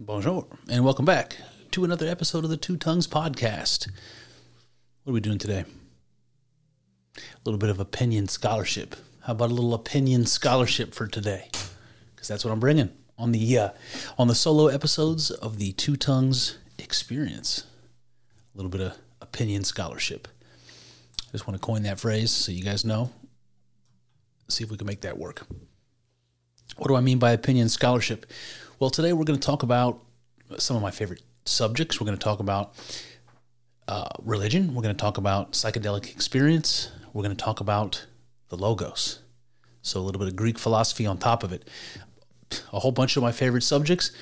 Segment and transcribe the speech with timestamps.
[0.00, 0.46] Bonjour.
[0.70, 1.38] And welcome back
[1.72, 3.90] to another episode of the Two Tongues Podcast.
[5.02, 5.64] What are we doing today?
[7.16, 8.94] A little bit of opinion scholarship.
[9.22, 11.48] How about a little opinion scholarship for today?
[12.14, 13.70] Because that's what I'm bringing on the uh,
[14.16, 17.64] on the solo episodes of the Two Tongues Experience.
[18.54, 20.28] A little bit of opinion scholarship.
[21.26, 23.10] I just want to coin that phrase so you guys know.
[24.48, 25.44] See if we can make that work.
[26.76, 28.26] What do I mean by opinion scholarship?
[28.80, 30.04] Well, today we're going to talk about
[30.58, 32.00] some of my favorite subjects.
[32.00, 32.76] We're going to talk about
[33.88, 34.72] uh, religion.
[34.72, 36.88] We're going to talk about psychedelic experience.
[37.12, 38.06] We're going to talk about
[38.50, 39.18] the logos.
[39.82, 41.68] So, a little bit of Greek philosophy on top of it.
[42.72, 44.12] A whole bunch of my favorite subjects.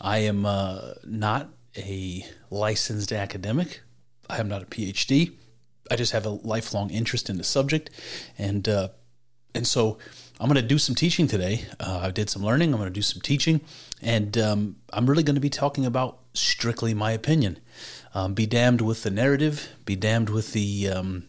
[0.00, 3.82] I am uh, not a licensed academic,
[4.30, 5.32] I am not a PhD.
[5.90, 7.90] I just have a lifelong interest in the subject.
[8.38, 8.88] And, uh,
[9.54, 9.98] and so,
[10.40, 11.64] I'm going to do some teaching today.
[11.80, 12.72] Uh, I did some learning.
[12.72, 13.60] I'm going to do some teaching,
[14.00, 17.58] and um, I'm really going to be talking about strictly my opinion.
[18.14, 19.68] Um, be damned with the narrative.
[19.84, 21.24] Be damned with the um,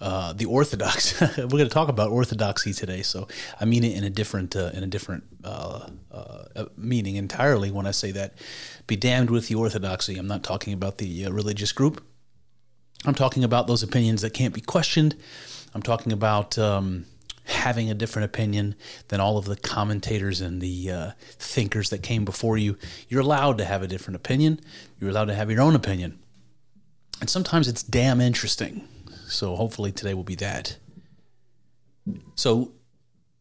[0.00, 1.20] uh, the orthodox.
[1.38, 3.26] We're going to talk about orthodoxy today, so
[3.60, 7.86] I mean it in a different uh, in a different uh, uh, meaning entirely when
[7.86, 8.34] I say that.
[8.86, 10.16] Be damned with the orthodoxy.
[10.16, 12.04] I'm not talking about the uh, religious group.
[13.04, 15.16] I'm talking about those opinions that can't be questioned.
[15.74, 17.04] I'm talking about um,
[17.48, 18.74] having a different opinion
[19.08, 22.76] than all of the commentators and the uh, thinkers that came before you.
[23.08, 24.60] You're allowed to have a different opinion.
[25.00, 26.18] You're allowed to have your own opinion.
[27.20, 28.86] And sometimes it's damn interesting.
[29.26, 30.76] So hopefully today will be that.
[32.34, 32.72] So,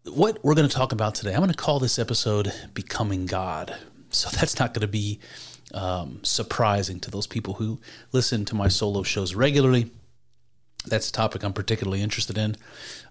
[0.05, 3.75] what we're going to talk about today, I'm going to call this episode Becoming God.
[4.09, 5.19] So, that's not going to be
[5.73, 7.79] um, surprising to those people who
[8.11, 9.91] listen to my solo shows regularly
[10.85, 12.55] that's a topic I'm particularly interested in.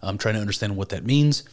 [0.03, 1.45] I'm trying to understand what that means.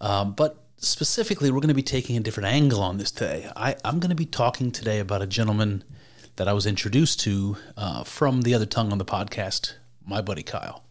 [0.00, 3.50] Um, but specifically, we're going to be taking a different angle on this today.
[3.56, 5.84] I, am going to be talking today about a gentleman
[6.36, 9.74] that I was introduced to uh, from the other tongue on the podcast,
[10.04, 10.84] my buddy Kyle.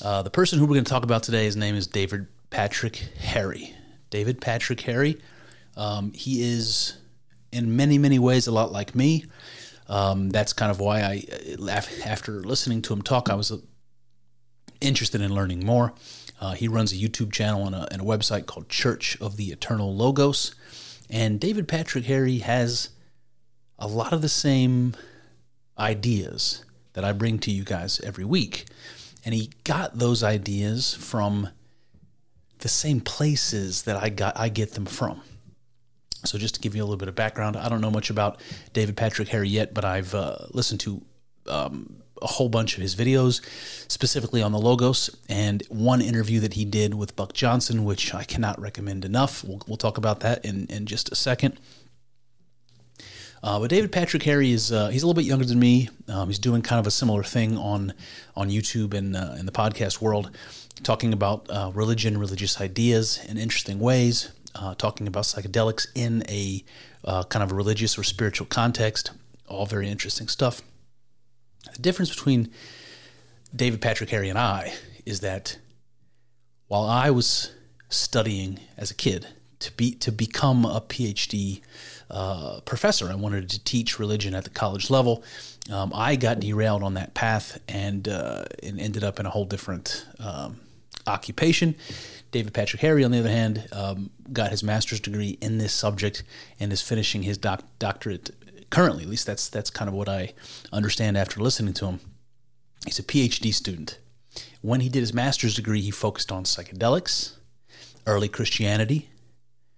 [0.00, 2.96] Uh, the person who we're going to talk about today, his name is David Patrick
[3.18, 3.74] Harry.
[4.10, 5.20] David Patrick Harry.
[5.76, 6.98] Um, he is,
[7.50, 9.24] in many, many ways, a lot like me.
[9.88, 11.24] Um, that's kind of why I,
[12.04, 13.52] after listening to him talk, I was
[14.80, 15.92] interested in learning more.
[16.40, 19.52] Uh, he runs a YouTube channel and a, and a, website called Church of the
[19.52, 20.54] Eternal Logos.
[21.08, 22.90] And David Patrick Harry has
[23.78, 24.94] a lot of the same
[25.78, 26.64] ideas
[26.94, 28.66] that I bring to you guys every week.
[29.24, 31.48] And he got those ideas from
[32.58, 35.20] the same places that I got I get them from.
[36.24, 38.40] So just to give you a little bit of background, I don't know much about
[38.72, 41.02] David Patrick Harry yet, but I've uh, listened to
[41.48, 43.40] um, a whole bunch of his videos,
[43.88, 48.24] specifically on the logos, and one interview that he did with Buck Johnson, which I
[48.24, 49.44] cannot recommend enough.
[49.44, 51.58] We'll, we'll talk about that in, in just a second.
[53.42, 55.88] Uh, but David Patrick Harry is uh, he's a little bit younger than me.
[56.06, 57.92] Um, he's doing kind of a similar thing on
[58.36, 60.30] on YouTube and uh, in the podcast world,
[60.84, 66.64] talking about uh, religion, religious ideas in interesting ways, uh, talking about psychedelics in a
[67.04, 69.10] uh, kind of a religious or spiritual context.
[69.48, 70.62] All very interesting stuff.
[71.72, 72.50] The difference between
[73.54, 75.58] David Patrick Harry and I is that
[76.68, 77.52] while I was
[77.88, 79.26] studying as a kid
[79.58, 81.60] to be to become a PhD
[82.10, 85.22] uh, professor, I wanted to teach religion at the college level.
[85.70, 89.44] Um, I got derailed on that path and, uh, and ended up in a whole
[89.44, 90.60] different um,
[91.06, 91.74] occupation.
[92.30, 96.22] David Patrick Harry, on the other hand, um, got his master's degree in this subject
[96.58, 98.30] and is finishing his doc- doctorate
[98.70, 100.32] currently, at least that's that's kind of what I
[100.72, 102.00] understand after listening to him.
[102.86, 103.98] He's a PhD student.
[104.62, 107.34] When he did his master's degree, he focused on psychedelics,
[108.06, 109.10] early Christianity,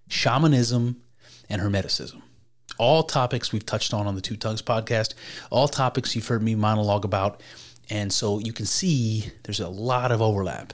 [0.08, 1.02] shamanism,
[1.50, 2.22] and Hermeticism.
[2.78, 5.14] all topics we've touched on on the Two Tongues podcast,
[5.50, 7.40] all topics you've heard me monologue about.
[7.90, 10.72] And so you can see there's a lot of overlap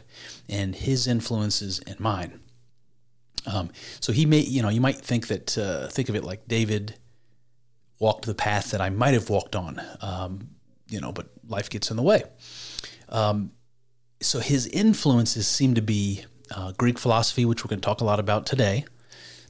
[0.48, 2.40] in his influences and mine.
[3.46, 3.70] Um,
[4.00, 6.94] so he may, you know, you might think that, uh, think of it like David
[7.98, 10.50] walked the path that I might have walked on, um,
[10.88, 12.22] you know, but life gets in the way.
[13.08, 13.52] Um,
[14.20, 16.24] so his influences seem to be
[16.54, 18.84] uh, Greek philosophy, which we're going to talk a lot about today.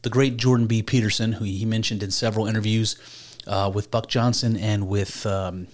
[0.02, 0.82] The great Jordan B.
[0.82, 2.96] Peterson, who he mentioned in several interviews
[3.46, 5.66] uh, with Buck Johnson and with, um,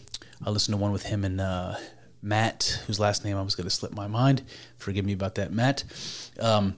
[0.45, 1.77] I listened to one with him and uh,
[2.23, 4.43] Matt, whose last name I was going to slip my mind.
[4.77, 5.85] Forgive me about that, Matt.
[6.41, 6.77] Um,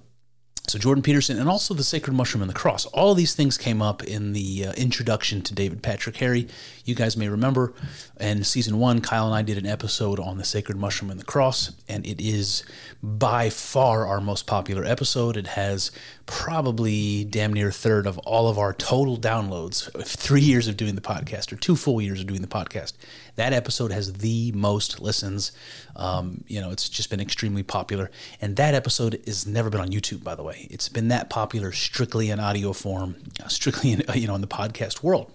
[0.69, 2.85] so Jordan Peterson and also the sacred mushroom and the cross.
[2.87, 6.47] All these things came up in the uh, introduction to David Patrick Harry.
[6.89, 7.75] You guys may remember
[8.19, 11.25] in season one, Kyle and I did an episode on the sacred mushroom and the
[11.25, 12.63] cross, and it is
[13.03, 15.37] by far our most popular episode.
[15.37, 15.91] It has
[16.25, 19.93] probably damn near a third of all of our total downloads.
[20.03, 22.95] Three years of doing the podcast, or two full years of doing the podcast.
[23.37, 25.53] That episode has the most listens.
[25.95, 28.11] Um, you know, it's just been extremely popular.
[28.41, 30.67] And that episode has never been on YouTube, by the way.
[30.71, 33.17] It's been that popular strictly in audio form,
[33.49, 35.31] strictly in, you know, in the podcast world.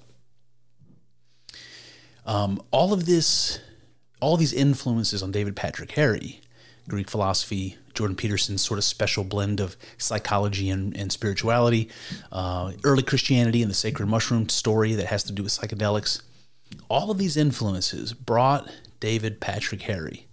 [2.25, 3.59] Um, all of this,
[4.21, 6.41] all these influences on David Patrick Harry,
[6.87, 11.89] Greek philosophy, Jordan Peterson's sort of special blend of psychology and, and spirituality,
[12.31, 16.21] uh, early Christianity and the sacred mushroom story that has to do with psychedelics,
[16.89, 18.69] all of these influences brought
[18.99, 20.27] David Patrick Harry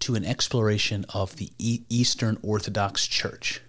[0.00, 3.60] to an exploration of the Eastern Orthodox Church.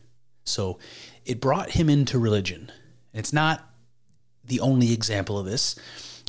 [0.43, 0.79] So
[1.25, 2.71] it brought him into religion.
[3.13, 3.67] It's not
[4.43, 5.75] the only example of this.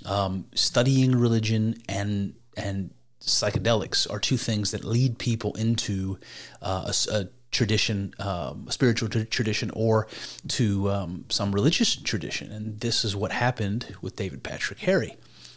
[0.04, 2.90] Um, studying religion and and
[3.20, 6.18] psychedelics are two things that lead people into
[6.60, 10.08] uh, a, a, tradition, um, a spiritual tradition, or
[10.48, 12.50] to um, some religious tradition.
[12.50, 15.16] And this is what happened with David Patrick Harry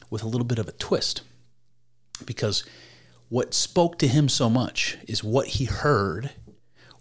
[0.09, 1.21] with a little bit of a twist.
[2.25, 2.65] Because
[3.29, 6.31] what spoke to him so much is what he heard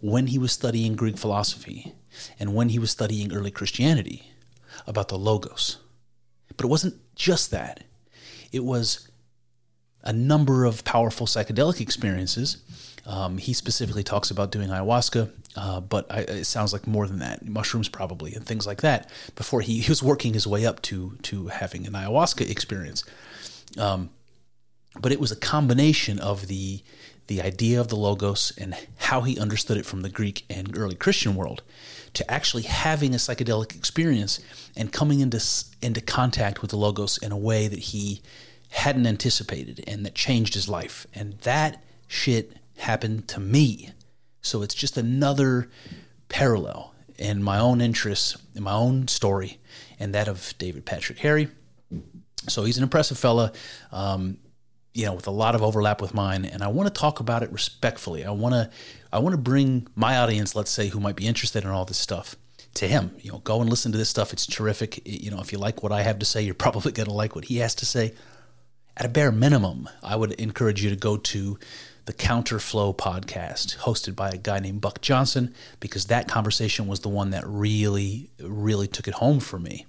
[0.00, 1.94] when he was studying Greek philosophy
[2.38, 4.30] and when he was studying early Christianity
[4.86, 5.78] about the Logos.
[6.56, 7.84] But it wasn't just that,
[8.52, 9.08] it was
[10.02, 12.58] a number of powerful psychedelic experiences.
[13.06, 17.18] Um, he specifically talks about doing ayahuasca, uh, but I, it sounds like more than
[17.18, 17.46] that.
[17.46, 19.10] Mushrooms, probably, and things like that.
[19.34, 23.04] Before he, he was working his way up to to having an ayahuasca experience,
[23.78, 24.10] um,
[25.00, 26.82] but it was a combination of the
[27.26, 30.94] the idea of the logos and how he understood it from the Greek and early
[30.94, 31.62] Christian world,
[32.14, 34.40] to actually having a psychedelic experience
[34.76, 35.42] and coming into
[35.82, 38.22] into contact with the logos in a way that he
[38.70, 41.06] hadn't anticipated and that changed his life.
[41.14, 43.90] And that shit happened to me.
[44.42, 45.70] So it's just another
[46.28, 49.58] parallel in my own interests, in my own story,
[50.00, 51.48] and that of David Patrick Harry.
[52.48, 53.52] So he's an impressive fella,
[53.92, 54.38] um,
[54.92, 57.42] you know, with a lot of overlap with mine, and I want to talk about
[57.42, 58.24] it respectfully.
[58.24, 58.70] I want to,
[59.14, 61.98] I want to bring my audience, let's say, who might be interested in all this
[61.98, 62.34] stuff,
[62.74, 63.12] to him.
[63.20, 64.32] You know, go and listen to this stuff.
[64.32, 65.06] It's terrific.
[65.06, 67.36] You know, if you like what I have to say, you're probably going to like
[67.36, 68.14] what he has to say.
[68.96, 71.56] At a bare minimum, I would encourage you to go to
[72.06, 77.08] the Counterflow podcast, hosted by a guy named Buck Johnson, because that conversation was the
[77.08, 79.86] one that really, really took it home for me.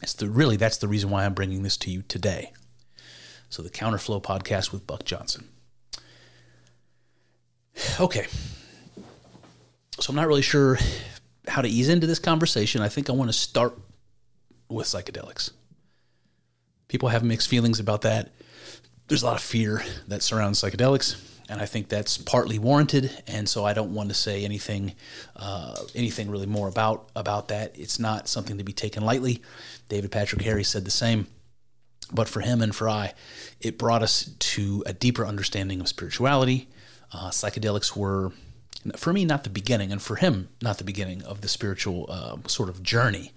[0.00, 2.54] It's the really that's the reason why I'm bringing this to you today.
[3.50, 5.48] So the Counterflow podcast with Buck Johnson.
[8.00, 8.26] Okay.
[10.00, 10.78] So I'm not really sure
[11.46, 12.82] how to ease into this conversation.
[12.82, 13.78] I think I want to start
[14.68, 15.50] with psychedelics.
[16.88, 18.32] People have mixed feelings about that
[19.12, 23.10] there's a lot of fear that surrounds psychedelics, and I think that's partly warranted.
[23.26, 24.94] And so I don't want to say anything,
[25.36, 27.78] uh, anything really more about about that.
[27.78, 29.42] It's not something to be taken lightly.
[29.90, 31.26] David Patrick Harry said the same.
[32.10, 33.12] But for him and for I,
[33.60, 36.68] it brought us to a deeper understanding of spirituality.
[37.12, 38.32] Uh, psychedelics were,
[38.96, 42.36] for me, not the beginning, and for him, not the beginning of the spiritual uh,
[42.46, 43.32] sort of journey.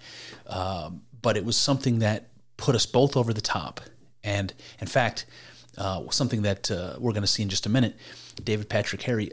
[0.46, 0.90] Uh,
[1.22, 3.80] but it was something that put us both over the top.
[4.24, 5.26] And in fact,
[5.78, 7.96] uh, something that uh, we're going to see in just a minute.
[8.42, 9.30] David Patrick Harry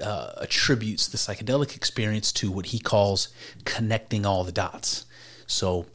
[0.00, 3.28] uh, attributes the psychedelic experience to what he calls
[3.64, 5.06] connecting all the dots.
[5.46, 5.86] So,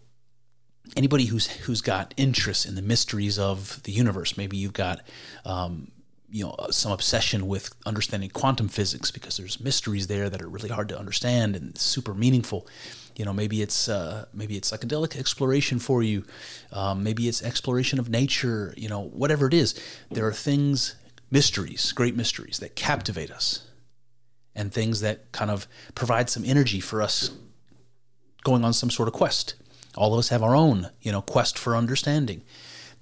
[0.95, 5.01] anybody who's who's got interest in the mysteries of the universe, maybe you've got
[5.45, 5.91] um,
[6.35, 10.67] you know some obsession with understanding quantum physics because there's mysteries there that are really
[10.67, 12.67] hard to understand and super meaningful.
[13.15, 16.25] You know maybe it's uh, maybe it's psychedelic exploration for you.
[16.73, 19.79] Um, maybe it's exploration of nature you know whatever it is.
[20.11, 20.95] There are things
[21.31, 23.67] mysteries great mysteries that captivate us
[24.53, 27.31] and things that kind of provide some energy for us
[28.43, 29.55] going on some sort of quest.
[29.95, 32.43] All of us have our own, you know, quest for understanding.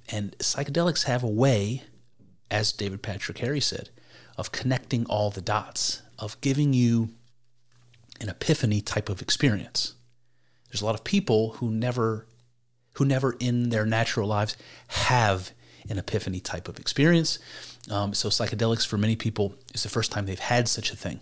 [0.10, 1.84] And psychedelics have a way,
[2.54, 3.90] as David Patrick Harry said,
[4.38, 7.10] of connecting all the dots, of giving you
[8.22, 9.96] an epiphany type of experience.
[10.70, 12.28] There's a lot of people who never
[12.98, 14.56] who never in their natural lives
[14.88, 15.52] have
[15.90, 17.40] an epiphany type of experience.
[17.90, 21.22] Um, so psychedelics for many people is the first time they've had such a thing.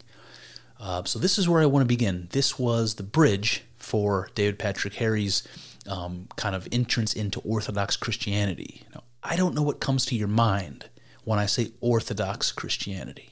[0.82, 2.28] Uh, so this is where I want to begin.
[2.32, 5.48] This was the bridge for David Patrick Harry's
[5.88, 8.84] um, kind of entrance into Orthodox Christianity.
[8.94, 10.90] Now, I don't know what comes to your mind
[11.24, 13.30] when I say Orthodox Christianity,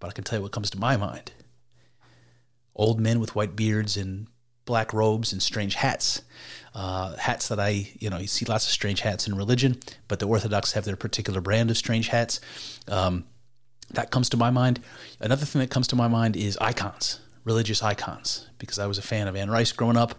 [0.00, 1.32] but I can tell you what comes to my mind.
[2.74, 4.26] Old men with white beards and
[4.64, 6.22] black robes and strange hats.
[6.74, 9.78] Uh, hats that I, you know, you see lots of strange hats in religion,
[10.08, 12.40] but the Orthodox have their particular brand of strange hats.
[12.88, 13.24] Um,
[13.90, 14.80] that comes to my mind.
[15.20, 19.02] Another thing that comes to my mind is icons, religious icons, because I was a
[19.02, 20.14] fan of Anne Rice growing up.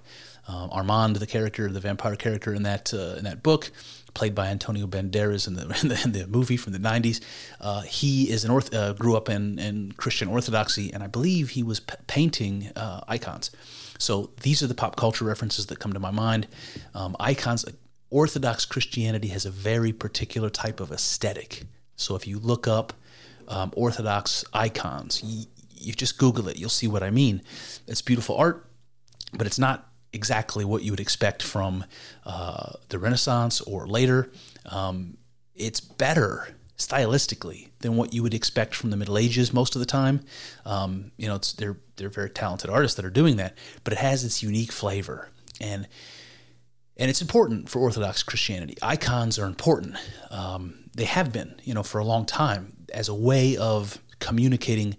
[0.47, 3.71] Um, Armand, the character, the vampire character in that uh, in that book,
[4.13, 7.22] played by Antonio Banderas in the in the, in the movie from the '90s.
[7.60, 11.51] Uh, he is an orth- uh, grew up in, in Christian Orthodoxy, and I believe
[11.51, 13.51] he was p- painting uh, icons.
[13.98, 16.48] So these are the pop culture references that come to my mind.
[16.93, 17.65] Um, icons.
[18.10, 21.63] Orthodox Christianity has a very particular type of aesthetic.
[21.96, 22.93] So if you look up
[23.48, 27.41] um, Orthodox icons, you, you just Google it, you'll see what I mean.
[27.88, 28.70] It's beautiful art,
[29.34, 31.84] but it's not exactly what you would expect from
[32.25, 34.32] uh, the Renaissance or later.
[34.65, 35.17] Um,
[35.55, 39.86] it's better stylistically than what you would expect from the Middle Ages most of the
[39.86, 40.22] time.
[40.65, 44.24] Um, you know, they're they're very talented artists that are doing that, but it has
[44.24, 45.29] its unique flavor
[45.60, 45.88] and
[46.96, 48.77] and it's important for Orthodox Christianity.
[48.82, 49.96] Icons are important.
[50.29, 54.96] Um, they have been, you know, for a long time as a way of communicating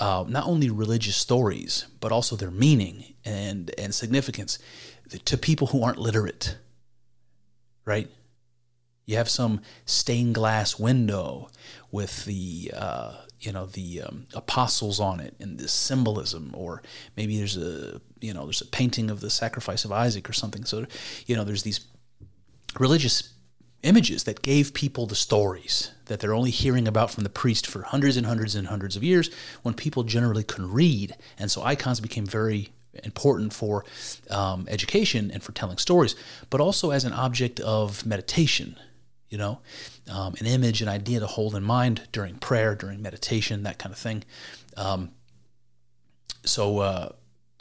[0.00, 4.58] uh, not only religious stories but also their meaning and and significance
[5.24, 6.56] to people who aren't literate.
[7.84, 8.08] Right?
[9.06, 11.48] You have some stained glass window
[11.90, 16.82] with the uh, you know the um, apostles on it and this symbolism, or
[17.16, 20.64] maybe there's a you know there's a painting of the sacrifice of Isaac or something.
[20.64, 20.86] So
[21.26, 21.80] you know there's these
[22.78, 23.34] religious
[23.82, 27.82] images that gave people the stories that they're only hearing about from the priest for
[27.82, 29.30] hundreds and hundreds and hundreds of years
[29.62, 31.16] when people generally couldn't read.
[31.38, 32.72] And so icons became very
[33.04, 33.84] important for
[34.30, 36.14] um, education and for telling stories,
[36.50, 38.76] but also as an object of meditation,
[39.28, 39.60] you know,
[40.10, 43.92] um, an image, an idea to hold in mind during prayer, during meditation, that kind
[43.92, 44.24] of thing.
[44.76, 45.10] Um,
[46.44, 47.10] so uh,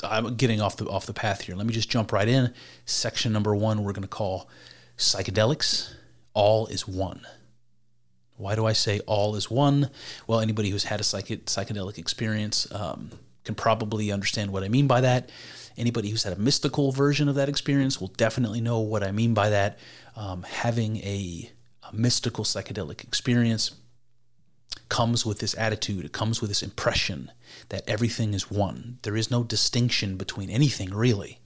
[0.03, 1.55] I'm getting off the off the path here.
[1.55, 2.53] Let me just jump right in.
[2.85, 4.49] Section number one, we're going to call
[4.97, 5.93] psychedelics
[6.33, 7.25] all is one.
[8.37, 9.89] Why do I say all is one?
[10.25, 13.11] Well, anybody who's had a psych- psychedelic experience um,
[13.43, 15.29] can probably understand what I mean by that.
[15.77, 19.33] Anybody who's had a mystical version of that experience will definitely know what I mean
[19.33, 19.79] by that.
[20.15, 21.49] Um, having a,
[21.89, 23.71] a mystical psychedelic experience
[24.89, 27.31] comes with this attitude, it comes with this impression
[27.69, 28.99] that everything is one.
[29.03, 31.39] There is no distinction between anything, really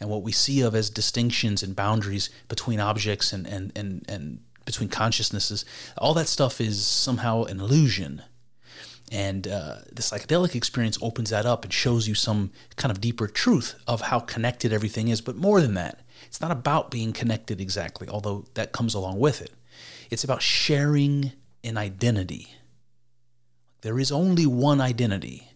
[0.00, 4.40] and what we see of as distinctions and boundaries between objects and, and, and, and
[4.64, 5.64] between consciousnesses,
[5.98, 8.22] all that stuff is somehow an illusion.
[9.12, 13.26] And uh, the psychedelic experience opens that up and shows you some kind of deeper
[13.28, 15.20] truth of how connected everything is.
[15.20, 19.40] But more than that, it's not about being connected exactly, although that comes along with
[19.40, 19.52] it.
[20.10, 21.32] It's about sharing
[21.62, 22.48] an identity.
[23.82, 25.54] There is only one identity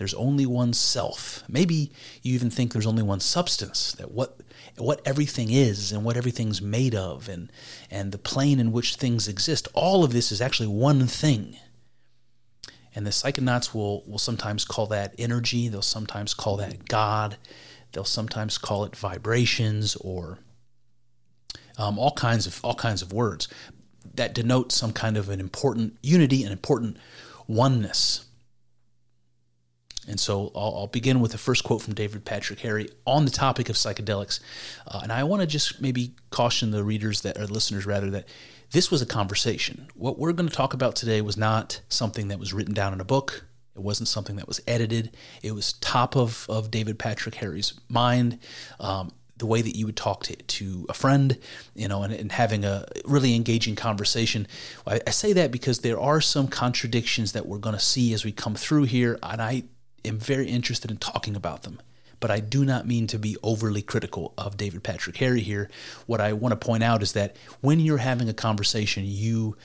[0.00, 1.44] there's only one self.
[1.46, 1.92] Maybe
[2.22, 4.40] you even think there's only one substance, that what
[4.78, 7.52] what everything is and what everything's made of and
[7.90, 9.68] and the plane in which things exist.
[9.74, 11.58] All of this is actually one thing.
[12.94, 17.36] And the psychonauts will will sometimes call that energy, they'll sometimes call that God,
[17.92, 20.38] they'll sometimes call it vibrations or
[21.78, 23.48] um, all kinds of all kinds of words
[24.14, 26.96] that denote some kind of an important unity, an important
[27.46, 28.24] oneness.
[30.08, 33.30] And so I'll, I'll, begin with the first quote from David Patrick Harry on the
[33.30, 34.40] topic of psychedelics.
[34.86, 38.26] Uh, and I want to just maybe caution the readers that or listeners rather that
[38.72, 39.88] this was a conversation.
[39.94, 43.00] What we're going to talk about today was not something that was written down in
[43.00, 43.44] a book.
[43.74, 45.16] It wasn't something that was edited.
[45.42, 48.38] It was top of, of David Patrick Harry's mind.
[48.78, 51.38] Um, the way that you would talk to, to a friend,
[51.74, 54.46] you know, and, and having a really engaging conversation.
[54.86, 58.22] I, I say that because there are some contradictions that we're going to see as
[58.24, 59.64] we come through here, and I
[60.04, 61.80] am very interested in talking about them.
[62.20, 65.70] But I do not mean to be overly critical of David Patrick Harry here.
[66.06, 69.56] What I want to point out is that when you're having a conversation, you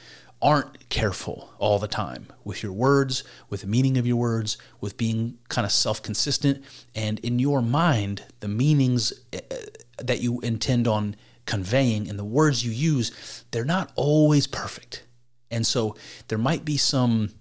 [0.41, 4.97] aren't careful all the time with your words, with the meaning of your words, with
[4.97, 6.63] being kind of self consistent.
[6.93, 9.39] And in your mind, the meanings, eh,
[9.97, 15.03] that you intend on conveying and the words you use, they're not always perfect.
[15.51, 15.95] And so
[16.27, 17.31] there might be some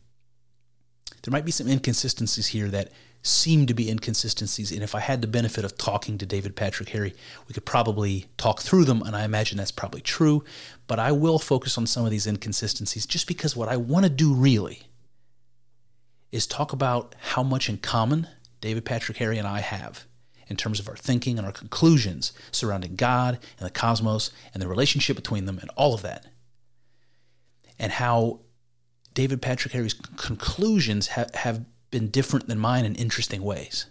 [1.23, 2.93] there might be some inconsistencies here that
[3.25, 4.71] seem to be inconsistencies.
[4.71, 7.15] And if I had the benefit of talking to David Patrick Harry,
[7.49, 9.01] we could probably talk through them.
[9.01, 10.45] And I imagine that's probably true.
[10.87, 14.11] But I will focus on some of these inconsistencies just because what I want to
[14.11, 14.83] do really
[16.31, 18.29] is talk about how much in common
[18.61, 20.05] David Patrick Harry and I have
[20.49, 24.69] in terms of our thinking and our conclusions surrounding God and the cosmos and the
[24.69, 26.27] relationship between them and all of that.
[27.79, 28.41] And how
[29.15, 33.87] David Patrick Harry's conclusions ha- have been different than mine in interesting ways.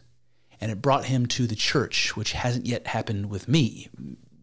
[0.60, 3.88] And it brought him to the church, which hasn't yet happened with me.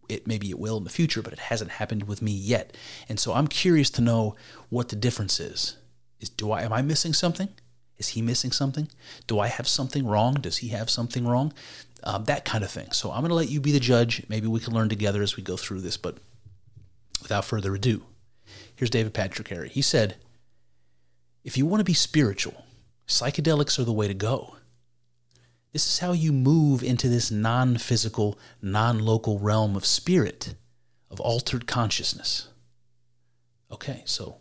[0.09, 2.75] It maybe it will in the future, but it hasn't happened with me yet.
[3.07, 4.35] And so I'm curious to know
[4.69, 5.77] what the difference is.
[6.19, 7.49] Is do I am I missing something?
[7.99, 8.87] Is he missing something?
[9.27, 10.33] Do I have something wrong?
[10.33, 11.53] Does he have something wrong?
[12.03, 12.89] Um, that kind of thing.
[12.91, 14.23] So I'm going to let you be the judge.
[14.27, 15.97] Maybe we can learn together as we go through this.
[15.97, 16.17] But
[17.21, 18.01] without further ado,
[18.75, 19.69] here's David Patrick Harry.
[19.69, 20.15] He said,
[21.43, 22.65] if you want to be spiritual,
[23.11, 24.55] psychedelics are the way to go.
[25.73, 30.55] This is how you move into this non physical, non local realm of spirit,
[31.09, 32.49] of altered consciousness.
[33.71, 34.37] Okay, so,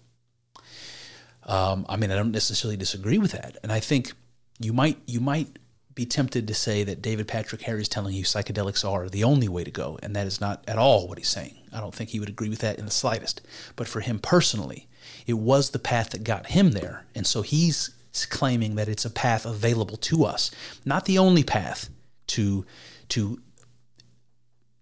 [1.45, 3.59] um, I mean, I don't necessarily disagree with that.
[3.63, 4.13] And I think
[4.59, 5.59] you might, you might
[5.95, 9.49] be tempted to say that David Patrick Harry is telling you psychedelics are the only
[9.49, 11.55] way to go, and that is not at all what he's saying.
[11.73, 13.41] I don't think he would agree with that in the slightest.
[13.77, 14.89] But for him personally,
[15.27, 17.05] it was the path that got him there.
[17.15, 17.91] And so he's
[18.27, 20.51] claiming that it's a path available to us,
[20.85, 21.91] not the only path
[22.29, 22.65] to
[23.09, 23.41] to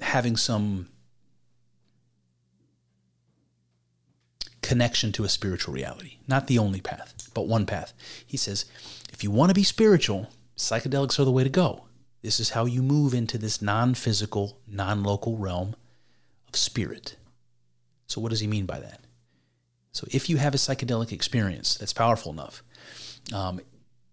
[0.01, 0.89] having some
[4.69, 6.19] connection to a spiritual reality.
[6.27, 7.95] Not the only path, but one path.
[8.27, 8.67] He says,
[9.11, 11.85] if you want to be spiritual, psychedelics are the way to go.
[12.21, 15.75] This is how you move into this non physical, non local realm
[16.49, 17.17] of spirit.
[18.07, 19.01] So, what does he mean by that?
[19.93, 22.63] So, if you have a psychedelic experience that's powerful enough,
[23.33, 23.61] um,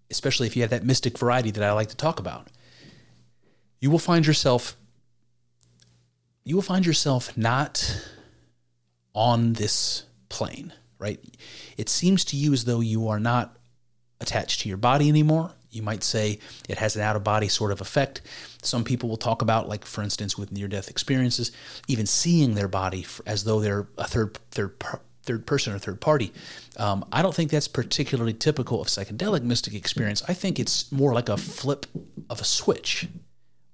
[0.09, 2.47] especially if you have that mystic variety that I like to talk about,
[3.79, 4.77] you will find yourself
[6.45, 8.07] you will find yourself not
[9.15, 11.19] on this plane, right?
[11.75, 13.57] It seems to you as though you are not
[14.21, 15.51] attached to your body anymore.
[15.71, 18.21] You might say it has an out of body sort of effect.
[18.61, 21.51] Some people will talk about, like for instance, with near death experiences,
[21.87, 24.75] even seeing their body as though they're a third third
[25.23, 26.31] third person or third party.
[26.77, 30.23] Um, I don't think that's particularly typical of psychedelic mystic experience.
[30.27, 31.85] I think it's more like a flip
[32.29, 33.07] of a switch.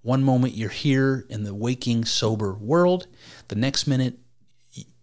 [0.04, 3.08] One moment you're here in the waking, sober world,
[3.48, 4.18] the next minute,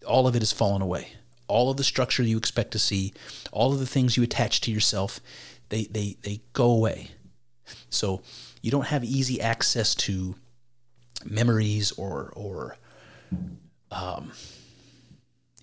[0.06, 1.08] all of it has fallen away.
[1.46, 3.12] All of the structure you expect to see,
[3.52, 5.20] all of the things you attach to yourself,
[5.68, 7.10] they, they, they go away.
[7.90, 8.22] So
[8.62, 10.34] you don't have easy access to
[11.24, 12.76] memories or, or
[13.90, 14.32] um,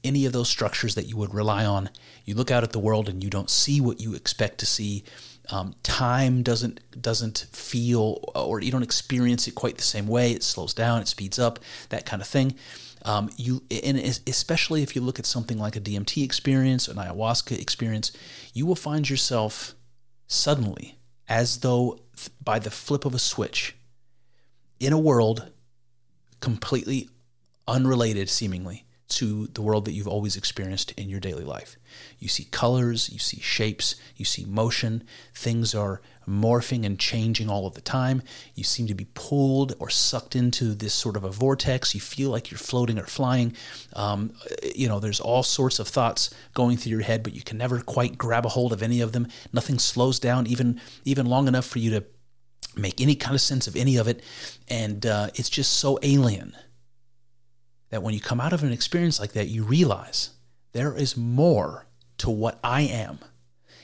[0.06, 1.90] any of those structures that you would rely on.
[2.24, 5.04] You look out at the world and you don't see what you expect to see.
[5.52, 10.32] Um, time doesn't doesn't feel or you don't experience it quite the same way.
[10.32, 12.56] It slows down, it speeds up, that kind of thing.
[13.04, 17.60] Um, you and especially if you look at something like a DMT experience, an ayahuasca
[17.60, 18.12] experience,
[18.54, 19.76] you will find yourself
[20.28, 20.98] suddenly,
[21.30, 22.00] as though
[22.44, 23.76] by the flip of a switch,
[24.80, 25.52] in a world
[26.40, 27.10] completely
[27.68, 31.78] unrelated, seemingly, to the world that you've always experienced in your daily life.
[32.18, 35.04] You see colors, you see shapes, you see motion.
[35.34, 38.24] Things are morphing and changing all of the time.
[38.56, 41.94] You seem to be pulled or sucked into this sort of a vortex.
[41.94, 43.56] You feel like you're floating or flying.
[43.94, 44.34] Um,
[44.74, 47.82] you know, there's all sorts of thoughts going through your head, but you can never
[47.82, 49.28] quite grab a hold of any of them.
[49.54, 52.04] Nothing slows down even even long enough for you to
[52.76, 54.24] make any kind of sense of any of it,
[54.68, 56.56] and uh, it's just so alien
[57.90, 60.32] that when you come out of an experience like that, you realize
[60.74, 63.20] there is more to what I am.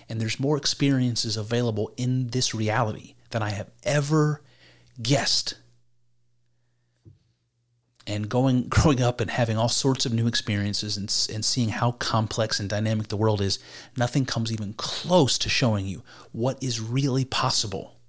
[0.10, 4.42] And there's more experiences available in this reality than I have ever
[5.02, 5.56] guessed.
[8.06, 11.92] And going, growing up and having all sorts of new experiences and, and seeing how
[11.94, 13.60] complex and dynamic the world is,
[13.96, 18.00] nothing comes even close to showing you what is really possible.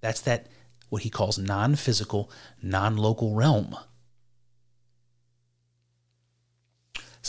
[0.00, 0.46] That's that,
[0.88, 2.30] what he calls non physical,
[2.62, 3.76] non local realm.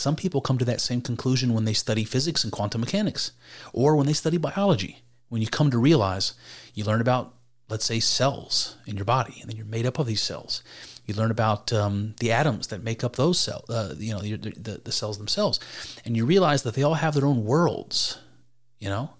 [0.00, 3.32] Some people come to that same conclusion when they study physics and quantum mechanics,
[3.74, 5.02] or when they study biology.
[5.28, 6.32] When you come to realize
[6.74, 7.34] you learn about,
[7.68, 10.62] let's say, cells in your body, and then you're made up of these cells.
[11.04, 14.36] You learn about um, the atoms that make up those cells, uh, you know, the,
[14.36, 15.60] the, the cells themselves,
[16.04, 18.18] and you realize that they all have their own worlds.
[18.78, 19.10] You know,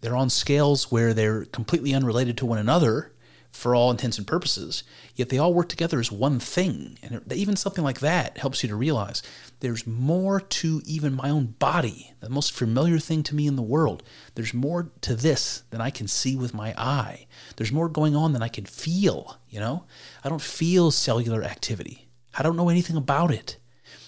[0.00, 3.12] they're on scales where they're completely unrelated to one another,
[3.52, 4.84] for all intents and purposes,
[5.16, 6.98] yet they all work together as one thing.
[7.02, 9.22] And even something like that helps you to realize
[9.58, 13.62] there's more to even my own body, the most familiar thing to me in the
[13.62, 14.02] world.
[14.34, 17.26] There's more to this than I can see with my eye.
[17.56, 19.84] There's more going on than I can feel, you know?
[20.24, 22.08] I don't feel cellular activity.
[22.38, 23.56] I don't know anything about it.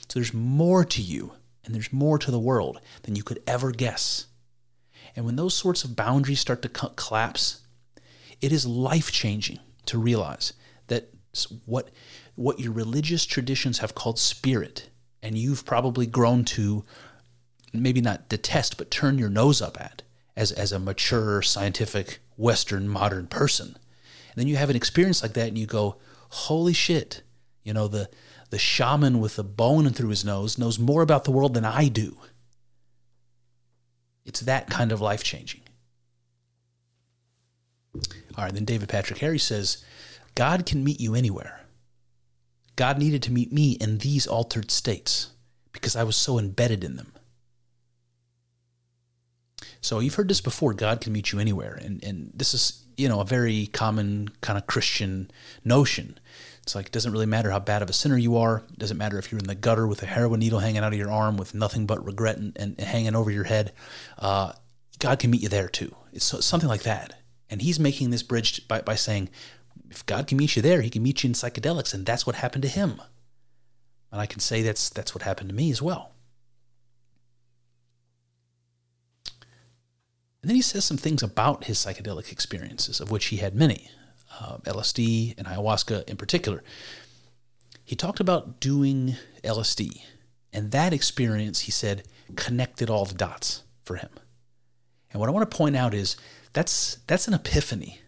[0.09, 1.33] So there's more to you
[1.65, 4.27] and there's more to the world than you could ever guess.
[5.17, 7.62] And when those sorts of boundaries start to collapse,
[8.43, 10.53] it is life changing to realize
[10.89, 11.09] that
[11.65, 11.89] what,
[12.35, 14.91] what your religious traditions have called spirit,
[15.23, 16.85] and you've probably grown to
[17.73, 20.03] maybe not detest, but turn your nose up at
[20.37, 23.69] as, as a mature, scientific, Western, modern person.
[23.69, 25.97] And then you have an experience like that and you go,
[26.31, 27.23] holy shit,
[27.63, 28.11] you know, the,
[28.51, 31.89] the shaman with a bone through his nose knows more about the world than I
[31.89, 32.19] do.
[34.25, 35.62] It's that kind of life changing.
[38.37, 39.85] All right, then David Patrick Harris says,
[40.35, 41.61] God can meet you anywhere.
[42.77, 45.31] God needed to meet me in these altered states
[45.73, 47.13] because I was so embedded in them.
[49.81, 51.75] So you've heard this before God can meet you anywhere.
[51.75, 55.31] And, and this is, you know, a very common kind of Christian
[55.65, 56.19] notion.
[56.63, 58.63] It's like, it doesn't really matter how bad of a sinner you are.
[58.73, 60.99] It doesn't matter if you're in the gutter with a heroin needle hanging out of
[60.99, 63.73] your arm with nothing but regret and, and hanging over your head.
[64.19, 64.53] Uh,
[65.01, 65.95] God can meet you there too.
[66.13, 67.22] It's something like that.
[67.53, 69.29] And he's making this bridge by, by saying,
[69.91, 71.93] if God can meet you there, he can meet you in psychedelics.
[71.93, 73.03] And that's what happened to him.
[74.11, 76.13] And I can say that's, that's what happened to me as well.
[80.41, 83.91] And then he says some things about his psychedelic experiences, of which he had many,
[84.41, 86.65] uh, LSD and ayahuasca in particular.
[87.85, 90.01] He talked about doing LSD,
[90.55, 94.09] and that experience, he said, connected all the dots for him.
[95.13, 96.17] And what I want to point out is
[96.53, 98.01] that's that's an epiphany.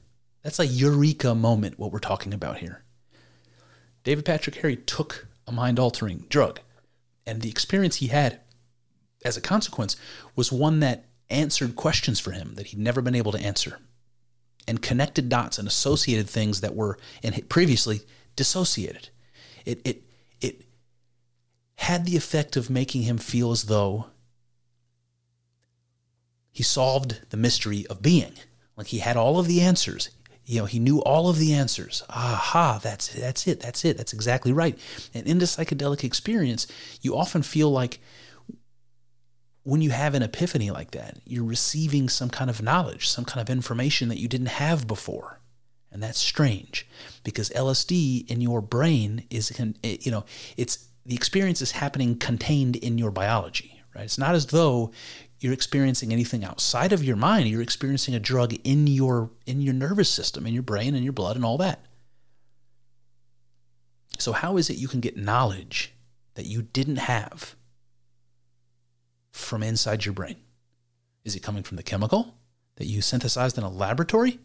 [0.42, 2.84] That's a eureka moment what we're talking about here.
[4.02, 6.60] David Patrick Harry took a mind-altering drug,
[7.26, 8.40] and the experience he had
[9.24, 9.96] as a consequence
[10.36, 13.78] was one that answered questions for him that he'd never been able to answer
[14.68, 16.98] and connected dots and associated things that were
[17.48, 18.02] previously
[18.36, 19.08] dissociated.
[19.64, 20.02] It, it,
[20.40, 20.62] it
[21.76, 24.06] had the effect of making him feel as though
[26.54, 28.32] he solved the mystery of being.
[28.76, 30.08] Like he had all of the answers.
[30.46, 32.04] You know, he knew all of the answers.
[32.08, 33.60] Aha, that's that's it.
[33.60, 33.96] That's it.
[33.96, 34.78] That's exactly right.
[35.12, 36.68] And in the psychedelic experience,
[37.02, 37.98] you often feel like
[39.64, 43.40] when you have an epiphany like that, you're receiving some kind of knowledge, some kind
[43.40, 45.40] of information that you didn't have before.
[45.90, 46.86] And that's strange
[47.24, 50.24] because LSD in your brain is, you know,
[50.56, 54.04] it's the experience is happening contained in your biology, right?
[54.04, 54.92] It's not as though
[55.40, 57.48] you're experiencing anything outside of your mind.
[57.48, 61.12] You're experiencing a drug in your in your nervous system, in your brain, and your
[61.12, 61.84] blood, and all that.
[64.18, 65.92] So how is it you can get knowledge
[66.34, 67.56] that you didn't have
[69.32, 70.36] from inside your brain?
[71.24, 72.34] Is it coming from the chemical
[72.76, 74.38] that you synthesized in a laboratory?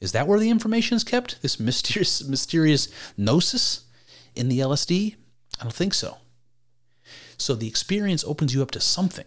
[0.00, 1.42] Is that where the information is kept?
[1.42, 3.84] This mysterious mysterious gnosis
[4.34, 5.16] in the LSD?
[5.60, 6.18] I don't think so.
[7.38, 9.26] So the experience opens you up to something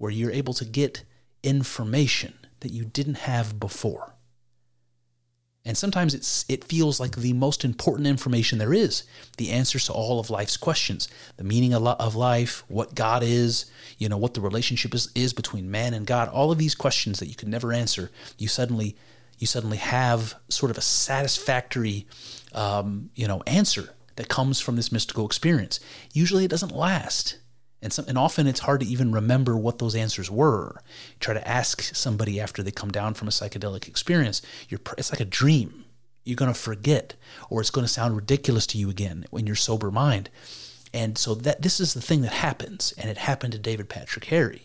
[0.00, 1.04] where you're able to get
[1.42, 4.14] information that you didn't have before.
[5.62, 9.02] And sometimes it's, it feels like the most important information there is
[9.36, 14.08] the answers to all of life's questions, the meaning of life, what God is, you
[14.08, 17.28] know, what the relationship is, is between man and God, all of these questions that
[17.28, 18.96] you could never answer, you suddenly
[19.38, 22.06] you suddenly have sort of a satisfactory
[22.54, 25.78] um, you know answer that comes from this mystical experience.
[26.12, 27.38] Usually it doesn't last.
[27.82, 30.82] And, some, and often it's hard to even remember what those answers were.
[31.12, 34.42] You try to ask somebody after they come down from a psychedelic experience.
[34.68, 35.84] You're, it's like a dream.
[36.24, 37.14] You're going to forget,
[37.48, 40.28] or it's going to sound ridiculous to you again when you're sober mind.
[40.92, 44.26] And so that this is the thing that happens, and it happened to David Patrick
[44.26, 44.60] Harris.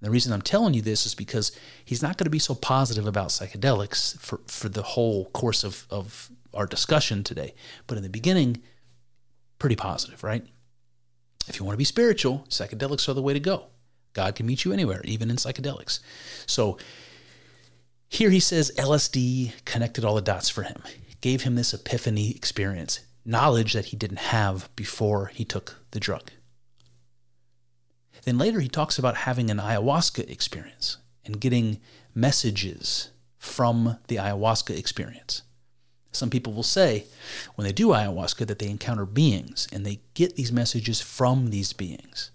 [0.00, 1.50] The reason I'm telling you this is because
[1.82, 5.86] he's not going to be so positive about psychedelics for, for the whole course of,
[5.88, 7.54] of our discussion today.
[7.86, 8.62] But in the beginning,
[9.58, 10.44] pretty positive, right?
[11.48, 13.66] If you want to be spiritual, psychedelics are the way to go.
[14.12, 16.00] God can meet you anywhere, even in psychedelics.
[16.46, 16.78] So
[18.08, 20.82] here he says LSD connected all the dots for him,
[21.20, 26.30] gave him this epiphany experience, knowledge that he didn't have before he took the drug.
[28.24, 31.80] Then later he talks about having an ayahuasca experience and getting
[32.14, 35.42] messages from the ayahuasca experience.
[36.14, 37.06] Some people will say
[37.54, 41.72] when they do ayahuasca that they encounter beings and they get these messages from these
[41.72, 42.30] beings.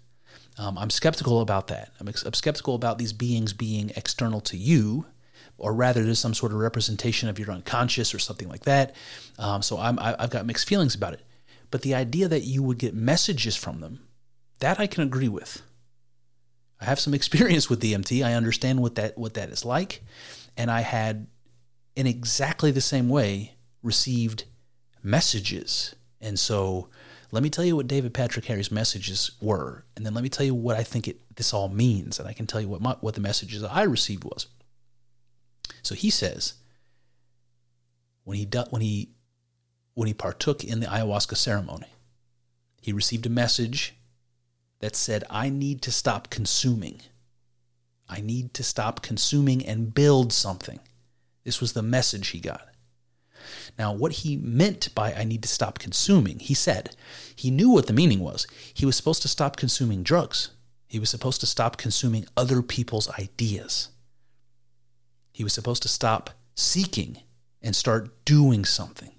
[0.58, 1.90] Um, I'm skeptical about that.
[1.98, 5.06] I'm, I'm, skeptical about these beings being external to you.
[5.56, 8.94] or rather, there's some sort of representation of your unconscious or something like that.
[9.38, 11.22] Um, so I'm, I, I've got mixed feelings about it.
[11.70, 14.00] But the idea that you would get messages from them,
[14.58, 15.62] that I can agree with.
[16.80, 18.24] I have some experience with DMT.
[18.24, 20.02] I understand what that what that is like,
[20.56, 21.26] and I had,
[21.96, 24.44] in exactly the same way, received
[25.02, 25.94] messages.
[26.20, 26.88] And so,
[27.32, 30.44] let me tell you what David Patrick Harry's messages were, and then let me tell
[30.44, 32.96] you what I think it this all means, and I can tell you what my,
[33.00, 34.48] what the messages I received was.
[35.82, 36.54] So he says,
[38.24, 39.10] when he when he
[39.94, 41.86] when he partook in the ayahuasca ceremony,
[42.80, 43.94] he received a message
[44.80, 47.00] that said, I need to stop consuming.
[48.08, 50.80] I need to stop consuming and build something.
[51.44, 52.69] This was the message he got.
[53.78, 56.96] Now, what he meant by I need to stop consuming, he said,
[57.34, 58.46] he knew what the meaning was.
[58.74, 60.50] He was supposed to stop consuming drugs.
[60.88, 63.88] He was supposed to stop consuming other people's ideas.
[65.32, 67.18] He was supposed to stop seeking
[67.62, 69.12] and start doing something,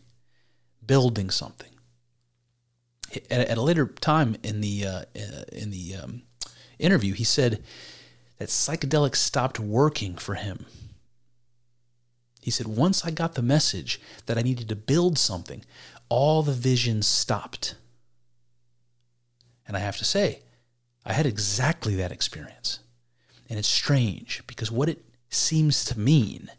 [0.85, 1.71] building something
[3.15, 6.23] at, at a later time in the uh, uh, in the um,
[6.79, 7.63] interview, he said
[8.37, 10.65] that psychedelics stopped working for him.
[12.41, 15.63] He said, once I got the message that I needed to build something,
[16.09, 17.75] all the visions stopped.
[19.67, 20.41] And I have to say,
[21.05, 22.79] I had exactly that experience.
[23.49, 26.49] And it's strange because what it seems to mean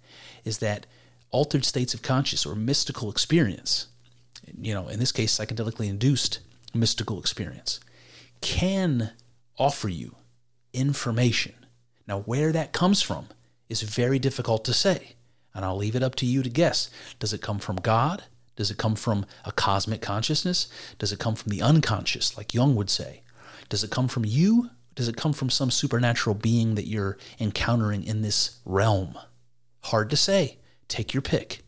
[0.44, 0.86] is that
[1.30, 3.88] altered states of conscious or mystical experience
[4.60, 6.40] you know, in this case, psychedelically induced
[6.74, 7.80] mystical experience,
[8.40, 9.12] can
[9.58, 10.16] offer you
[10.72, 11.54] information.
[12.06, 13.28] Now, where that comes from
[13.68, 15.14] is very difficult to say,
[15.54, 16.90] and I'll leave it up to you to guess.
[17.18, 18.24] Does it come from God?
[18.56, 20.68] Does it come from a cosmic consciousness?
[20.98, 23.22] Does it come from the unconscious, like Jung would say?
[23.68, 24.70] Does it come from you?
[24.94, 29.18] Does it come from some supernatural being that you're encountering in this realm?
[29.84, 30.58] Hard to say.
[30.88, 31.62] Take your pick.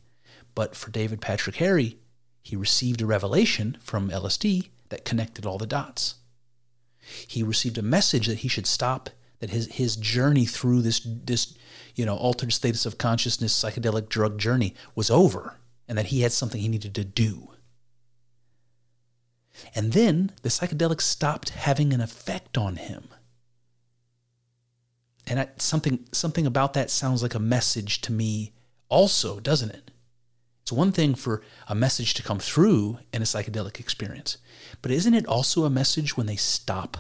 [0.54, 1.98] But for David Patrick Harry,
[2.42, 6.16] he received a revelation from LSD that connected all the dots.
[7.26, 11.54] He received a message that he should stop, that his, his journey through this, this
[11.94, 15.56] you know, altered status of consciousness, psychedelic drug journey was over,
[15.88, 17.50] and that he had something he needed to do.
[19.74, 23.08] And then the psychedelic stopped having an effect on him.
[25.26, 28.52] And I, something, something about that sounds like a message to me,
[28.88, 29.90] also, doesn't it?
[30.62, 34.38] It's one thing for a message to come through in a psychedelic experience,
[34.82, 36.96] but isn't it also a message when they stop?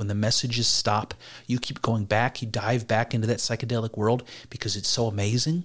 [0.00, 1.12] When the messages stop,
[1.46, 5.64] you keep going back, you dive back into that psychedelic world because it's so amazing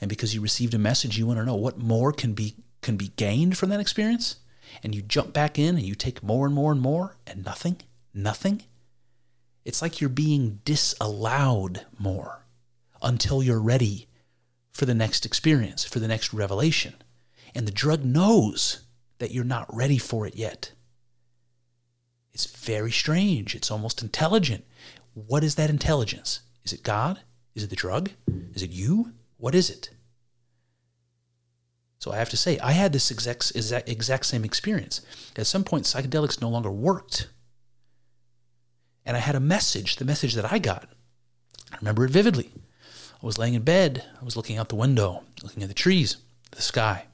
[0.00, 2.96] and because you received a message you want to know what more can be can
[2.96, 4.36] be gained from that experience
[4.84, 7.78] and you jump back in and you take more and more and more and nothing,
[8.14, 8.62] nothing.
[9.64, 12.46] It's like you're being disallowed more
[13.02, 14.06] until you're ready
[14.70, 16.94] for the next experience, for the next revelation.
[17.52, 18.84] And the drug knows
[19.18, 20.70] that you're not ready for it yet.
[22.32, 23.54] It's very strange.
[23.54, 24.64] It's almost intelligent.
[25.14, 26.40] What is that intelligence?
[26.64, 27.20] Is it God?
[27.54, 28.10] Is it the drug?
[28.54, 29.12] Is it you?
[29.36, 29.90] What is it?
[31.98, 35.02] So I have to say, I had this exact, exact, exact same experience.
[35.36, 37.28] At some point, psychedelics no longer worked.
[39.04, 40.88] And I had a message, the message that I got.
[41.70, 42.50] I remember it vividly.
[43.22, 44.04] I was laying in bed.
[44.20, 46.16] I was looking out the window, looking at the trees,
[46.50, 47.06] the sky.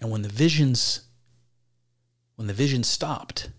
[0.00, 1.02] And when the visions
[2.42, 3.50] when the vision stopped,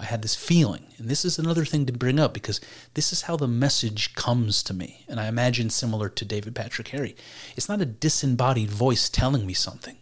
[0.00, 0.86] I had this feeling.
[0.96, 2.62] And this is another thing to bring up because
[2.94, 5.04] this is how the message comes to me.
[5.06, 7.14] And I imagine similar to David Patrick Harry.
[7.56, 9.98] It's not a disembodied voice telling me something.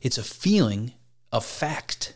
[0.00, 0.94] It's a feeling
[1.30, 2.14] of fact.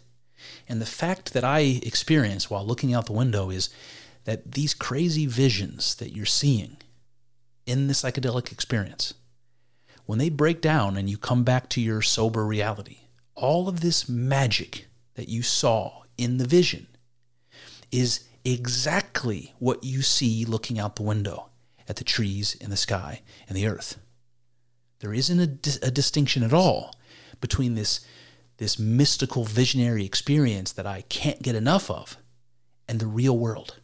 [0.67, 3.69] And the fact that I experience while looking out the window is
[4.25, 6.79] that these crazy visions that you're seeing
[7.67, 9.13] in the psychedelic experience,
[10.07, 13.01] when they break down and you come back to your sober reality,
[13.35, 14.88] all of this magic
[15.19, 16.87] that you saw in the vision
[17.91, 21.49] is exactly what you see looking out the window
[21.89, 23.99] at the trees in the sky and the earth.
[25.01, 26.95] There isn't a, a distinction at all
[27.41, 28.07] between this,
[28.59, 32.17] this mystical visionary experience that I can't get enough of
[32.87, 33.81] and the real world.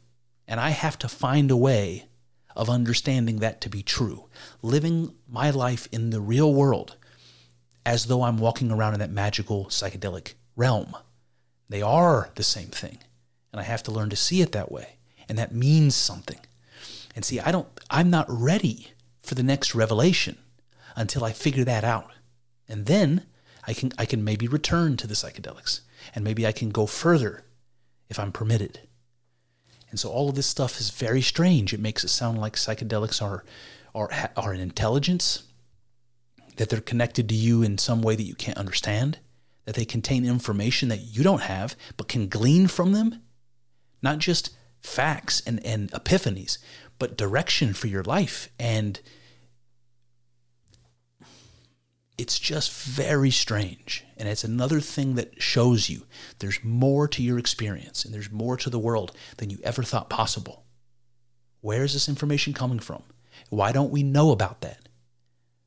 [0.46, 2.06] And I have to find a way
[2.54, 4.28] of understanding that to be true,
[4.62, 6.96] living my life in the real world
[7.84, 10.94] as though I'm walking around in that magical psychedelic realm.
[11.74, 12.98] They are the same thing,
[13.50, 14.94] and I have to learn to see it that way,
[15.28, 16.38] and that means something.
[17.16, 18.92] And see, I don't I'm not ready
[19.24, 20.38] for the next revelation
[20.94, 22.12] until I figure that out.
[22.68, 23.26] And then
[23.66, 25.80] I can I can maybe return to the psychedelics
[26.14, 27.42] and maybe I can go further
[28.08, 28.78] if I'm permitted.
[29.90, 31.74] And so all of this stuff is very strange.
[31.74, 33.44] It makes it sound like psychedelics are
[33.96, 35.42] are are an intelligence
[36.54, 39.18] that they're connected to you in some way that you can't understand,
[39.64, 43.22] that they contain information that you don't have but can glean from them,
[44.02, 44.50] not just
[44.80, 46.58] facts and, and epiphanies,
[46.98, 48.48] but direction for your life.
[48.58, 49.00] And
[52.16, 54.04] it's just very strange.
[54.16, 56.06] And it's another thing that shows you
[56.38, 60.10] there's more to your experience and there's more to the world than you ever thought
[60.10, 60.64] possible.
[61.60, 63.02] Where is this information coming from?
[63.48, 64.88] Why don't we know about that?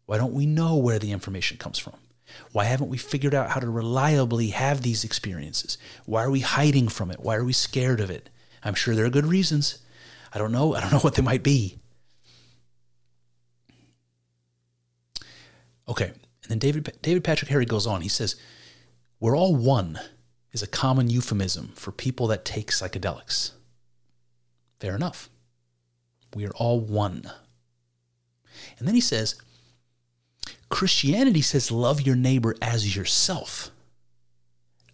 [0.06, 1.96] Why don't we know where the information comes from?
[2.52, 5.78] Why haven't we figured out how to reliably have these experiences?
[6.06, 7.20] Why are we hiding from it?
[7.20, 8.30] Why are we scared of it?
[8.64, 9.80] I'm sure there are good reasons.
[10.34, 10.76] I don't know.
[10.76, 11.80] I don't know what they might be.
[15.88, 16.08] Okay.
[16.08, 18.02] And then David, David Patrick Harry goes on.
[18.02, 18.36] He says,
[19.20, 20.00] We're all one
[20.52, 23.52] is a common euphemism for people that take psychedelics.
[24.80, 25.30] Fair enough.
[26.34, 27.30] We are all one.
[28.78, 29.36] And then he says,
[30.70, 33.72] Christianity says, love your neighbor as yourself.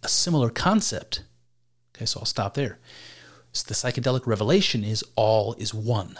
[0.02, 1.24] A similar concept.
[1.94, 2.78] Okay, so I'll stop there.
[3.52, 6.18] So the psychedelic revelation is all is one.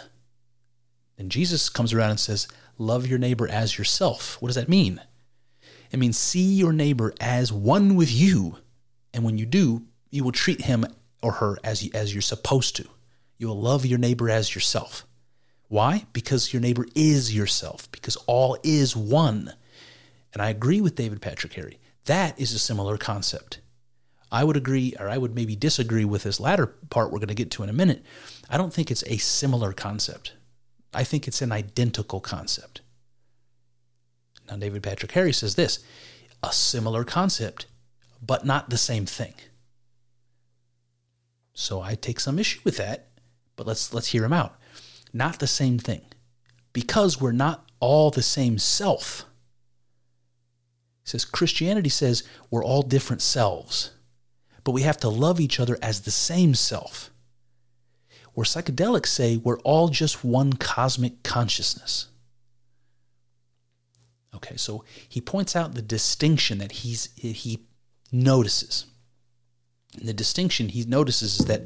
[1.17, 4.41] And Jesus comes around and says, Love your neighbor as yourself.
[4.41, 5.01] What does that mean?
[5.91, 8.57] It means see your neighbor as one with you.
[9.13, 10.85] And when you do, you will treat him
[11.21, 12.87] or her as, as you're supposed to.
[13.37, 15.05] You will love your neighbor as yourself.
[15.67, 16.05] Why?
[16.13, 19.53] Because your neighbor is yourself, because all is one.
[20.33, 21.79] And I agree with David Patrick Harry.
[22.05, 23.59] That is a similar concept.
[24.31, 27.33] I would agree, or I would maybe disagree with this latter part we're going to
[27.33, 28.03] get to in a minute.
[28.49, 30.33] I don't think it's a similar concept.
[30.93, 32.81] I think it's an identical concept.
[34.49, 35.83] Now, David Patrick Harry says this
[36.43, 37.65] a similar concept,
[38.21, 39.33] but not the same thing.
[41.53, 43.07] So I take some issue with that,
[43.55, 44.59] but let's let's hear him out.
[45.15, 46.01] Not the same thing.
[46.73, 49.23] Because we're not all the same self.
[51.03, 53.91] He says Christianity says we're all different selves,
[54.65, 57.11] but we have to love each other as the same self.
[58.33, 62.07] Where psychedelics say we're all just one cosmic consciousness.
[64.35, 67.65] Okay, so he points out the distinction that he's he
[68.11, 68.85] notices.
[69.97, 71.63] And the distinction he notices is that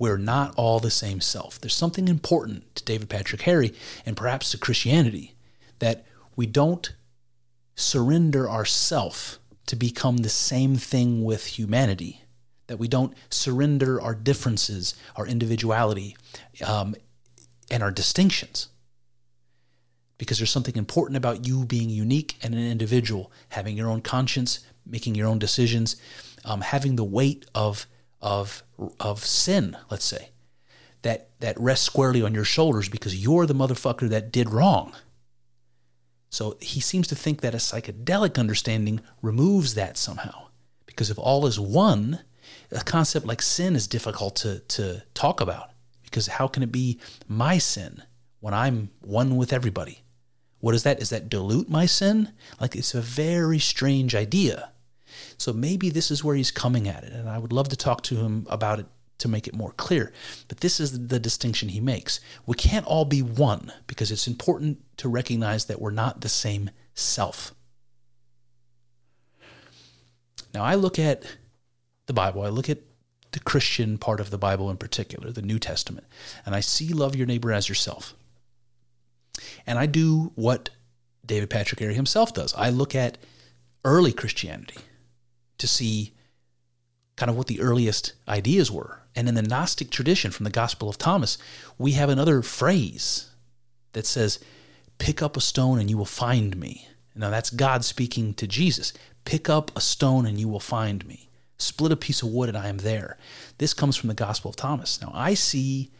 [0.00, 1.60] we're not all the same self.
[1.60, 3.74] There's something important to David Patrick Harry
[4.06, 5.34] and perhaps to Christianity
[5.78, 6.94] that we don't
[7.76, 12.22] surrender ourself to become the same thing with humanity.
[12.66, 16.16] That we don't surrender our differences, our individuality,
[16.66, 16.94] um,
[17.70, 18.68] and our distinctions
[20.16, 24.60] because there's something important about you being unique and an individual, having your own conscience,
[24.84, 25.96] making your own decisions,
[26.44, 27.86] um, having the weight of
[28.20, 28.62] of
[28.98, 30.30] of sin, let's say,
[31.02, 34.94] that that rests squarely on your shoulders because you're the motherfucker that did wrong.
[36.30, 40.46] So he seems to think that a psychedelic understanding removes that somehow.
[40.86, 42.20] Because if all is one,
[42.70, 45.70] a concept like sin is difficult to, to talk about.
[46.04, 48.02] Because how can it be my sin
[48.38, 50.02] when I'm one with everybody?
[50.60, 51.00] What is that?
[51.00, 52.32] Is that dilute my sin?
[52.60, 54.70] Like it's a very strange idea.
[55.40, 58.02] So maybe this is where he's coming at it, and I would love to talk
[58.02, 58.84] to him about it
[59.20, 60.12] to make it more clear.
[60.48, 62.20] But this is the distinction he makes.
[62.44, 66.68] We can't all be one because it's important to recognize that we're not the same
[66.92, 67.54] self.
[70.52, 71.24] Now, I look at
[72.04, 72.80] the Bible, I look at
[73.32, 76.06] the Christian part of the Bible in particular, the New Testament,
[76.44, 78.14] and I see love your neighbor as yourself.
[79.66, 80.68] And I do what
[81.24, 82.52] David Patrick Harry himself does.
[82.52, 83.16] I look at
[83.86, 84.76] early Christianity
[85.60, 86.14] to see
[87.16, 89.02] kind of what the earliest ideas were.
[89.14, 91.38] And in the Gnostic tradition from the Gospel of Thomas,
[91.78, 93.30] we have another phrase
[93.92, 94.38] that says,
[94.98, 96.86] Pick up a stone and you will find me.
[97.14, 98.92] Now that's God speaking to Jesus.
[99.24, 101.30] Pick up a stone and you will find me.
[101.56, 103.18] Split a piece of wood and I am there.
[103.58, 105.00] This comes from the Gospel of Thomas.
[105.00, 105.90] Now I see,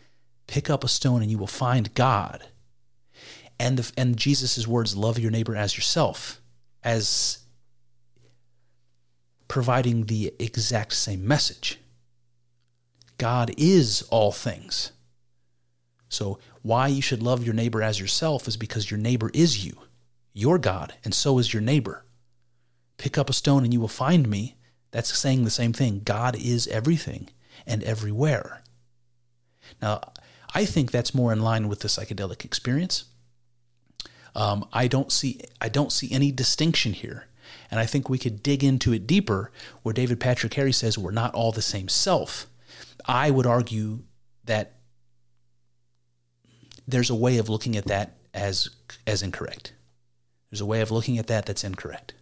[0.46, 2.47] pick up a stone and you will find God
[3.61, 6.41] and and Jesus' words, love your neighbor as yourself,
[6.82, 7.41] as
[9.51, 11.80] providing the exact same message.
[13.18, 14.92] God is all things.
[16.09, 19.76] So, why you should love your neighbor as yourself is because your neighbor is you.
[20.32, 22.05] Your God, and so is your neighbor.
[22.96, 24.55] Pick up a stone and you will find me.
[24.92, 26.03] That's saying the same thing.
[26.05, 27.28] God is everything
[27.66, 28.62] and everywhere.
[29.82, 30.01] Now,
[30.55, 33.07] I think that's more in line with the psychedelic experience.
[34.36, 37.26] Um, I don't see I don't see any distinction here.
[37.71, 39.53] And I think we could dig into it deeper
[39.83, 42.47] where David Patrick Harry says we're not all the same self.
[43.07, 44.01] I would argue
[44.45, 44.73] that
[46.87, 48.68] there's a way of looking at that as
[49.07, 49.73] as incorrect.
[50.51, 52.14] There's a way of looking at that that's incorrect.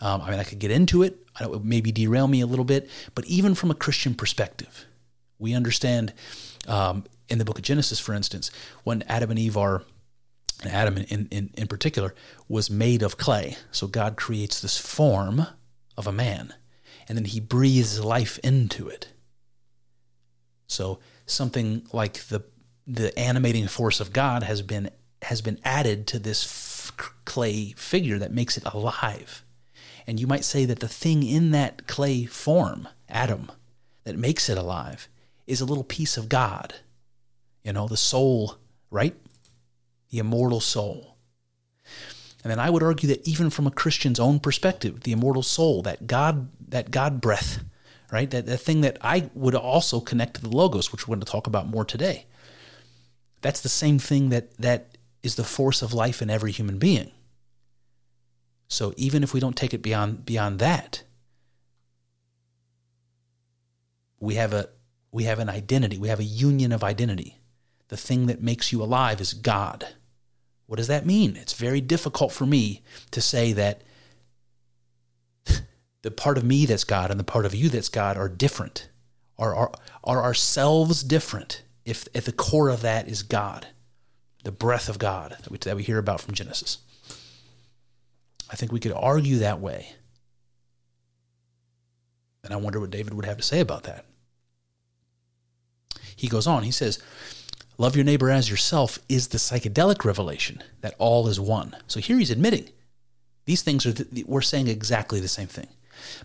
[0.00, 1.18] Um, I mean, I could get into it.
[1.40, 4.86] It would maybe derail me a little bit, but even from a Christian perspective,
[5.38, 6.12] we understand
[6.68, 8.50] um, in the book of Genesis, for instance,
[8.84, 9.82] when Adam and Eve are,
[10.66, 12.14] Adam in, in, in particular,
[12.48, 13.56] was made of clay.
[13.70, 15.46] So God creates this form
[15.96, 16.54] of a man,
[17.08, 19.08] and then he breathes life into it.
[20.66, 22.44] So something like the
[22.86, 24.90] the animating force of God has been
[25.22, 26.92] has been added to this f-
[27.24, 29.44] clay figure that makes it alive.
[30.06, 33.52] And you might say that the thing in that clay form, Adam,
[34.02, 35.08] that makes it alive,
[35.46, 36.74] is a little piece of God.
[37.62, 38.56] You know, the soul,
[38.90, 39.14] right?
[40.12, 41.16] The immortal soul.
[42.44, 45.82] And then I would argue that even from a Christian's own perspective, the immortal soul,
[45.82, 47.64] that God, that God breath,
[48.12, 48.30] right?
[48.30, 51.32] That, that thing that I would also connect to the logos, which we're going to
[51.32, 52.26] talk about more today.
[53.40, 57.10] That's the same thing that that is the force of life in every human being.
[58.68, 61.02] So even if we don't take it beyond beyond that,
[64.18, 64.68] we have a
[65.10, 67.40] we have an identity, we have a union of identity.
[67.88, 69.88] The thing that makes you alive is God.
[70.72, 71.36] What does that mean?
[71.36, 73.82] It's very difficult for me to say that
[76.00, 78.88] the part of me that's God and the part of you that's God are different.
[79.38, 83.66] Are, are, are ourselves different if at the core of that is God,
[84.44, 86.78] the breath of God that we, that we hear about from Genesis?
[88.50, 89.88] I think we could argue that way.
[92.44, 94.06] And I wonder what David would have to say about that.
[96.16, 96.98] He goes on, he says,
[97.82, 101.74] Love your neighbor as yourself is the psychedelic revelation that all is one.
[101.88, 102.68] So here he's admitting
[103.44, 105.66] these things are, the, we're saying exactly the same thing.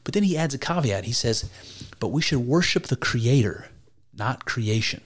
[0.03, 1.05] But then he adds a caveat.
[1.05, 1.49] He says,
[1.99, 3.70] But we should worship the Creator,
[4.16, 5.01] not creation.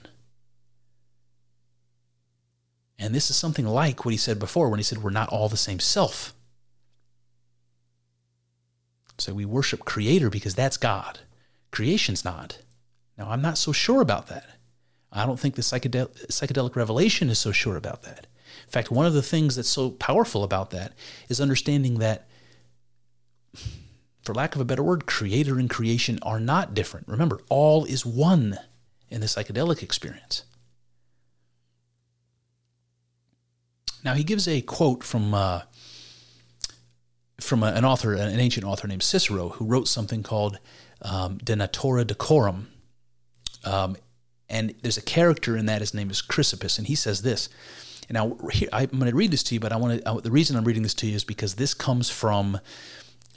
[2.98, 5.48] And this is something like what he said before when he said, We're not all
[5.48, 6.34] the same self.
[9.16, 11.20] So we worship Creator because that's God.
[11.70, 12.58] Creation's not.
[13.16, 14.44] Now, I'm not so sure about that.
[15.12, 18.26] I don't think the psychedel- psychedelic revelation is so sure about that.
[18.64, 20.94] In fact, one of the things that's so powerful about that
[21.28, 22.28] is understanding that,
[24.22, 27.06] for lack of a better word, creator and creation are not different.
[27.08, 28.58] Remember, all is one
[29.10, 30.44] in the psychedelic experience.
[34.02, 35.62] Now, he gives a quote from uh,
[37.40, 40.58] from a, an author, an ancient author named Cicero, who wrote something called
[41.02, 42.68] um, De Natura Deorum.
[43.64, 43.96] Um,
[44.52, 45.80] and there's a character in that.
[45.80, 47.48] His name is Chrysippus, and he says this.
[48.10, 50.20] Now here, I'm going to read this to you, but I want to.
[50.20, 52.60] The reason I'm reading this to you is because this comes from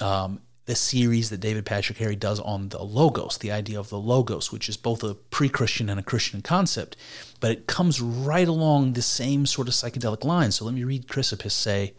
[0.01, 3.99] um, the series that David Patrick Harry does on the logos, the idea of the
[3.99, 6.97] logos, which is both a pre-Christian and a Christian concept,
[7.39, 10.51] but it comes right along the same sort of psychedelic line.
[10.51, 11.93] So let me read Chrysippus say,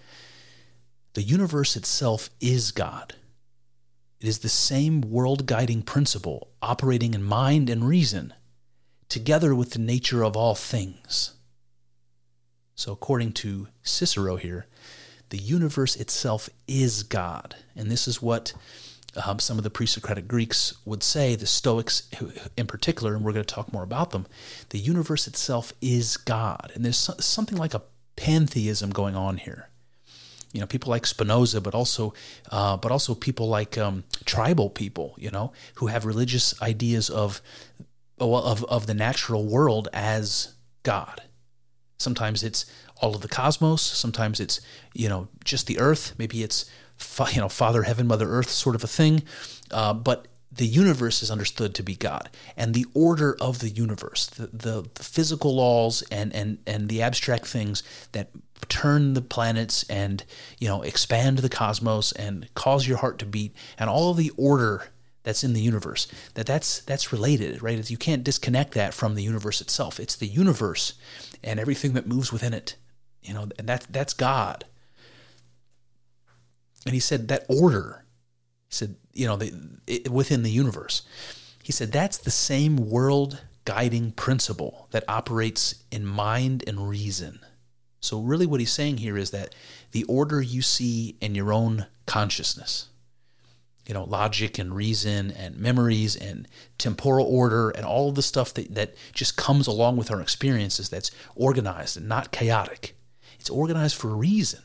[1.15, 3.15] "The universe itself is God."
[4.21, 8.35] It is the same world guiding principle operating in mind and reason
[9.09, 11.35] together with the nature of all things.
[12.75, 14.67] So, according to Cicero here,
[15.31, 17.57] the universe itself is God.
[17.75, 18.53] And this is what
[19.25, 22.09] um, some of the pre Socratic Greeks would say, the Stoics
[22.57, 24.27] in particular, and we're going to talk more about them.
[24.71, 26.71] The universe itself is God.
[26.75, 27.83] And there's something like a
[28.17, 29.69] pantheism going on here.
[30.53, 32.15] You know, people like Spinoza, but also,
[32.51, 37.43] uh, but also people like um, tribal people, you know, who have religious ideas of
[38.19, 41.23] of, of the natural world as God.
[41.99, 42.67] Sometimes it's
[43.01, 43.83] all of the cosmos.
[43.83, 44.61] Sometimes it's,
[44.95, 46.15] you know, just the earth.
[46.19, 46.71] Maybe it's,
[47.33, 49.23] you know, Father Heaven, Mother Earth sort of a thing.
[49.71, 52.31] Uh, but the universe is understood to be God.
[52.57, 57.03] And the order of the universe, the, the, the physical laws and, and, and the
[57.03, 58.31] abstract things that
[58.69, 60.25] turn the planets and,
[60.59, 64.33] you know, expand the cosmos and cause your heart to beat and all of the
[64.37, 64.89] order
[65.27, 67.91] that's in the universe that that's that's related right?
[67.91, 69.99] You can't disconnect that from the universe itself.
[70.01, 70.95] It's the universe
[71.43, 72.77] and everything that moves within it
[73.23, 74.65] you know and that that's god.
[76.87, 78.05] And he said that order
[78.69, 79.53] he said you know the,
[79.87, 81.03] it, within the universe
[81.63, 87.41] he said that's the same world guiding principle that operates in mind and reason.
[87.99, 89.57] So really what he's saying here is that
[89.91, 92.91] the order you see in your own consciousness
[93.87, 98.53] you know, logic and reason and memories and temporal order and all of the stuff
[98.55, 102.97] that, that just comes along with our experiences that's organized and not chaotic.
[103.39, 104.63] It's organized for a reason.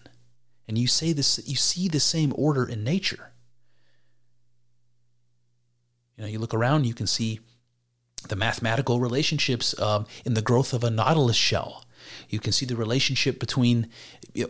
[0.68, 3.32] And you say this you see the same order in nature.
[6.18, 7.40] You know, you look around, you can see
[8.28, 11.86] the mathematical relationships um, in the growth of a nautilus shell.
[12.30, 13.90] You can see the relationship between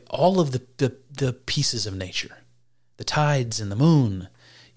[0.09, 2.37] all of the, the, the, pieces of nature,
[2.97, 4.27] the tides and the moon,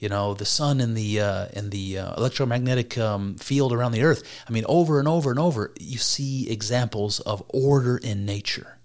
[0.05, 4.02] you know, the sun and the uh, and the uh, electromagnetic um, field around the
[4.02, 4.22] earth.
[4.46, 8.76] I mean, over and over and over, you see examples of order in nature.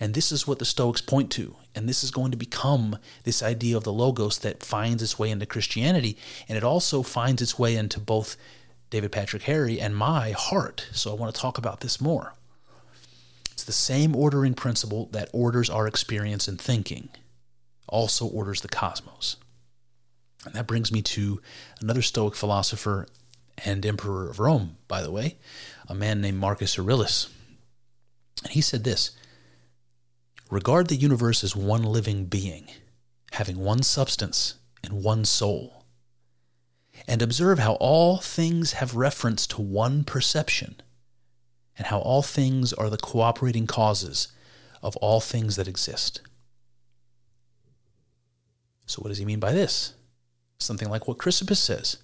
[0.00, 1.56] And this is what the Stoics point to.
[1.74, 5.30] And this is going to become this idea of the Logos that finds its way
[5.30, 6.16] into Christianity.
[6.48, 8.38] And it also finds its way into both
[8.88, 10.88] David Patrick Harry and my heart.
[10.92, 12.32] So I want to talk about this more.
[13.50, 17.10] It's the same ordering principle that orders our experience and thinking,
[17.86, 19.36] also orders the cosmos.
[20.44, 21.40] And that brings me to
[21.80, 23.06] another Stoic philosopher
[23.64, 25.36] and emperor of Rome, by the way,
[25.88, 27.28] a man named Marcus Aurelius.
[28.42, 29.12] And he said this
[30.50, 32.68] Regard the universe as one living being,
[33.32, 35.84] having one substance and one soul.
[37.08, 40.76] And observe how all things have reference to one perception,
[41.78, 44.28] and how all things are the cooperating causes
[44.82, 46.20] of all things that exist.
[48.86, 49.94] So, what does he mean by this?
[50.62, 51.98] Something like what Chrysippus says.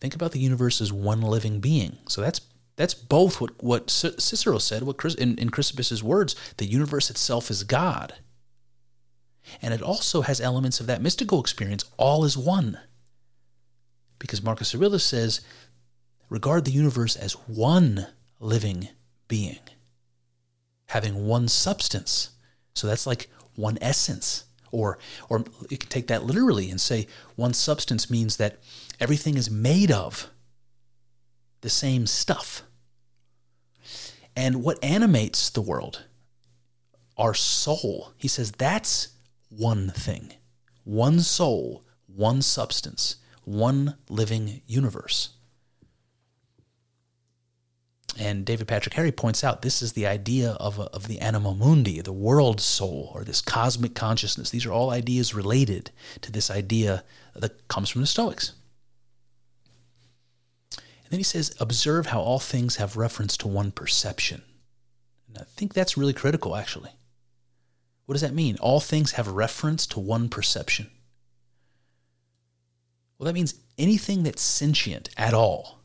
[0.00, 1.98] Think about the universe as one living being.
[2.06, 2.40] So that's
[2.76, 7.50] that's both what, what Cicero said, what Chris, in, in Chrysippus's words, the universe itself
[7.50, 8.14] is God.
[9.62, 12.78] And it also has elements of that mystical experience, all is one.
[14.18, 15.40] Because Marcus Aurelius says,
[16.28, 18.08] regard the universe as one
[18.40, 18.88] living
[19.28, 19.60] being,
[20.86, 22.30] having one substance.
[22.74, 24.44] So that's like one essence.
[24.70, 24.98] Or,
[25.28, 28.58] or you can take that literally and say one substance means that
[29.00, 30.28] everything is made of
[31.60, 32.62] the same stuff.
[34.34, 36.04] And what animates the world,
[37.16, 39.08] our soul, he says that's
[39.48, 40.34] one thing,
[40.84, 45.35] one soul, one substance, one living universe.
[48.18, 52.00] And David Patrick Harry points out this is the idea of, of the anima mundi,
[52.00, 54.50] the world soul, or this cosmic consciousness.
[54.50, 55.90] These are all ideas related
[56.22, 57.04] to this idea
[57.34, 58.54] that comes from the Stoics.
[60.76, 64.42] And then he says, observe how all things have reference to one perception.
[65.28, 66.90] And I think that's really critical, actually.
[68.06, 68.56] What does that mean?
[68.60, 70.90] All things have reference to one perception.
[73.18, 75.75] Well, that means anything that's sentient at all,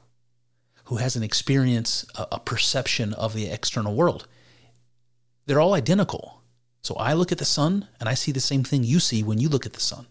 [0.86, 4.28] who has an experience, a, perception of the external world,
[5.46, 6.42] they're all identical.
[6.82, 9.40] So I look at the sun and I see the same thing you see when
[9.40, 10.08] you look at the sun.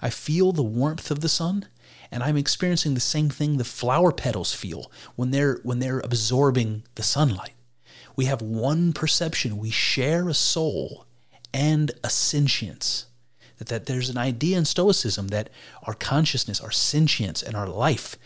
[0.00, 1.66] I feel the warmth of the sun
[2.10, 6.84] and I'm experiencing the same thing the flower petals feel when they're when they're absorbing
[6.94, 7.54] the sunlight.
[8.14, 9.56] We have one perception.
[9.56, 11.06] We share a soul
[11.54, 13.06] and a sentience.
[13.56, 15.48] That, that there's an idea in Stoicism that
[15.84, 18.16] our consciousness, our sentience, and our life,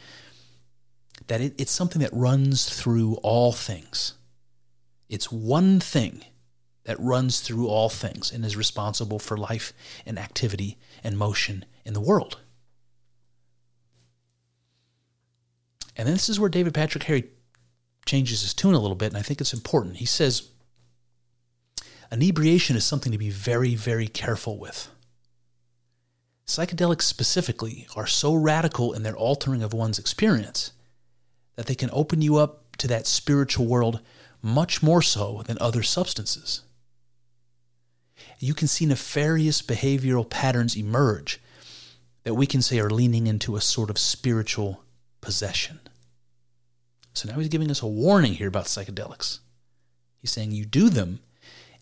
[1.26, 4.14] that it, it's something that runs through all things.
[5.08, 6.24] It's one thing
[6.84, 9.72] that runs through all things and is responsible for life
[10.04, 12.40] and activity and motion in the world.
[15.96, 17.24] And then this is where David Patrick Harry
[18.04, 19.96] changes his tune a little bit, and I think it's important.
[19.96, 20.50] He says,
[22.12, 24.88] inebriation is something to be very, very careful with.
[26.46, 30.70] Psychedelics specifically are so radical in their altering of one's experience
[31.56, 34.00] that they can open you up to that spiritual world
[34.42, 36.62] much more so than other substances.
[38.38, 41.40] You can see nefarious behavioral patterns emerge
[42.24, 44.82] that we can say are leaning into a sort of spiritual
[45.20, 45.80] possession.
[47.14, 49.38] So now he's giving us a warning here about psychedelics.
[50.20, 51.20] He's saying you do them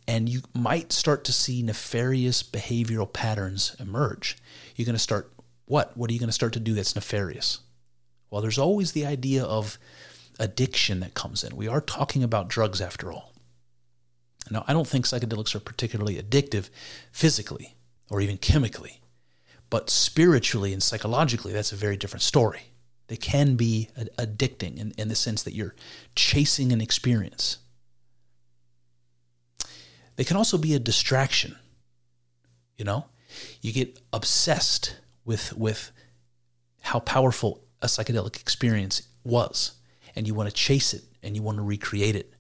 [0.07, 4.37] and you might start to see nefarious behavioral patterns emerge.
[4.77, 5.33] You're going to start
[5.67, 5.97] what?
[5.97, 7.61] What are you going to start to do that's nefarious?
[8.35, 9.79] Well, there's always the idea of
[10.41, 11.55] addiction that comes in.
[11.55, 13.33] We are talking about drugs after all.
[14.51, 16.69] Now, I don't think psychedelics are particularly addictive
[17.13, 17.77] physically
[18.11, 19.01] or even chemically,
[19.71, 22.73] but spiritually and psychologically, that's a very different story.
[23.07, 25.77] They can be addicting in, in the sense that you're
[26.17, 27.59] chasing an experience.
[30.17, 31.55] They can also be a distraction.
[32.77, 33.05] You know,
[33.63, 35.93] you get obsessed with with
[36.81, 39.73] how powerful a psychedelic experience was,
[40.17, 42.33] and you want to chase it and you want to recreate it.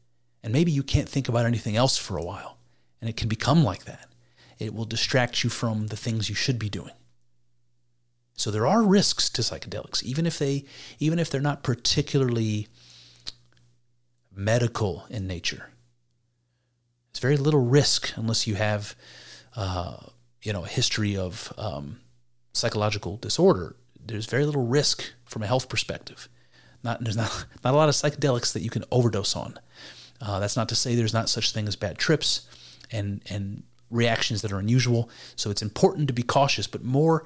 [0.43, 2.59] And maybe you can't think about anything else for a while,
[3.01, 4.09] and it can become like that.
[4.59, 6.93] It will distract you from the things you should be doing.
[8.37, 10.65] So there are risks to psychedelics, even if they
[10.99, 12.69] even if they're not particularly
[14.35, 15.71] medical in nature.
[17.13, 18.97] There's very little risk unless you have,
[19.55, 19.99] uh,
[20.43, 22.01] you know, a history of um,
[22.53, 23.77] psychological disorder
[24.07, 26.29] there's very little risk from a health perspective.
[26.85, 29.59] Not there's not not a lot of psychedelics that you can overdose on.
[30.21, 32.49] Uh, that's not to say there's not such thing as bad trips
[32.91, 35.11] and and reactions that are unusual.
[35.35, 37.25] So it's important to be cautious, but more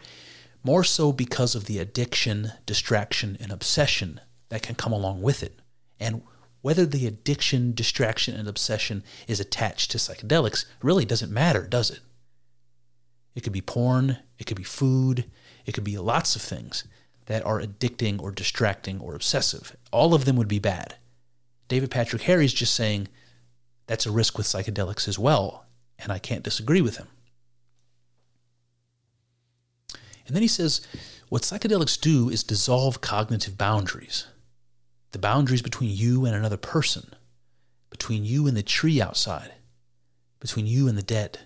[0.65, 5.61] more so because of the addiction, distraction, and obsession that can come along with it.
[6.01, 6.23] And
[6.63, 12.01] whether the addiction, distraction, and obsession is attached to psychedelics really doesn't matter, does it?
[13.35, 15.27] It could be porn, it could be food,
[15.67, 16.85] it could be lots of things
[17.29, 19.77] that are addicting or distracting or obsessive.
[19.93, 20.97] All of them would be bad.
[21.69, 23.07] David Patrick Harry's just saying
[23.87, 25.67] that's a risk with psychedelics as well,
[25.99, 27.09] and I can't disagree with him.
[30.27, 30.81] And then he says
[31.29, 34.27] what psychedelics do is dissolve cognitive boundaries
[35.13, 37.15] the boundaries between you and another person,
[37.89, 39.53] between you and the tree outside,
[40.39, 41.39] between you and the dead.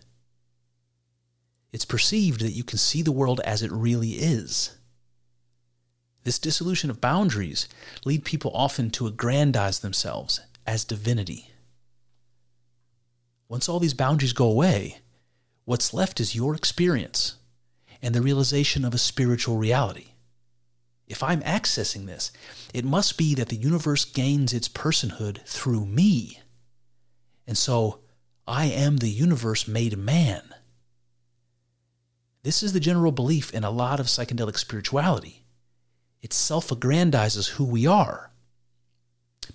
[1.72, 4.76] It's perceived that you can see the world as it really is.
[6.24, 7.68] This dissolution of boundaries
[8.04, 11.50] lead people often to aggrandize themselves as divinity.
[13.48, 14.98] Once all these boundaries go away,
[15.64, 17.36] what's left is your experience
[18.00, 20.08] and the realization of a spiritual reality.
[21.06, 22.32] If I'm accessing this,
[22.72, 26.40] it must be that the universe gains its personhood through me.
[27.46, 28.00] And so
[28.46, 30.42] I am the universe made man.
[32.42, 35.44] This is the general belief in a lot of psychedelic spirituality.
[36.22, 38.30] It self aggrandizes who we are.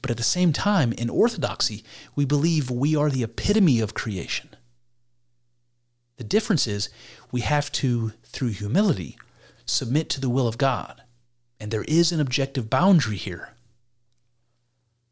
[0.01, 1.83] But at the same time, in orthodoxy,
[2.15, 4.49] we believe we are the epitome of creation.
[6.17, 6.89] The difference is
[7.31, 9.17] we have to, through humility,
[9.65, 11.03] submit to the will of God.
[11.59, 13.53] And there is an objective boundary here.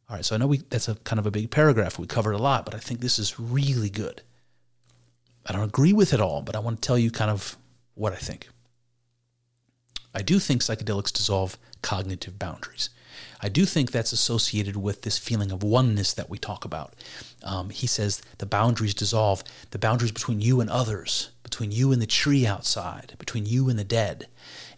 [0.10, 1.98] All right, so I know we that's a kind of a big paragraph.
[1.98, 4.22] We covered a lot, but I think this is really good.
[5.48, 7.58] I don't agree with it all, but I want to tell you kind of
[7.96, 8.50] what I think.
[10.16, 12.90] I do think psychedelics dissolve cognitive boundaries.
[13.42, 16.94] I do think that's associated with this feeling of oneness that we talk about.
[17.44, 22.02] Um, he says the boundaries dissolve, the boundaries between you and others, between you and
[22.02, 24.28] the tree outside, between you and the dead.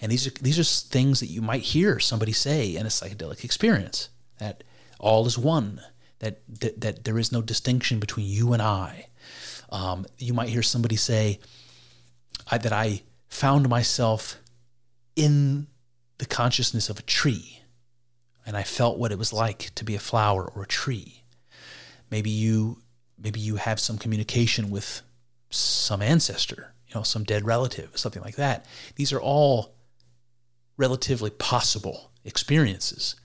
[0.01, 3.43] And these are these are things that you might hear somebody say in a psychedelic
[3.43, 4.09] experience
[4.39, 4.63] that
[4.99, 5.81] all is one,
[6.19, 9.07] that that, that there is no distinction between you and I.
[9.69, 11.39] Um, you might hear somebody say
[12.49, 14.37] I, that I found myself
[15.17, 15.67] in
[16.19, 17.61] the consciousness of a tree,
[18.45, 21.23] and I felt what it was like to be a flower or a tree.
[22.09, 22.77] Maybe you
[23.17, 25.01] maybe you have some communication with
[25.49, 28.65] some ancestor, you know, some dead relative, something like that.
[28.95, 29.75] These are all
[30.77, 33.15] relatively possible experiences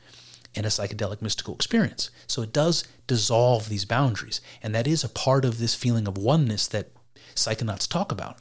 [0.55, 2.11] in a psychedelic mystical experience.
[2.26, 4.40] So it does dissolve these boundaries.
[4.62, 6.90] And that is a part of this feeling of oneness that
[7.34, 8.38] psychonauts talk about.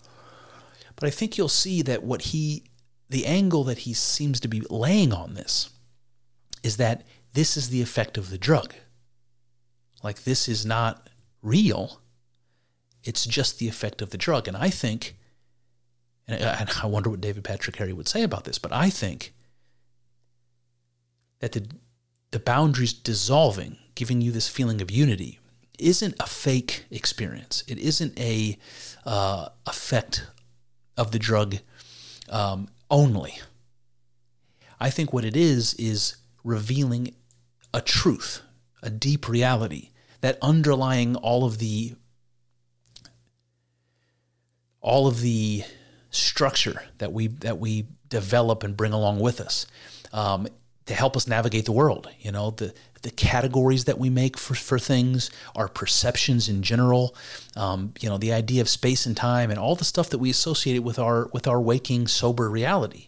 [0.95, 2.63] But I think you'll see that what he,
[3.11, 5.69] the angle that he seems to be laying on this,
[6.63, 7.03] is that
[7.33, 8.73] this is the effect of the drug.
[10.03, 11.09] Like this is not
[11.41, 12.01] real,
[13.03, 14.47] it's just the effect of the drug.
[14.47, 15.15] And I think
[16.27, 19.33] and I wonder what David Patrick Harry would say about this, but I think
[21.39, 21.67] that the,
[22.31, 25.39] the boundaries dissolving, giving you this feeling of unity,
[25.79, 27.63] isn't a fake experience.
[27.67, 28.57] It isn't a
[29.05, 30.27] uh, effect
[30.95, 31.57] of the drug
[32.29, 33.39] um, only.
[34.79, 37.15] I think what it is is revealing
[37.73, 38.41] a truth,
[38.83, 39.89] a deep reality
[40.21, 41.95] that underlying all of the
[44.81, 45.63] all of the
[46.09, 49.65] structure that we that we develop and bring along with us
[50.11, 50.47] um,
[50.85, 52.09] to help us navigate the world.
[52.19, 57.15] You know, the the categories that we make for, for things, our perceptions in general,
[57.55, 60.29] um, you know, the idea of space and time, and all the stuff that we
[60.29, 63.07] associate with our with our waking sober reality.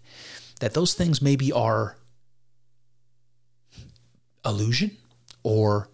[0.60, 1.98] That those things maybe are
[4.46, 4.98] illusion
[5.44, 5.90] or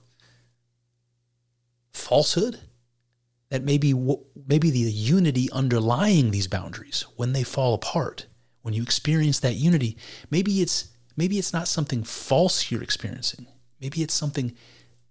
[1.93, 2.59] falsehood
[3.49, 3.93] that maybe
[4.47, 8.25] maybe the unity underlying these boundaries when they fall apart
[8.61, 9.97] when you experience that unity
[10.29, 13.47] maybe it's maybe it's not something false you're experiencing
[13.81, 14.55] maybe it's something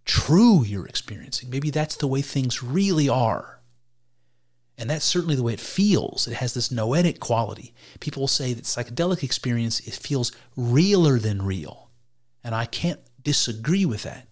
[0.05, 3.61] true you're experiencing maybe that's the way things really are
[4.77, 8.53] and that's certainly the way it feels it has this noetic quality people will say
[8.53, 11.91] that psychedelic experience it feels realer than real
[12.43, 14.29] and i can't disagree with that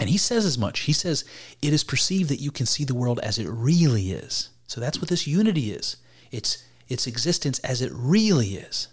[0.00, 0.80] and he says as much.
[0.80, 1.24] He says,
[1.62, 4.50] it is perceived that you can see the world as it really is.
[4.66, 5.96] So that's what this unity is.
[6.32, 8.88] It's its existence as it really is.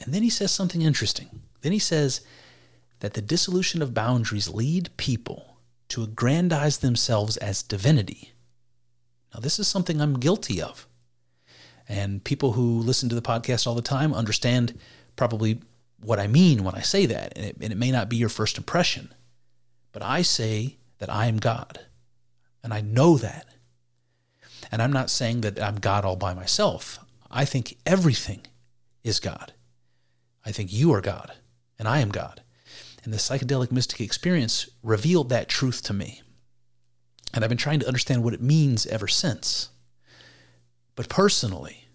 [0.00, 1.28] And then he says something interesting.
[1.62, 2.20] Then he says
[3.00, 8.32] that the dissolution of boundaries lead people to aggrandize themselves as divinity.
[9.32, 10.86] Now, this is something I'm guilty of.
[11.88, 14.78] And people who listen to the podcast all the time understand
[15.16, 15.60] probably
[16.00, 17.32] what I mean when I say that.
[17.36, 19.12] And it, and it may not be your first impression,
[19.92, 21.80] but I say that I am God.
[22.62, 23.46] And I know that.
[24.70, 26.98] And I'm not saying that I'm God all by myself.
[27.30, 28.42] I think everything
[29.02, 29.52] is God.
[30.44, 31.32] I think you are God,
[31.78, 32.42] and I am God.
[33.04, 36.22] And the psychedelic mystic experience revealed that truth to me.
[37.32, 39.68] And I've been trying to understand what it means ever since.
[40.94, 41.88] But personally,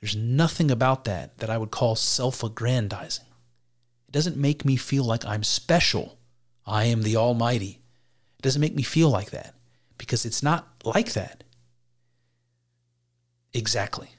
[0.00, 3.26] there's nothing about that that I would call self aggrandizing.
[4.08, 6.18] It doesn't make me feel like I'm special.
[6.66, 7.80] I am the Almighty.
[8.38, 9.54] It doesn't make me feel like that
[9.98, 11.44] because it's not like that.
[13.52, 14.10] Exactly.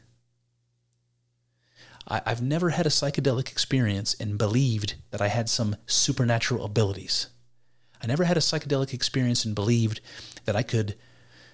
[2.12, 7.28] I, have never had a psychedelic experience and believed that I had some supernatural abilities.
[8.03, 10.01] I never had a psychedelic experience and believed
[10.43, 10.95] that I could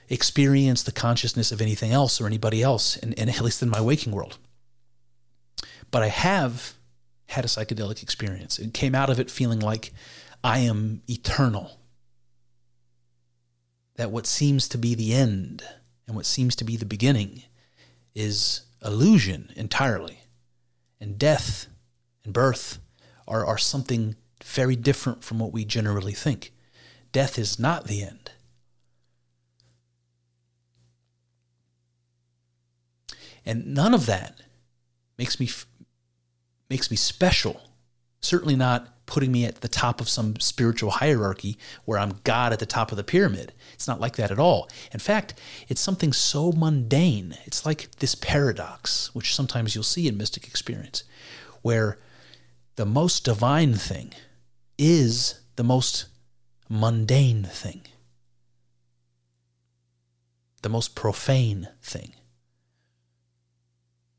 [0.09, 4.13] experience the consciousness of anything else or anybody else, and at least in my waking
[4.13, 4.39] world.
[5.91, 6.73] But I have
[7.27, 9.91] had a psychedelic experience and came out of it feeling like
[10.43, 11.79] I am eternal.
[13.95, 15.63] That what seems to be the end
[16.07, 17.43] and what seems to be the beginning
[18.15, 20.21] is illusion entirely.
[20.99, 21.67] And death
[22.23, 22.79] and birth
[23.27, 26.53] are, are something very different from what we generally think.
[27.11, 28.31] Death is not the end.
[33.45, 34.41] And none of that
[35.17, 35.49] makes me
[36.69, 37.61] makes me special.
[38.19, 42.59] Certainly not putting me at the top of some spiritual hierarchy where I'm God at
[42.59, 43.53] the top of the pyramid.
[43.73, 44.69] It's not like that at all.
[44.91, 45.33] In fact,
[45.67, 47.35] it's something so mundane.
[47.45, 51.03] It's like this paradox, which sometimes you'll see in mystic experience,
[51.63, 51.97] where
[52.75, 54.13] the most divine thing
[54.77, 56.05] is the most
[56.69, 57.81] mundane thing,
[60.61, 62.13] the most profane thing.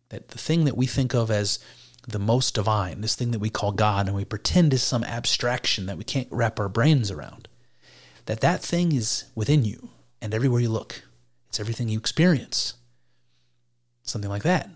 [0.09, 1.59] That the thing that we think of as
[2.09, 5.84] the most divine, this thing that we call God and we pretend is some abstraction
[5.86, 7.48] that we can't wrap our brains around,
[8.24, 9.90] that that thing is within you
[10.22, 11.02] and everywhere you look.
[11.48, 12.74] It's everything you experience.
[14.02, 14.70] Something like that.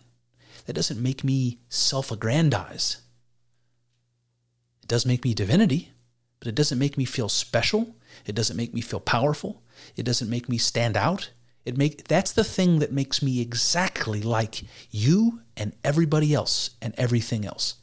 [0.66, 2.99] That doesn't make me self aggrandize.
[4.83, 5.91] It does make me divinity,
[6.39, 7.97] but it doesn't make me feel special.
[8.26, 9.62] It doesn't make me feel powerful.
[9.97, 11.30] It doesn't make me stand out.
[11.65, 16.95] It make that's the thing that makes me exactly like you and everybody else and
[16.97, 17.77] everything else.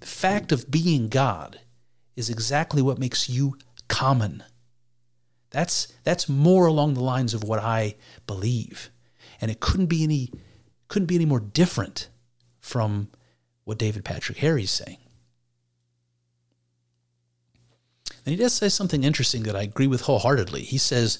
[0.00, 1.60] The fact of being God
[2.16, 3.56] is exactly what makes you
[3.88, 4.42] common.
[5.50, 7.94] That's that's more along the lines of what I
[8.26, 8.90] believe.
[9.40, 10.32] And it couldn't be any
[10.88, 12.08] couldn't be any more different
[12.60, 13.08] from
[13.64, 14.98] what David Patrick Harry's saying.
[18.26, 20.62] And he does say something interesting that I agree with wholeheartedly.
[20.62, 21.18] He says,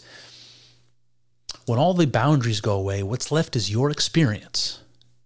[1.67, 4.81] when all the boundaries go away, what's left is your experience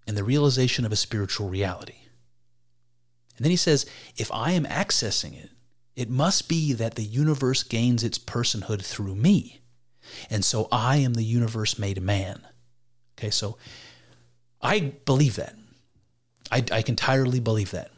[0.07, 1.97] and the realization of a spiritual reality.
[3.37, 3.87] And then he says,
[4.17, 5.51] if I am accessing it,
[5.95, 9.61] it must be that the universe gains its personhood through me.
[10.31, 12.47] And so I am the universe made man.
[13.19, 13.59] Okay, so
[14.63, 15.55] I believe that.
[16.51, 17.91] I, I can entirely believe that.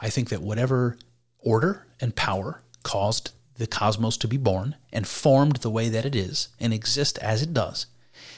[0.00, 0.98] I think that whatever
[1.38, 6.14] order and power caused the cosmos to be born and formed the way that it
[6.14, 7.86] is and exist as it does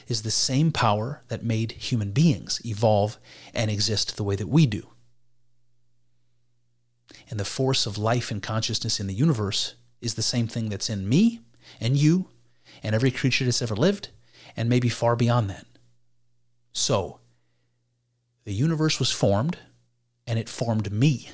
[0.07, 3.19] is the same power that made human beings evolve
[3.55, 4.89] and exist the way that we do.
[7.31, 10.89] And the force of life and consciousness in the universe is the same thing that's
[10.89, 11.41] in me
[11.81, 12.29] and you
[12.83, 14.09] and every creature that's ever lived,
[14.57, 15.67] and maybe far beyond that.
[16.73, 17.21] So,
[18.45, 19.59] the universe was formed,
[20.27, 21.31] and it formed me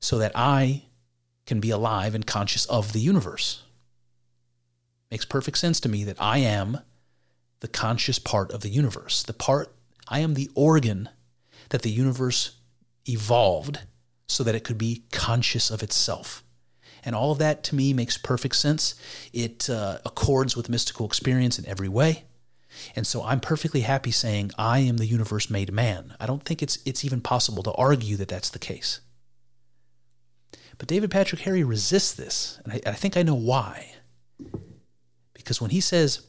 [0.00, 0.85] so that I
[1.46, 3.62] can be alive and conscious of the universe.
[5.10, 6.80] Makes perfect sense to me that I am
[7.60, 9.22] the conscious part of the universe.
[9.22, 9.72] The part,
[10.08, 11.08] I am the organ
[11.70, 12.56] that the universe
[13.08, 13.80] evolved
[14.28, 16.42] so that it could be conscious of itself.
[17.04, 18.96] And all of that to me makes perfect sense.
[19.32, 22.24] It uh, accords with mystical experience in every way.
[22.94, 26.14] And so I'm perfectly happy saying I am the universe made man.
[26.20, 29.00] I don't think it's it's even possible to argue that that's the case.
[30.78, 33.94] But David Patrick Harry resists this, and I, I think I know why.
[35.32, 36.26] Because when he says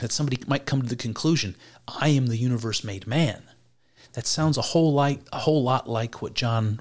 [0.00, 1.56] that somebody might come to the conclusion,
[1.86, 3.42] I am the universe made man,
[4.14, 6.80] that sounds a whole like a whole lot like what John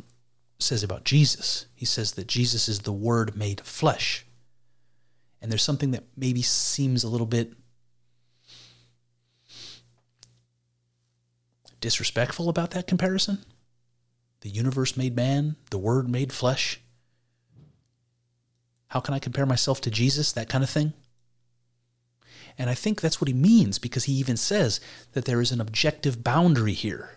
[0.58, 1.68] says about Jesus.
[1.76, 4.26] He says that Jesus is the word made flesh.
[5.42, 7.54] And there's something that maybe seems a little bit
[11.80, 13.46] disrespectful about that comparison
[14.42, 16.80] the universe made man, the word made flesh.
[18.88, 20.32] How can I compare myself to Jesus?
[20.32, 20.94] That kind of thing.
[22.58, 24.82] And I think that's what he means because he even says
[25.14, 27.12] that there is an objective boundary here.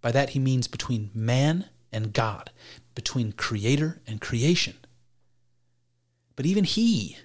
[0.00, 2.50] By that, he means between man and God,
[2.94, 4.74] between creator and creation.
[6.36, 7.16] But even he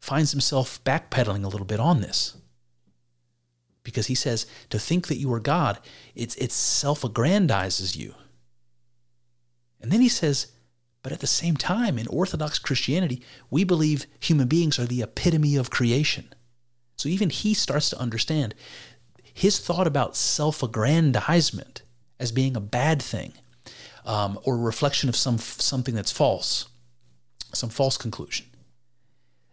[0.00, 2.36] finds himself backpedaling a little bit on this
[3.82, 5.78] because he says to think that you are God,
[6.14, 8.14] it's, it self aggrandizes you.
[9.80, 10.48] And then he says,
[11.02, 15.56] but at the same time, in Orthodox Christianity, we believe human beings are the epitome
[15.56, 16.32] of creation.
[16.96, 18.54] So even he starts to understand
[19.32, 21.82] his thought about self aggrandizement
[22.18, 23.32] as being a bad thing
[24.04, 26.68] um, or a reflection of some something that's false,
[27.54, 28.46] some false conclusion.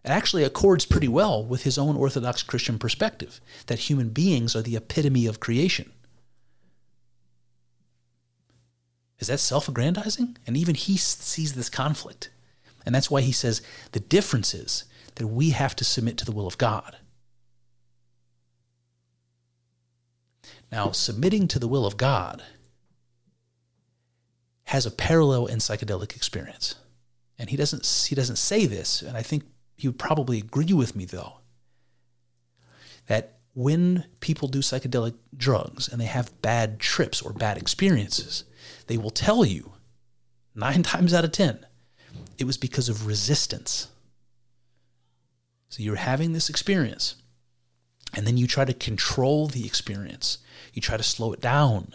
[0.03, 4.61] It actually accords pretty well with his own Orthodox Christian perspective that human beings are
[4.61, 5.91] the epitome of creation.
[9.19, 10.37] Is that self aggrandizing?
[10.45, 12.29] And even he sees this conflict.
[12.85, 13.61] And that's why he says
[13.91, 14.85] the difference is
[15.15, 16.97] that we have to submit to the will of God.
[20.71, 22.43] Now, submitting to the will of God
[24.65, 26.75] has a parallel in psychedelic experience.
[27.37, 29.43] And he doesn't he doesn't say this, and I think
[29.75, 31.33] he would probably agree with me though.
[33.07, 38.43] That when people do psychedelic drugs and they have bad trips or bad experiences,
[38.87, 39.73] they will tell you
[40.53, 41.65] nine times out of 10
[42.37, 43.87] it was because of resistance.
[45.69, 47.15] So you're having this experience,
[48.13, 50.37] and then you try to control the experience,
[50.73, 51.93] you try to slow it down.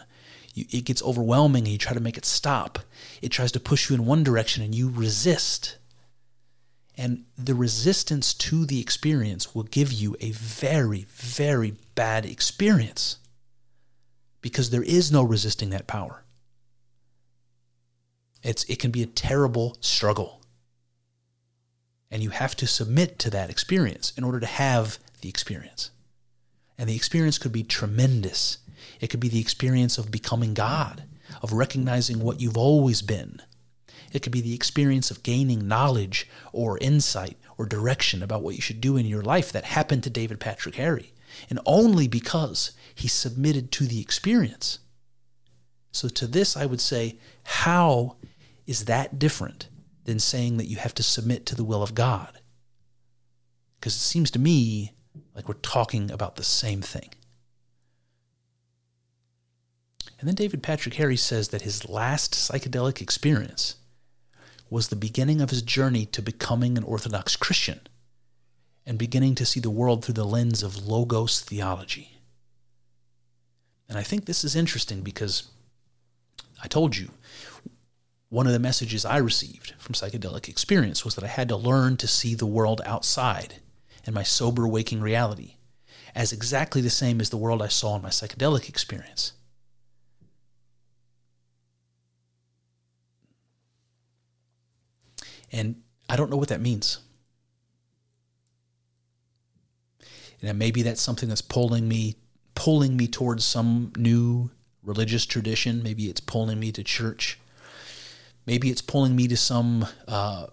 [0.53, 2.79] You, it gets overwhelming and you try to make it stop.
[3.21, 5.77] It tries to push you in one direction and you resist.
[6.97, 13.17] And the resistance to the experience will give you a very, very bad experience
[14.41, 16.25] because there is no resisting that power.
[18.43, 20.41] It's, it can be a terrible struggle.
[22.09, 25.91] And you have to submit to that experience in order to have the experience.
[26.77, 28.57] And the experience could be tremendous.
[28.99, 31.03] It could be the experience of becoming God,
[31.41, 33.41] of recognizing what you've always been.
[34.11, 38.61] It could be the experience of gaining knowledge or insight or direction about what you
[38.61, 41.13] should do in your life that happened to David Patrick Harry.
[41.49, 44.79] And only because he submitted to the experience.
[45.93, 48.17] So, to this, I would say, how
[48.67, 49.67] is that different
[50.05, 52.39] than saying that you have to submit to the will of God?
[53.79, 54.93] Because it seems to me
[55.35, 57.09] like we're talking about the same thing.
[60.19, 63.75] And then David Patrick Harry says that his last psychedelic experience
[64.69, 67.81] was the beginning of his journey to becoming an Orthodox Christian
[68.85, 72.19] and beginning to see the world through the lens of Logos theology.
[73.89, 75.49] And I think this is interesting because
[76.63, 77.09] I told you
[78.31, 81.97] one of the messages I received from psychedelic experience was that I had to learn
[81.97, 83.55] to see the world outside
[84.07, 85.55] in my sober waking reality
[86.15, 89.33] as exactly the same as the world I saw in my psychedelic experience.
[95.51, 96.99] And I don't know what that means.
[100.41, 102.15] And maybe that's something that's pulling me
[102.55, 104.51] pulling me towards some new
[104.83, 105.83] religious tradition.
[105.83, 107.37] Maybe it's pulling me to church.
[108.51, 110.47] Maybe it's pulling me to some uh,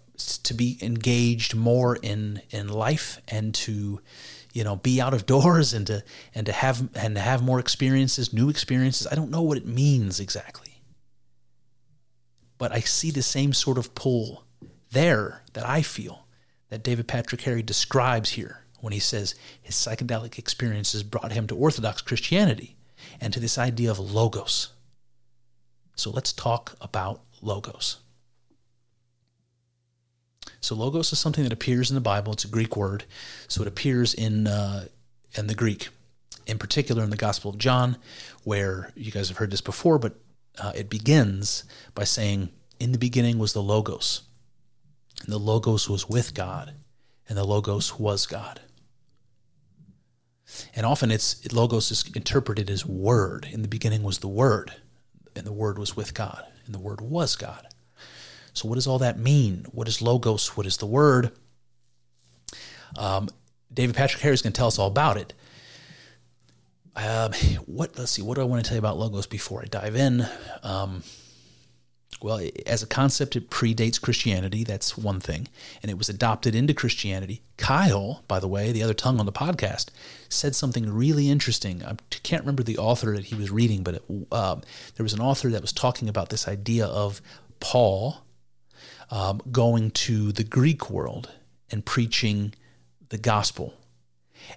[0.45, 4.01] to be engaged more in in life and to
[4.53, 7.59] you know be out of doors and to and to have and to have more
[7.59, 9.09] experiences, new experiences.
[9.09, 10.81] I don't know what it means exactly,
[12.57, 14.45] but I see the same sort of pull
[14.93, 16.29] there that I feel
[16.69, 21.57] that David Patrick Harry describes here when he says his psychedelic experiences brought him to
[21.57, 22.77] Orthodox Christianity
[23.21, 24.69] and to this idea of logos.
[25.97, 27.99] So let's talk about logos.
[30.61, 32.33] So logos is something that appears in the Bible.
[32.33, 33.05] It's a Greek word,
[33.47, 34.87] so it appears in uh,
[35.35, 35.89] in the Greek,
[36.47, 37.97] in particular in the Gospel of John,
[38.45, 40.15] where you guys have heard this before, but
[40.59, 41.65] uh, it begins
[41.95, 44.23] by saying, "In the beginning was the logos,
[45.23, 46.75] and the logos was with God,
[47.29, 48.61] and the logos was God."
[50.75, 53.47] And often it's logos is interpreted as word.
[53.51, 54.73] In the beginning was the word,
[55.37, 57.67] and the word was with God and the Word was God.
[58.53, 59.65] So, what does all that mean?
[59.73, 60.57] What is Logos?
[60.57, 61.33] What is the Word?
[62.97, 63.29] Um,
[63.73, 65.33] David Patrick Harry is going to tell us all about it.
[66.95, 67.33] Um,
[67.67, 67.99] what?
[67.99, 68.23] Let's see.
[68.23, 70.27] What do I want to tell you about Logos before I dive in?
[70.63, 71.03] Um,
[72.21, 74.65] well, as a concept, it predates Christianity.
[74.65, 75.47] That's one thing.
[75.83, 77.43] And it was adopted into Christianity.
[77.57, 79.91] Kyle, by the way, the other tongue on the podcast,
[80.29, 81.85] said something really interesting.
[81.85, 81.95] I
[82.25, 84.03] can't remember the author that he was reading, but it,
[84.33, 84.57] uh,
[84.97, 87.21] there was an author that was talking about this idea of
[87.61, 88.25] Paul
[89.11, 91.31] um, going to the Greek world
[91.71, 92.55] and preaching
[93.11, 93.75] the gospel.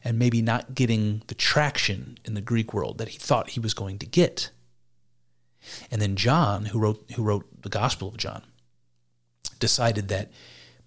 [0.03, 3.73] and maybe not getting the traction in the Greek world that he thought he was
[3.73, 4.51] going to get.
[5.89, 8.43] And then John, who wrote who wrote the Gospel of John,
[9.59, 10.31] decided that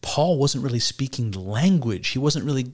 [0.03, 2.09] Paul wasn't really speaking the language.
[2.09, 2.72] He wasn't really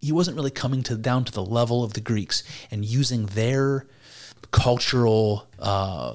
[0.00, 3.86] he wasn't really coming to down to the level of the Greeks and using their
[4.50, 6.14] cultural uh,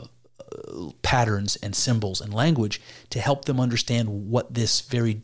[1.01, 5.21] patterns and symbols and language to help them understand what this very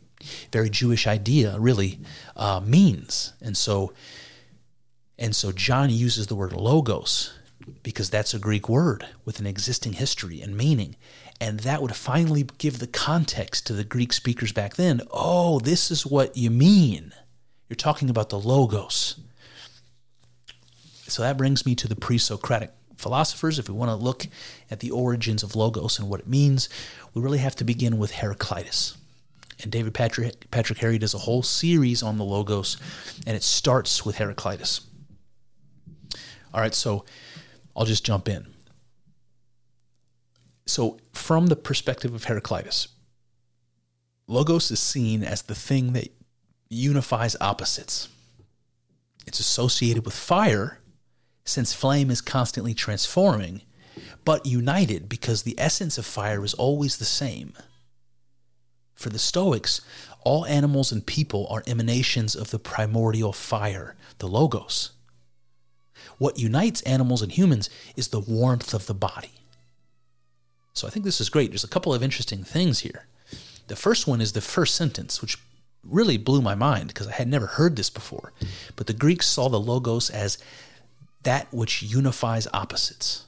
[0.50, 2.00] very Jewish idea really
[2.36, 3.34] uh, means.
[3.42, 3.92] And so
[5.18, 7.32] and so John uses the word logos
[7.82, 10.96] because that's a Greek word with an existing history and meaning.
[11.40, 15.02] And that would finally give the context to the Greek speakers back then.
[15.10, 17.12] Oh, this is what you mean.
[17.68, 19.18] You're talking about the logos.
[21.06, 23.58] So that brings me to the pre Socratic philosophers.
[23.58, 24.26] If we want to look
[24.70, 26.68] at the origins of logos and what it means,
[27.12, 28.96] we really have to begin with Heraclitus.
[29.62, 32.76] And David Patrick, Patrick Harry does a whole series on the logos,
[33.26, 34.80] and it starts with Heraclitus.
[36.52, 37.04] All right, so
[37.76, 38.46] I'll just jump in.
[40.66, 42.88] So, from the perspective of Heraclitus,
[44.26, 46.08] logos is seen as the thing that
[46.70, 48.08] unifies opposites.
[49.26, 50.78] It's associated with fire,
[51.44, 53.62] since flame is constantly transforming,
[54.24, 57.52] but united because the essence of fire is always the same.
[58.94, 59.80] For the Stoics,
[60.24, 64.92] all animals and people are emanations of the primordial fire, the Logos.
[66.18, 69.32] What unites animals and humans is the warmth of the body.
[70.72, 71.50] So I think this is great.
[71.50, 73.06] There's a couple of interesting things here.
[73.68, 75.38] The first one is the first sentence, which
[75.82, 78.32] really blew my mind because I had never heard this before.
[78.76, 80.38] But the Greeks saw the logos as
[81.22, 83.24] that which unifies opposites.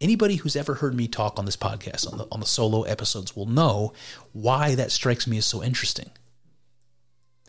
[0.00, 3.34] Anybody who's ever heard me talk on this podcast, on the, on the solo episodes,
[3.34, 3.94] will know
[4.32, 6.10] why that strikes me as so interesting.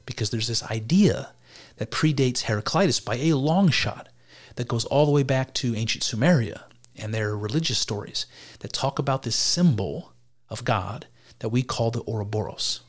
[0.05, 1.29] Because there's this idea
[1.77, 4.09] that predates Heraclitus by a long shot
[4.55, 6.63] that goes all the way back to ancient Sumeria
[6.95, 8.25] and their religious stories
[8.59, 10.13] that talk about this symbol
[10.49, 11.07] of God
[11.39, 12.81] that we call the Ouroboros.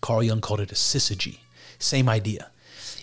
[0.00, 1.38] Carl Jung called it a syzygy.
[1.78, 2.50] Same idea.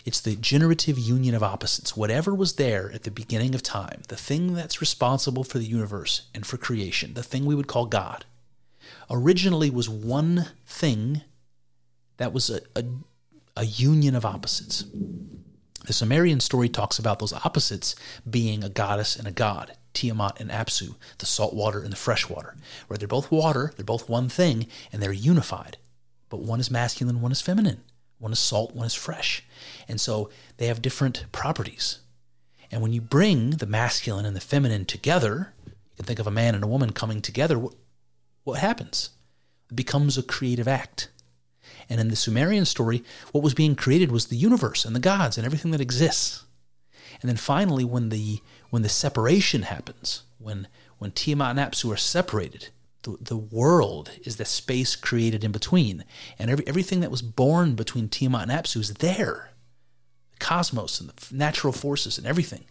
[0.05, 1.97] It's the generative union of opposites.
[1.97, 6.23] Whatever was there at the beginning of time, the thing that's responsible for the universe
[6.33, 8.25] and for creation, the thing we would call God,
[9.09, 11.21] originally was one thing
[12.17, 12.85] that was a, a
[13.57, 14.85] a union of opposites.
[15.85, 17.95] The Sumerian story talks about those opposites
[18.29, 22.29] being a goddess and a god, Tiamat and Apsu, the salt water and the fresh
[22.29, 22.55] water,
[22.87, 25.77] where they're both water, they're both one thing, and they're unified.
[26.29, 27.83] But one is masculine, one is feminine.
[28.19, 29.43] One is salt, one is fresh.
[29.87, 31.99] And so they have different properties.
[32.71, 36.31] And when you bring the masculine and the feminine together, you can think of a
[36.31, 37.75] man and a woman coming together, what,
[38.43, 39.11] what happens?
[39.69, 41.09] It becomes a creative act.
[41.89, 45.37] And in the Sumerian story, what was being created was the universe and the gods
[45.37, 46.43] and everything that exists.
[47.21, 50.67] And then finally, when the when the separation happens, when
[50.97, 52.69] when Tiamat and Apsu are separated,
[53.03, 56.03] the, the world is the space created in between.
[56.37, 59.51] And every, everything that was born between Tiamat and Apsu is there.
[60.31, 62.65] The cosmos and the natural forces and everything.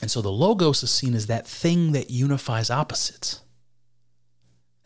[0.00, 3.40] And so the Logos is seen as that thing that unifies opposites.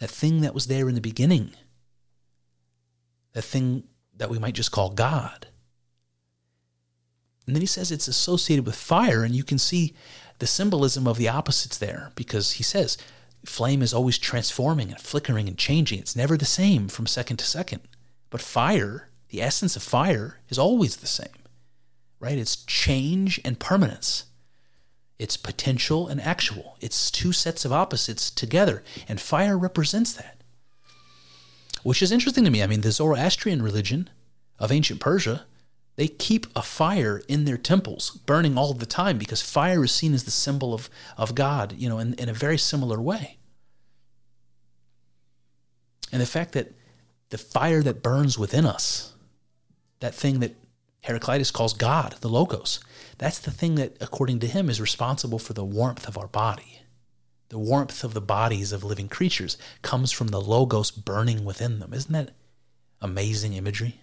[0.00, 1.52] That thing that was there in the beginning
[3.34, 3.84] a thing
[4.16, 5.48] that we might just call God.
[7.46, 9.94] And then he says it's associated with fire, and you can see
[10.38, 12.96] the symbolism of the opposites there because he says
[13.44, 15.98] flame is always transforming and flickering and changing.
[15.98, 17.82] It's never the same from second to second.
[18.30, 21.28] But fire, the essence of fire, is always the same,
[22.18, 22.38] right?
[22.38, 24.24] It's change and permanence.
[25.18, 26.76] It's potential and actual.
[26.80, 30.42] It's two sets of opposites together, and fire represents that
[31.84, 32.62] which is interesting to me.
[32.62, 34.10] I mean, the Zoroastrian religion
[34.58, 35.44] of ancient Persia,
[35.96, 40.14] they keep a fire in their temples burning all the time because fire is seen
[40.14, 43.38] as the symbol of, of God, you know, in, in a very similar way.
[46.10, 46.72] And the fact that
[47.30, 49.14] the fire that burns within us,
[50.00, 50.56] that thing that
[51.02, 52.80] Heraclitus calls God, the Logos,
[53.18, 56.80] that's the thing that, according to him, is responsible for the warmth of our body.
[57.50, 61.92] The warmth of the bodies of living creatures comes from the Logos burning within them.
[61.92, 62.30] Isn't that
[63.00, 64.00] amazing imagery?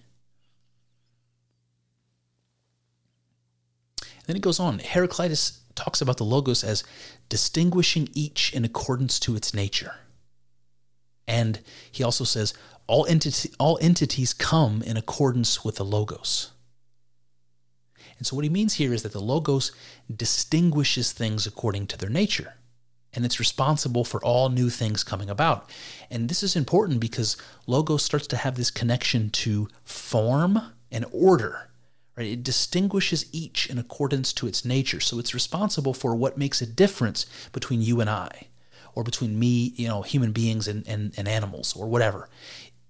[4.27, 4.79] Then it goes on.
[4.79, 6.83] Heraclitus talks about the Logos as
[7.29, 9.95] distinguishing each in accordance to its nature.
[11.27, 11.59] And
[11.91, 12.53] he also says
[12.87, 16.51] all, entity, all entities come in accordance with the Logos.
[18.17, 19.71] And so, what he means here is that the Logos
[20.13, 22.53] distinguishes things according to their nature.
[23.13, 25.69] And it's responsible for all new things coming about.
[26.09, 27.37] And this is important because
[27.67, 31.69] Logos starts to have this connection to form and order.
[32.15, 32.31] Right?
[32.31, 34.99] It distinguishes each in accordance to its nature.
[34.99, 38.47] So it's responsible for what makes a difference between you and I,
[38.95, 42.29] or between me, you know, human beings and, and, and animals, or whatever.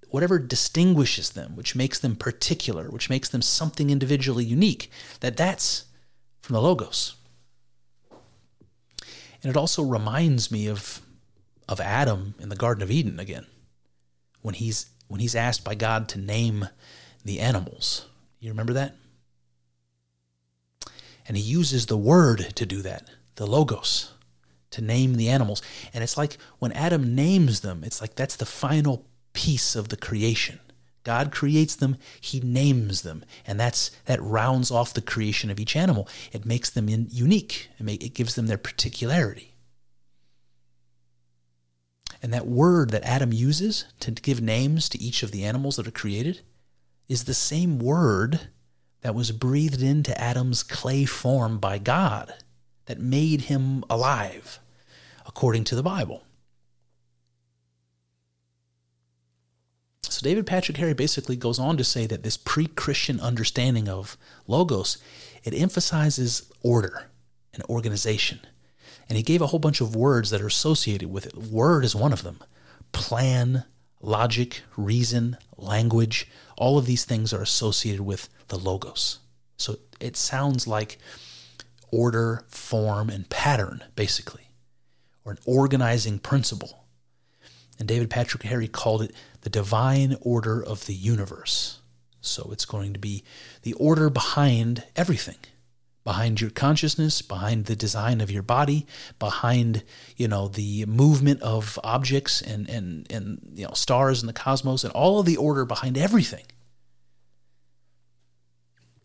[0.10, 4.92] Whatever distinguishes them, which makes them particular, which makes them something individually unique,
[5.22, 5.86] that that's
[6.42, 7.16] from the Logos.
[9.44, 11.02] And it also reminds me of
[11.68, 13.46] of Adam in the Garden of Eden again.
[14.42, 16.68] When he's when he's asked by God to name
[17.24, 18.06] the animals.
[18.40, 18.96] You remember that?
[21.28, 24.14] And he uses the word to do that, the logos,
[24.72, 25.62] to name the animals.
[25.94, 29.98] And it's like when Adam names them, it's like that's the final piece of the
[29.98, 30.60] creation.
[31.04, 35.76] God creates them, he names them, and that's that rounds off the creation of each
[35.76, 36.08] animal.
[36.32, 37.70] It makes them in, unique.
[37.80, 39.56] It, make, it gives them their particularity.
[42.22, 45.88] And that word that Adam uses to give names to each of the animals that
[45.88, 46.42] are created
[47.10, 48.42] is the same word
[49.02, 52.34] that was breathed into Adam's clay form by God
[52.86, 54.60] that made him alive,
[55.26, 56.24] according to the Bible.
[60.22, 65.00] So David Patrick Harry basically goes on to say that this pre-Christian understanding of logos,
[65.44, 67.08] it emphasizes order
[67.56, 68.40] and organization.
[69.10, 71.36] And he gave a whole bunch of words that are associated with it.
[71.36, 72.38] Word is one of them.
[72.92, 73.64] Plan,
[74.00, 79.22] logic, reason, language, all of these things are associated with the logos.
[79.58, 81.00] So it sounds like
[81.92, 84.52] order, form, and pattern, basically,
[85.26, 86.86] or an organizing principle.
[87.80, 91.80] And David Patrick Harry called it the divine order of the universe.
[92.22, 93.24] So it's going to be
[93.64, 95.38] the order behind everything
[96.04, 98.88] behind your consciousness, behind the design of your body,
[99.20, 99.84] behind
[100.18, 104.84] you know the movement of objects and and and you know stars in the cosmos
[104.84, 106.46] and all of the order behind everything.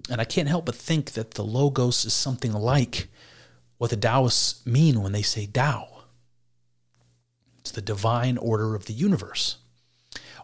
[0.08, 3.08] And I can't help but think that the logos is something like
[3.78, 6.04] what the Taoists mean when they say Tao.
[7.58, 9.56] It's the divine order of the universe.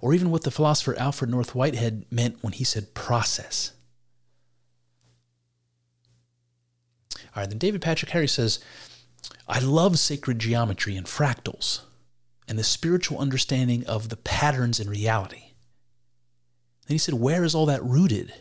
[0.03, 3.72] Or even what the philosopher Alfred North Whitehead meant when he said process.
[7.34, 8.59] All right, then David Patrick Harry says,
[9.48, 11.82] I love sacred geometry and fractals
[12.48, 15.53] and the spiritual understanding of the patterns in reality.
[16.86, 18.34] Then he said, Where is all that rooted?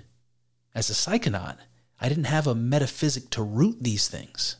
[0.74, 1.57] As a psychonaut,
[1.99, 4.55] I didn't have a metaphysic to root these things.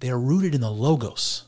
[0.00, 1.44] They are rooted in the logos.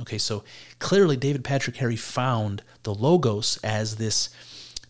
[0.00, 0.44] Okay, so
[0.78, 4.30] clearly David Patrick Harry found the logos as this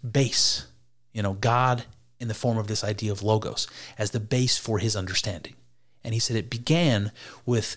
[0.08, 0.66] base,
[1.12, 1.84] you know, God
[2.20, 3.66] in the form of this idea of logos,
[3.98, 5.54] as the base for his understanding.
[6.04, 7.12] And he said it began
[7.44, 7.76] with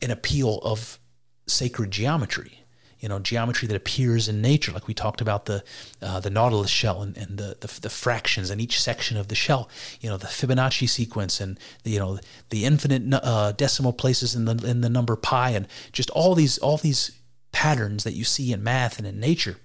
[0.00, 0.98] an appeal of
[1.46, 2.61] sacred geometry,
[3.02, 5.64] you know, geometry that appears in nature, like we talked about the
[6.00, 9.34] uh, the nautilus shell and, and the, the, the fractions in each section of the
[9.34, 9.68] shell,
[10.00, 14.44] you know, the Fibonacci sequence and the, you know the infinite uh, decimal places in
[14.44, 17.10] the in the number pi and just all these all these
[17.50, 19.56] patterns that you see in math and in nature.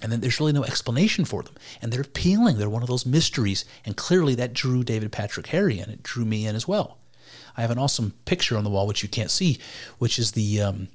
[0.00, 1.54] And then there's really no explanation for them.
[1.80, 2.58] And they're appealing.
[2.58, 3.64] They're one of those mysteries.
[3.84, 5.90] And clearly that drew David Patrick Harry in.
[5.90, 6.98] It drew me in as well.
[7.56, 9.58] I have an awesome picture on the wall, which you can't see,
[9.98, 10.88] which is the um,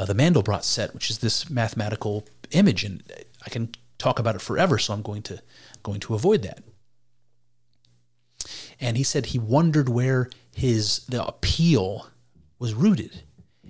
[0.00, 3.02] uh, the Mandelbrot set, which is this mathematical image, and
[3.44, 5.42] I can talk about it forever, so I'm going to
[5.82, 6.62] going to avoid that.
[8.80, 12.08] And he said he wondered where his the appeal
[12.58, 13.24] was rooted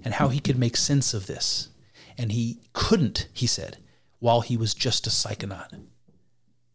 [0.05, 1.69] and how he could make sense of this.
[2.17, 3.79] And he couldn't, he said,
[4.21, 5.81] while he was just a psychonaut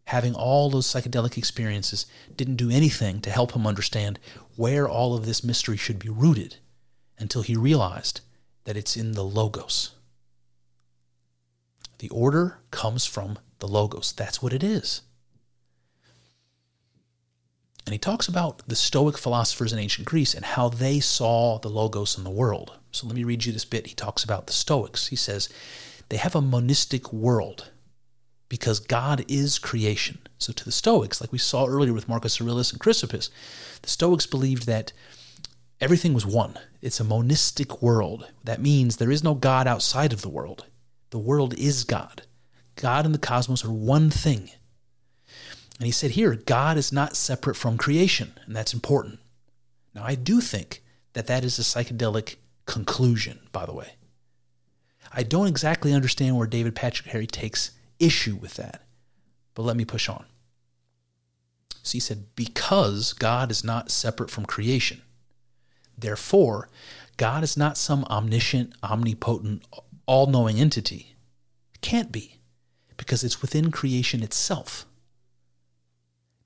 [0.09, 2.05] having all those psychedelic experiences
[2.37, 4.19] didn't do anything to help him understand
[4.55, 6.57] where all of this mystery should be rooted
[7.17, 8.21] until he realized
[8.65, 9.91] that it's in the Logos.
[11.99, 14.11] The order comes from the Logos.
[14.11, 15.01] That's what it is.
[17.85, 21.69] And he talks about the Stoic philosophers in ancient Greece and how they saw the
[21.69, 22.77] Logos in the world.
[22.91, 23.87] So let me read you this bit.
[23.87, 25.07] He talks about the Stoics.
[25.07, 25.49] He says,
[26.09, 27.71] they have a monistic world
[28.49, 30.19] because God is creation.
[30.39, 33.29] So to the Stoics, like we saw earlier with Marcus Aurelius and Chrysippus,
[33.81, 34.91] the Stoics believed that
[35.85, 36.57] everything was one.
[36.81, 38.27] It's a monistic world.
[38.43, 40.65] That means there is no God outside of the world.
[41.11, 42.23] The world is God.
[42.75, 44.49] God and the cosmos are one thing.
[45.77, 49.19] And he said here, God is not separate from creation, and that's important.
[49.93, 50.81] Now, I do think
[51.13, 53.93] that that is a psychedelic conclusion, by the way.
[55.13, 58.81] I don't exactly understand where David Patrick Harry takes issue with that.
[59.53, 60.25] But let me push on.
[61.83, 65.03] So he said, because God is not separate from creation,
[65.97, 66.69] Therefore,
[67.17, 69.63] God is not some omniscient, omnipotent,
[70.05, 71.15] all knowing entity.
[71.73, 72.39] It can't be,
[72.97, 74.85] because it's within creation itself.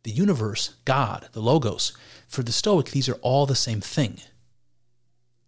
[0.04, 1.94] The universe, God, the Logos,
[2.28, 4.22] for the Stoic, these are all the same thing.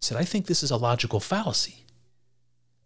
[0.00, 1.86] Said, I think this is a logical fallacy.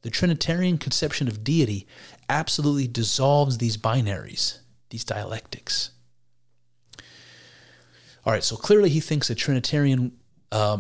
[0.03, 1.87] The Trinitarian conception of deity
[2.29, 4.59] absolutely dissolves these binaries,
[4.91, 5.91] these dialectics.
[8.25, 10.13] All right, so clearly he thinks a Trinitarian
[10.53, 10.79] uh,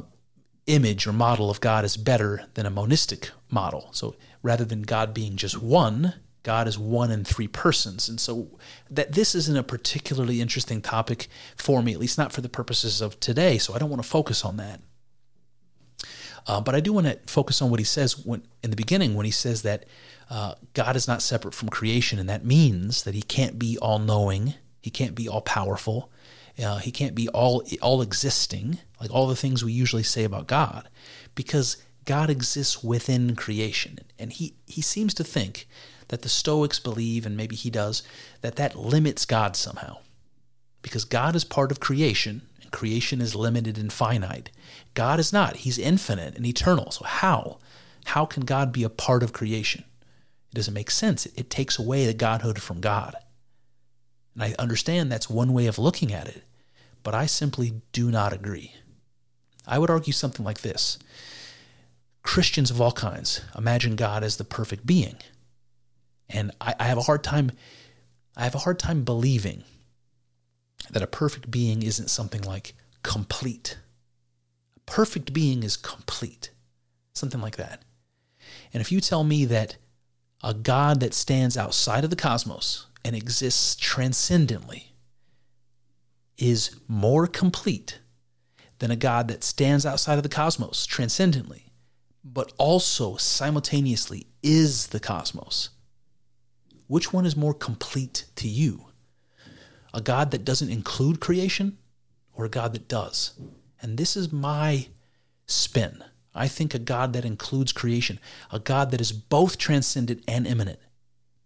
[0.66, 3.88] image or model of God is better than a monistic model.
[3.92, 8.08] So rather than God being just one, God is one in three persons.
[8.08, 8.58] And so
[8.90, 13.00] that this isn't a particularly interesting topic for me, at least not for the purposes
[13.00, 13.58] of today.
[13.58, 14.80] So I don't want to focus on that.
[16.46, 19.14] Uh, but I do want to focus on what he says when, in the beginning
[19.14, 19.86] when he says that
[20.30, 23.98] uh, God is not separate from creation, and that means that he can't be all
[23.98, 26.10] knowing, he can't be all powerful,
[26.62, 30.46] uh, he can't be all all existing, like all the things we usually say about
[30.46, 30.88] God,
[31.34, 35.68] because God exists within creation, and he he seems to think
[36.08, 38.02] that the Stoics believe, and maybe he does,
[38.40, 39.98] that that limits God somehow,
[40.82, 44.50] because God is part of creation, and creation is limited and finite.
[44.94, 46.90] God is not; He's infinite and eternal.
[46.90, 47.58] So how
[48.06, 49.84] how can God be a part of creation?
[50.52, 51.26] It doesn't make sense.
[51.26, 53.14] It, it takes away the godhood from God.
[54.36, 56.42] And I understand that's one way of looking at it,
[57.02, 58.74] but I simply do not agree.
[59.66, 60.98] I would argue something like this
[62.22, 65.16] Christians of all kinds imagine God as the perfect being.
[66.28, 67.50] And I, I have a hard time
[68.36, 69.64] I have a hard time believing
[70.90, 73.78] that a perfect being isn't something like complete.
[74.76, 76.50] A perfect being is complete.
[77.14, 77.82] Something like that.
[78.74, 79.76] And if you tell me that
[80.44, 84.96] a God that stands outside of the cosmos and exists transcendently
[86.36, 88.00] is more complete
[88.80, 91.70] than a God that stands outside of the cosmos transcendently,
[92.24, 95.70] but also simultaneously is the cosmos.
[96.88, 98.86] Which one is more complete to you?
[99.94, 101.78] A God that doesn't include creation
[102.34, 103.38] or a God that does?
[103.80, 104.88] And this is my
[105.46, 106.02] spin.
[106.34, 108.18] I think a God that includes creation,
[108.50, 110.80] a God that is both transcendent and immanent,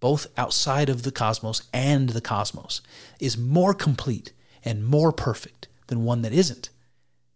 [0.00, 2.80] both outside of the cosmos and the cosmos,
[3.18, 4.32] is more complete
[4.64, 6.70] and more perfect than one that isn't.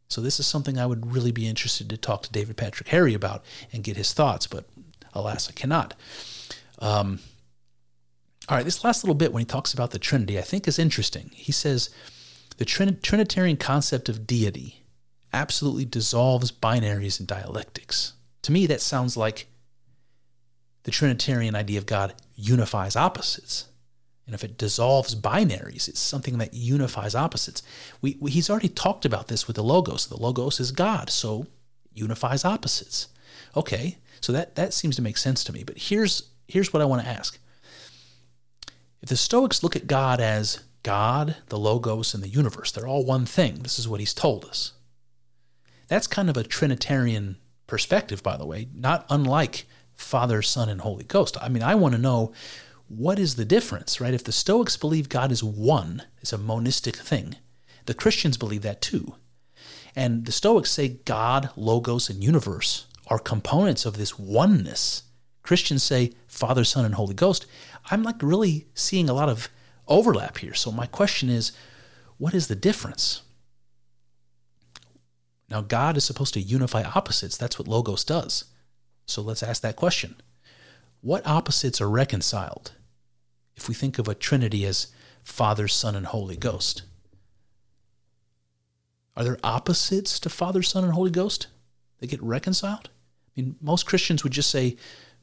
[0.09, 3.15] So, this is something I would really be interested to talk to David Patrick Harry
[3.15, 4.67] about and get his thoughts, but
[5.13, 5.95] alas, I cannot.
[6.79, 7.21] Um,
[8.49, 10.79] all right, this last little bit when he talks about the Trinity, I think is
[10.79, 11.31] interesting.
[11.35, 11.89] He says
[12.59, 14.83] the Trin- Trinitarian concept of deity
[15.33, 18.13] absolutely dissolves binaries and dialectics.
[18.43, 19.47] To me, that sounds like
[20.85, 23.67] the Trinitarian idea of God unifies opposites.
[24.27, 27.63] And if it dissolves binaries, it's something that unifies opposites.
[28.01, 30.07] We, we, he's already talked about this with the Logos.
[30.07, 31.47] The Logos is God, so
[31.93, 33.09] unifies opposites.
[33.55, 35.63] Okay, so that, that seems to make sense to me.
[35.63, 37.39] But here's, here's what I want to ask.
[39.03, 43.05] If the Stoics look at God as God, the Logos, and the universe, they're all
[43.05, 43.57] one thing.
[43.57, 44.73] This is what he's told us.
[45.89, 47.37] That's kind of a Trinitarian
[47.67, 51.37] perspective, by the way, not unlike Father, Son, and Holy Ghost.
[51.41, 52.33] I mean, I want to know
[52.89, 54.15] what is the difference, right?
[54.15, 57.37] If the Stoics believe God is one, it's a monistic thing,
[57.87, 59.15] the Christians believe that too.
[59.97, 65.05] And the Stoics say God, Logos, and universe are components of this oneness.
[65.43, 67.47] Christians say Father, Son, and Holy Ghost.
[67.91, 69.49] I'm like really seeing a lot of
[69.87, 70.55] overlap here.
[70.55, 71.53] So my question is,
[72.17, 73.23] what is the difference?
[75.51, 77.37] Now, God is supposed to unify opposites.
[77.37, 78.45] That's what Logos does.
[79.07, 80.17] So let's ask that question.
[81.01, 82.73] What opposites are reconciled
[83.57, 84.89] if we think of a Trinity as
[85.23, 86.83] Father, Son, and Holy Ghost?
[89.17, 91.47] Are there opposites to Father, Son, and Holy Ghost
[91.99, 92.89] that get reconciled?
[93.37, 94.77] I mean, most Christians would just say,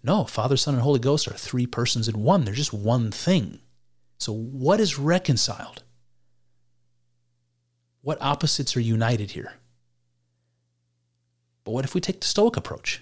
[0.04, 2.44] no, Father, Son, and Holy Ghost are three persons in one.
[2.46, 3.60] They're just one thing.
[4.18, 5.84] So, what is reconciled?
[8.02, 9.54] What opposites are united here?
[11.64, 13.02] But what if we take the Stoic approach?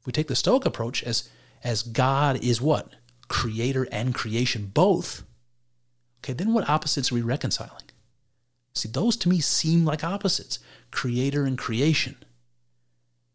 [0.00, 1.28] If we take the Stoic approach as,
[1.62, 2.88] as God is what?
[3.28, 5.24] Creator and creation both.
[6.18, 7.82] Okay, then what opposites are we reconciling?
[8.74, 10.58] See, those to me seem like opposites
[10.90, 12.16] creator and creation,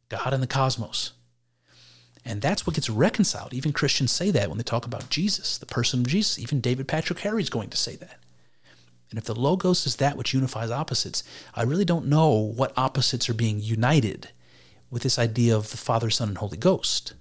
[0.10, 1.12] God and the cosmos.
[2.26, 3.54] And that's what gets reconciled.
[3.54, 6.40] Even Christians say that when they talk about Jesus, the person of Jesus.
[6.40, 8.18] Even David Patrick Harry is going to say that.
[9.12, 11.24] And if the Logos is that which unifies opposites,
[11.54, 14.30] I really don't know what opposites are being united
[14.96, 17.16] with this idea of the Father, Son, and Holy Ghost.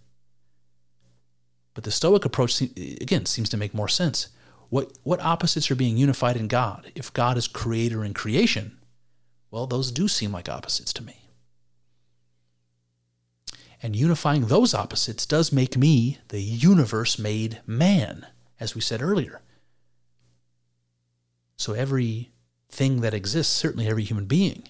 [1.74, 4.28] But the Stoic approach, again, seems to make more sense.
[4.68, 6.92] What, what opposites are being unified in God?
[6.94, 8.78] If God is creator and creation,
[9.50, 11.16] well, those do seem like opposites to me.
[13.82, 18.24] And unifying those opposites does make me the universe made man,
[18.60, 19.42] as we said earlier.
[21.56, 22.30] So every
[22.70, 24.68] thing that exists, certainly every human being,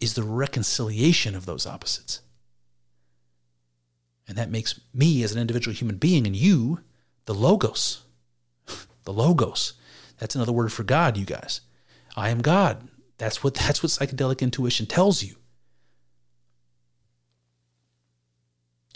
[0.00, 2.22] is the reconciliation of those opposites.
[4.30, 6.78] And that makes me as an individual human being and you
[7.24, 8.04] the logos.
[9.04, 9.72] the logos.
[10.18, 11.62] That's another word for God, you guys.
[12.16, 12.88] I am God.
[13.18, 15.34] That's what that's what psychedelic intuition tells you.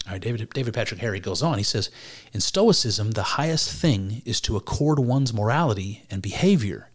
[0.07, 1.57] All right, David, David Patrick Harry goes on.
[1.57, 1.91] He says,
[2.31, 6.91] In Stoicism, the highest thing is to accord one's morality and behavior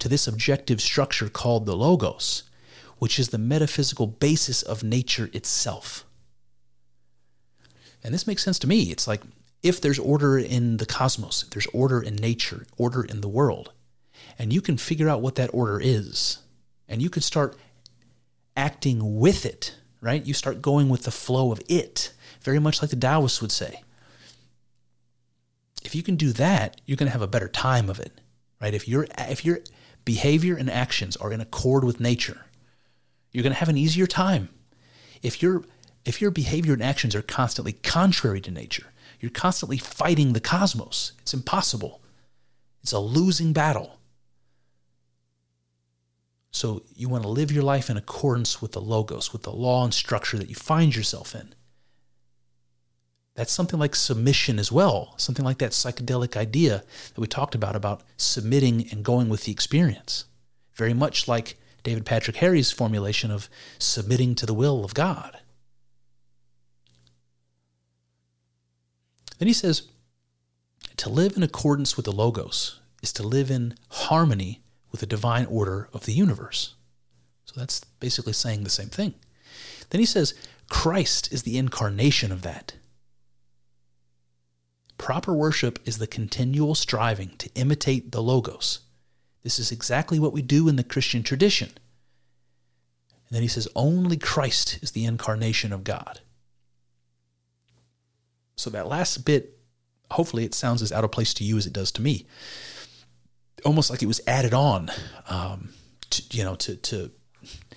[0.00, 2.42] to this objective structure called the Logos,
[2.98, 6.06] which is the metaphysical basis of nature itself.
[8.04, 8.90] And this makes sense to me.
[8.90, 9.22] It's like
[9.62, 13.72] if there's order in the cosmos, there's order in nature, order in the world,
[14.38, 16.38] and you can figure out what that order is,
[16.86, 17.56] and you can start
[18.56, 20.24] acting with it, right?
[20.24, 22.12] You start going with the flow of it
[22.44, 23.82] very much like the Taoists would say.
[25.82, 28.20] If you can do that, you're going to have a better time of it,
[28.60, 28.74] right?
[28.74, 29.60] If your if your
[30.04, 32.46] behavior and actions are in accord with nature,
[33.32, 34.50] you're going to have an easier time.
[35.22, 35.64] If your
[36.04, 38.86] if your behavior and actions are constantly contrary to nature,
[39.20, 41.12] you're constantly fighting the cosmos.
[41.20, 42.02] It's impossible.
[42.82, 43.98] It's a losing battle.
[46.50, 49.82] So you want to live your life in accordance with the logos, with the law
[49.84, 51.54] and structure that you find yourself in.
[53.34, 57.74] That's something like submission as well, something like that psychedelic idea that we talked about,
[57.74, 60.26] about submitting and going with the experience.
[60.74, 63.48] Very much like David Patrick Harry's formulation of
[63.78, 65.40] submitting to the will of God.
[69.44, 69.88] Then he says,
[70.96, 75.44] to live in accordance with the Logos is to live in harmony with the divine
[75.44, 76.76] order of the universe.
[77.44, 79.12] So that's basically saying the same thing.
[79.90, 80.32] Then he says,
[80.70, 82.76] Christ is the incarnation of that.
[84.96, 88.78] Proper worship is the continual striving to imitate the Logos.
[89.42, 91.68] This is exactly what we do in the Christian tradition.
[91.68, 96.20] And then he says, only Christ is the incarnation of God.
[98.56, 99.58] So that last bit,
[100.10, 102.26] hopefully, it sounds as out of place to you as it does to me.
[103.64, 104.90] Almost like it was added on,
[105.28, 105.70] um,
[106.10, 107.10] to, you know, to to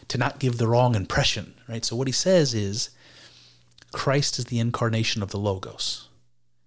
[0.07, 1.83] to not give the wrong impression, right?
[1.83, 2.91] So what he says is,
[3.91, 6.07] Christ is the incarnation of the Logos.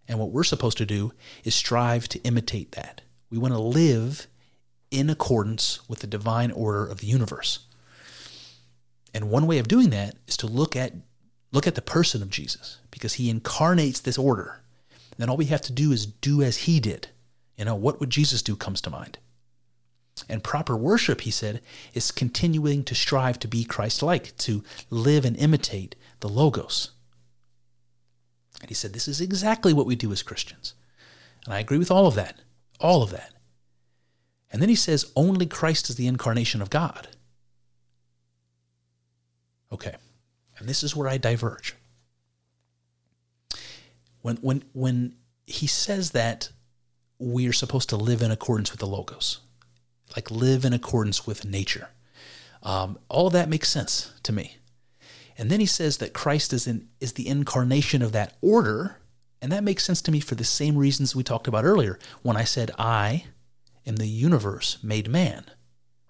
[0.09, 1.13] And what we're supposed to do
[1.45, 3.03] is strive to imitate that.
[3.31, 4.27] We want to live
[4.91, 7.61] in accordance with the divine order of the universe.
[9.15, 10.95] And one way of doing that is to look at
[11.53, 14.61] look at the person of Jesus because he incarnates this order.
[15.17, 17.09] Then all we have to do is do as he did.
[17.57, 19.19] You know, what would Jesus do comes to mind.
[20.29, 21.61] And proper worship, he said,
[21.95, 26.91] is continuing to strive to be Christ like, to live and imitate the Logos.
[28.61, 30.75] And he said, This is exactly what we do as Christians.
[31.45, 32.41] And I agree with all of that.
[32.79, 33.33] All of that.
[34.53, 37.09] And then he says, Only Christ is the incarnation of God.
[39.73, 39.97] Okay.
[40.61, 41.75] And this is where I diverge.
[44.23, 45.17] When, when, when
[45.47, 46.51] he says that
[47.19, 49.41] we are supposed to live in accordance with the Logos,
[50.15, 51.89] like live in accordance with nature,
[52.63, 54.57] um, all that makes sense to me.
[55.39, 58.97] And then he says that Christ is, in, is the incarnation of that order.
[59.41, 62.37] And that makes sense to me for the same reasons we talked about earlier when
[62.37, 63.25] I said, I
[63.87, 65.47] am the universe made man,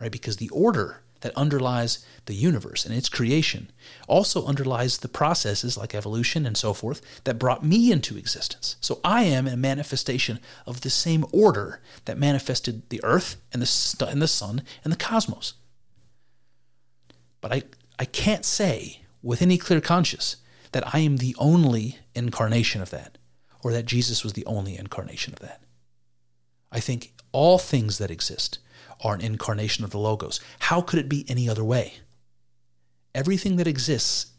[0.01, 0.11] right?
[0.11, 3.71] Because the order that underlies the universe and its creation
[4.09, 8.77] also underlies the processes like evolution and so forth that brought me into existence.
[8.81, 14.07] So I am a manifestation of the same order that manifested the earth and the,
[14.07, 15.55] and the sun and the cosmos.
[17.41, 17.63] But I,
[17.99, 20.37] I can't say with any clear conscience
[20.73, 23.19] that I am the only incarnation of that,
[23.63, 25.63] or that Jesus was the only incarnation of that.
[26.71, 28.59] I think all things that exist
[29.03, 30.41] are an incarnation of the Logos.
[30.61, 31.95] How could it be any other way?
[33.15, 34.33] Everything that exists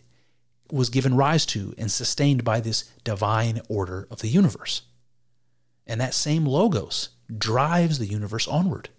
[0.71, 4.83] was given rise to and sustained by this divine order of the universe.
[5.85, 8.89] And that same Logos drives the universe onward.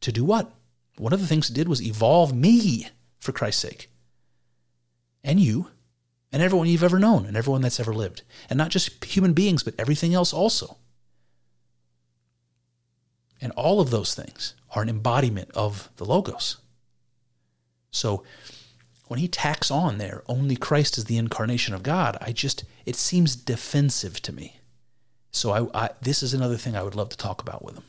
[0.00, 0.52] To do what?
[0.98, 2.88] One of the things it did was evolve me,
[3.20, 3.90] for Christ's sake
[5.26, 5.68] and you
[6.32, 8.22] and everyone you've ever known and everyone that's ever lived.
[8.48, 10.78] And not just human beings, but everything else also.
[13.40, 16.56] And all of those things are an embodiment of the Logos.
[17.90, 18.24] So
[19.08, 22.96] when he tacks on there, only Christ is the incarnation of God, I just, it
[22.96, 24.56] seems defensive to me.
[25.30, 27.84] So I, I this is another thing I would love to talk about with him.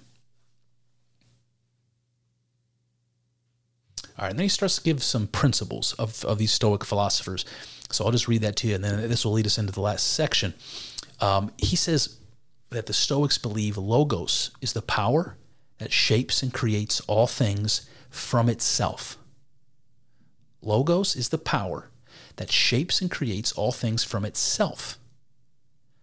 [4.17, 7.45] All right, and then he starts to give some principles of, of these Stoic philosophers.
[7.91, 9.81] So I'll just read that to you, and then this will lead us into the
[9.81, 10.55] last section.
[11.21, 12.16] Um, he says
[12.69, 15.37] that the Stoics believe logos is the power
[15.77, 19.17] that shapes and creates all things from itself.
[20.61, 21.89] Logos is the power
[22.37, 24.97] that shapes and creates all things from itself.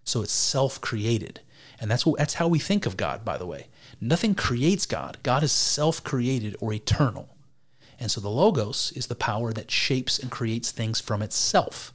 [0.04, 1.40] So it's self created.
[1.80, 3.66] And that's, what, that's how we think of God, by the way.
[4.00, 7.28] Nothing creates God, God is self created or eternal.
[7.98, 11.93] And so the Logos is the power that shapes and creates things from itself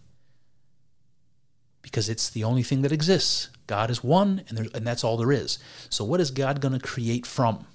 [1.81, 3.49] because it's the only thing that exists.
[3.67, 5.59] God is one, and, there, and that's all there is.
[5.89, 7.65] So, what is God going to create from?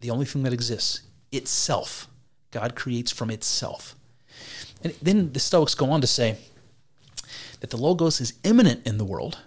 [0.00, 1.02] The only thing that exists
[1.32, 2.08] itself.
[2.50, 3.94] God creates from itself.
[4.82, 6.36] And then the Stoics go on to say
[7.60, 9.38] that the Logos is immanent in the world.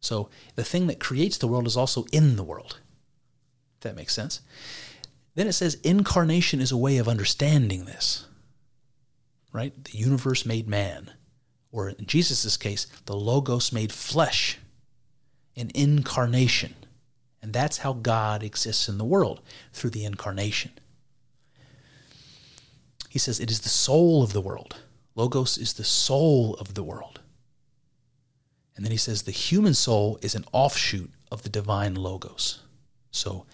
[0.00, 2.78] So, the thing that creates the world is also in the world.
[3.76, 4.40] If that makes sense.
[5.34, 8.26] Then it says incarnation is a way of understanding this
[9.52, 9.84] right?
[9.84, 11.12] The universe made man.
[11.70, 14.58] Or in Jesus' case, the Logos made flesh,
[15.56, 16.74] an incarnation.
[17.40, 19.40] And that's how God exists in the world,
[19.72, 20.72] through the incarnation.
[23.08, 24.76] He says it is the soul of the world.
[25.14, 27.20] Logos is the soul of the world.
[28.74, 32.60] And then he says the human soul is an offshoot of the divine Logos.
[33.10, 33.44] So,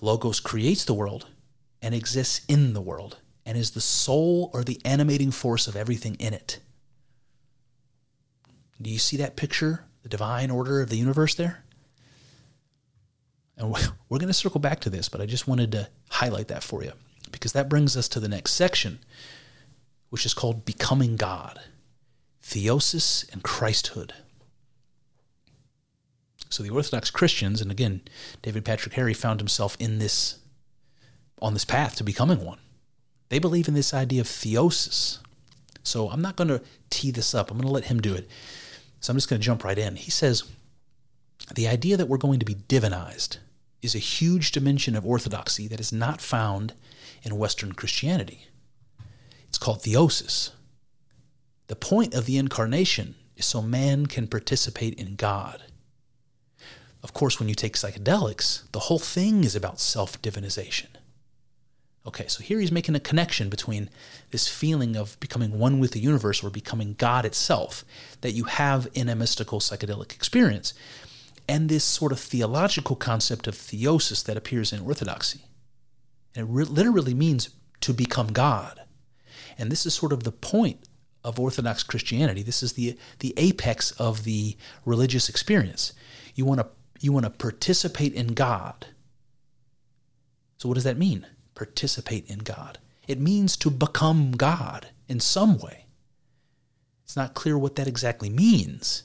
[0.00, 1.26] Logos creates the world
[1.82, 6.16] and exists in the world and is the soul or the animating force of everything
[6.16, 6.60] in it.
[8.80, 11.64] Do you see that picture, the divine order of the universe there?
[13.56, 13.70] And
[14.08, 16.82] we're going to circle back to this, but I just wanted to highlight that for
[16.82, 16.92] you
[17.30, 19.00] because that brings us to the next section,
[20.10, 21.60] which is called Becoming God
[22.42, 24.12] Theosis and Christhood.
[26.50, 28.02] So the Orthodox Christians, and again,
[28.42, 30.38] David Patrick Harry found himself in this
[31.42, 32.58] on this path to becoming one.
[33.28, 35.18] They believe in this idea of theosis.
[35.82, 37.50] So I'm not going to tee this up.
[37.50, 38.28] I'm going to let him do it.
[39.00, 39.96] So I'm just going to jump right in.
[39.96, 40.44] He says
[41.54, 43.38] the idea that we're going to be divinized
[43.82, 46.72] is a huge dimension of orthodoxy that is not found
[47.22, 48.46] in Western Christianity.
[49.48, 50.52] It's called theosis.
[51.66, 55.62] The point of the incarnation is so man can participate in God.
[57.02, 60.86] Of course, when you take psychedelics, the whole thing is about self divinization.
[62.06, 63.88] Okay, so here he's making a connection between
[64.30, 67.84] this feeling of becoming one with the universe or becoming God itself
[68.20, 70.74] that you have in a mystical psychedelic experience
[71.48, 75.44] and this sort of theological concept of theosis that appears in Orthodoxy.
[76.34, 77.50] And it re- literally means
[77.80, 78.80] to become God.
[79.58, 80.88] And this is sort of the point
[81.22, 82.42] of Orthodox Christianity.
[82.42, 85.92] This is the, the apex of the religious experience.
[86.34, 86.68] You want to
[87.00, 88.86] you want to participate in God.
[90.56, 91.26] So what does that mean?
[91.54, 92.78] Participate in God.
[93.06, 95.86] It means to become God in some way.
[97.04, 99.04] It's not clear what that exactly means,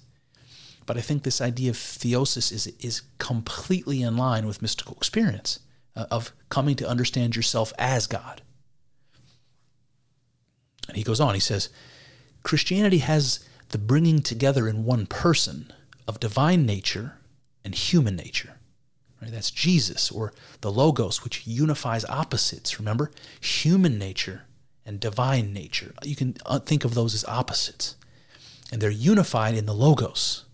[0.86, 5.60] but I think this idea of theosis is, is completely in line with mystical experience
[5.96, 8.42] uh, of coming to understand yourself as God.
[10.88, 11.70] And he goes on, he says,
[12.42, 15.72] Christianity has the bringing together in one person
[16.08, 17.20] of divine nature
[17.64, 18.59] and human nature.
[19.22, 19.32] Right?
[19.32, 22.80] That's Jesus or the Logos, which unifies opposites.
[22.80, 23.12] Remember?
[23.42, 24.44] Human nature
[24.86, 25.94] and divine nature.
[26.04, 27.96] You can uh, think of those as opposites.
[28.72, 30.46] And they're unified in the Logos.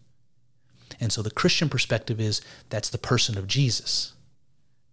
[1.00, 4.14] And so the Christian perspective is that's the person of Jesus.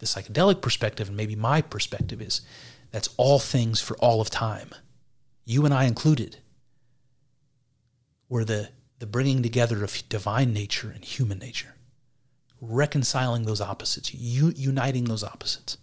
[0.00, 2.40] The psychedelic perspective, and maybe my perspective, is
[2.90, 4.70] that's all things for all of time.
[5.44, 6.38] You and I included.
[8.28, 11.74] We're the, the bringing together of divine nature and human nature
[12.62, 15.76] reconciling those opposites, u- uniting those opposites.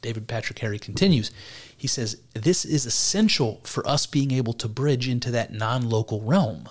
[0.00, 1.30] David Patrick Harry continues.
[1.76, 6.20] He says, This is essential for us being able to bridge into that non local
[6.20, 6.68] realm.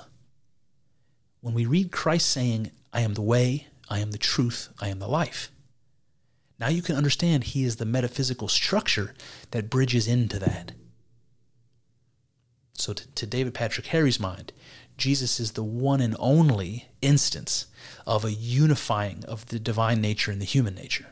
[1.41, 4.99] When we read Christ saying, I am the way, I am the truth, I am
[4.99, 5.51] the life,
[6.61, 9.15] now you can understand he is the metaphysical structure
[9.49, 10.73] that bridges into that.
[12.73, 14.53] So, to, to David Patrick Harry's mind,
[15.01, 17.65] Jesus is the one and only instance
[18.05, 21.07] of a unifying of the divine nature and the human nature.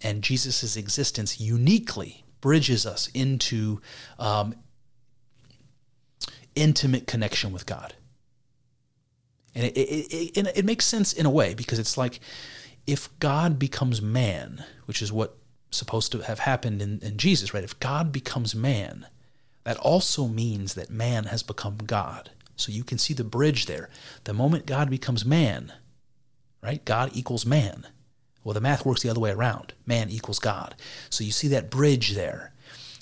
[0.00, 3.80] And Jesus' existence uniquely bridges us into
[4.20, 4.54] um,
[6.54, 7.94] intimate connection with God.
[9.54, 12.20] And it, it, it, it, makes sense in a way because it's like
[12.86, 15.36] if God becomes man, which is what
[15.72, 17.64] supposed to have happened in, in Jesus, right?
[17.64, 19.08] If God becomes man,
[19.64, 22.30] that also means that man has become God.
[22.58, 23.88] So you can see the bridge there.
[24.24, 25.72] The moment God becomes man,
[26.62, 26.84] right?
[26.84, 27.86] God equals man.
[28.44, 29.72] Well, the math works the other way around.
[29.86, 30.74] Man equals God.
[31.08, 32.52] So you see that bridge there.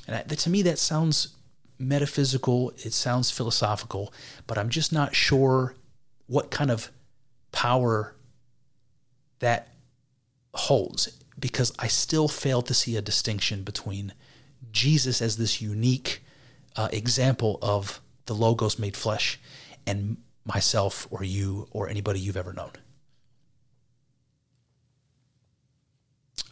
[0.06, 1.34] And I, to me, that sounds
[1.78, 4.12] metaphysical, it sounds philosophical,
[4.46, 5.74] but I'm just not sure
[6.26, 6.90] what kind of
[7.52, 8.14] power
[9.38, 9.68] that
[10.54, 14.12] holds because I still fail to see a distinction between
[14.72, 16.22] Jesus as this unique
[16.76, 19.40] uh, example of the Logos made flesh
[19.86, 22.72] and myself or you or anybody you've ever known.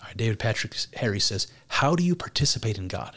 [0.01, 3.17] All right, David Patrick Harry says, How do you participate in God?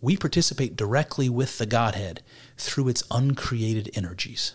[0.00, 2.22] We participate directly with the Godhead
[2.56, 4.52] through its uncreated energies.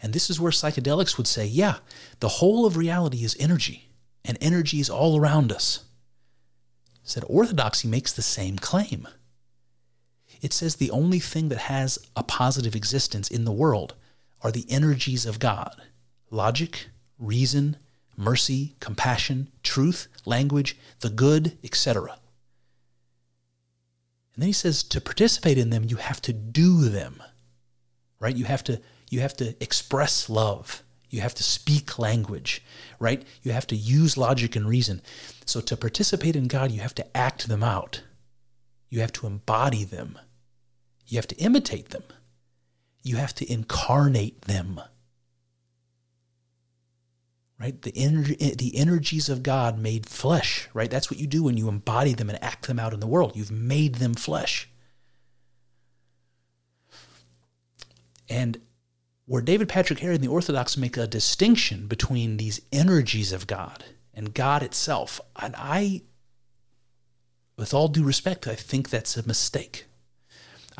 [0.00, 1.78] And this is where psychedelics would say, yeah,
[2.20, 3.90] the whole of reality is energy,
[4.24, 5.84] and energy is all around us.
[7.02, 9.08] Said orthodoxy makes the same claim.
[10.40, 13.94] It says the only thing that has a positive existence in the world
[14.42, 15.74] are the energies of God
[16.30, 16.86] logic,
[17.18, 17.76] reason,
[18.16, 22.16] mercy, compassion, truth, language, the good, etc.
[24.34, 27.22] And then he says to participate in them, you have to do them.
[28.20, 28.36] Right?
[28.36, 28.80] You have to
[29.10, 30.82] you have to express love.
[31.10, 32.62] You have to speak language,
[33.00, 33.24] right?
[33.42, 35.02] You have to use logic and reason.
[35.44, 38.02] So to participate in God, you have to act them out.
[38.88, 40.16] You have to embody them.
[41.10, 42.04] You have to imitate them.
[43.02, 44.80] You have to incarnate them.
[47.58, 47.82] Right?
[47.82, 50.90] The, ener- the energies of God made flesh, right?
[50.90, 53.32] That's what you do when you embody them and act them out in the world.
[53.34, 54.70] You've made them flesh.
[58.28, 58.60] And
[59.26, 63.84] where David Patrick Harry and the Orthodox make a distinction between these energies of God
[64.14, 66.02] and God itself, and I,
[67.56, 69.86] with all due respect, I think that's a mistake.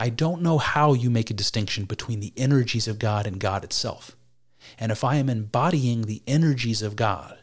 [0.01, 3.65] I don't know how you make a distinction between the energies of God and God
[3.65, 4.17] itself.
[4.79, 7.39] And if I am embodying the energies of God,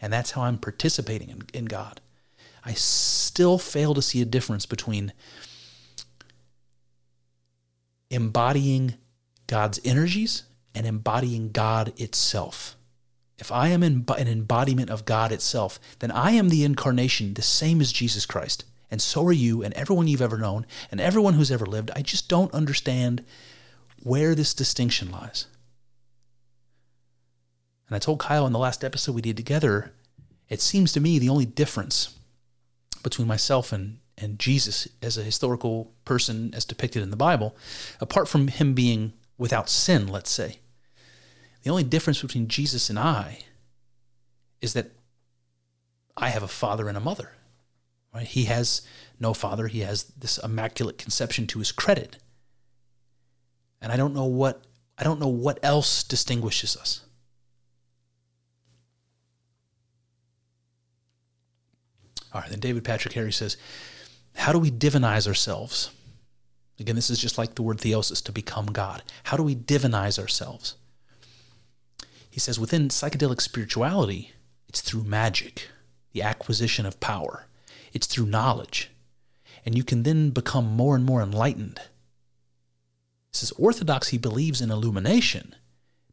[0.00, 2.00] and that's how I'm participating in, in God,
[2.64, 5.12] I still fail to see a difference between
[8.08, 8.94] embodying
[9.46, 12.76] God's energies and embodying God itself.
[13.38, 17.82] If I am an embodiment of God itself, then I am the incarnation, the same
[17.82, 21.50] as Jesus Christ and so are you and everyone you've ever known and everyone who's
[21.50, 21.90] ever lived.
[21.96, 23.24] I just don't understand
[24.02, 25.46] where this distinction lies.
[27.88, 29.94] And I told Kyle in the last episode we did together,
[30.50, 32.18] it seems to me the only difference
[33.02, 37.56] between myself and, and Jesus as a historical person as depicted in the Bible,
[37.98, 40.58] apart from him being without sin, let's say,
[41.62, 43.38] the only difference between Jesus and I
[44.60, 44.90] is that
[46.14, 47.32] I have a father and a mother.
[48.14, 48.26] Right?
[48.26, 48.82] He has
[49.18, 49.68] no father.
[49.68, 52.18] He has this immaculate conception to his credit.
[53.80, 54.62] And I don't know what
[54.98, 57.00] I don't know what else distinguishes us.
[62.32, 63.56] All right, then David Patrick Harry says,
[64.36, 65.90] How do we divinize ourselves?
[66.78, 69.02] Again, this is just like the word theosis, to become God.
[69.24, 70.76] How do we divinize ourselves?
[72.30, 74.32] He says, within psychedelic spirituality,
[74.66, 75.68] it's through magic,
[76.12, 77.46] the acquisition of power.
[77.92, 78.90] It's through knowledge.
[79.64, 81.78] And you can then become more and more enlightened.
[81.78, 85.54] It says Orthodoxy believes in illumination,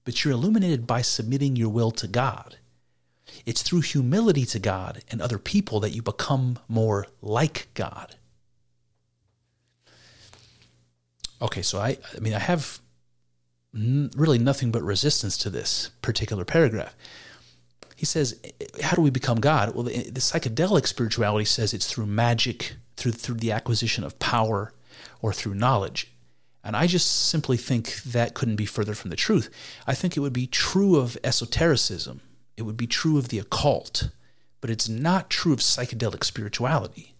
[0.05, 2.57] but you're illuminated by submitting your will to God.
[3.45, 8.15] It's through humility to God and other people that you become more like God.
[11.41, 12.79] Okay, so I, I mean, I have
[13.73, 16.95] n- really nothing but resistance to this particular paragraph
[17.99, 18.39] he says,
[18.81, 19.75] how do we become God?
[19.75, 24.71] Well, the, the psychedelic spirituality says it's through magic, through through the acquisition of power,
[25.21, 26.07] or through knowledge.
[26.63, 29.49] And I just simply think that couldn't be further from the truth.
[29.85, 32.21] I think it would be true of esotericism,
[32.55, 34.11] it would be true of the occult,
[34.61, 37.15] but it's not true of psychedelic spirituality.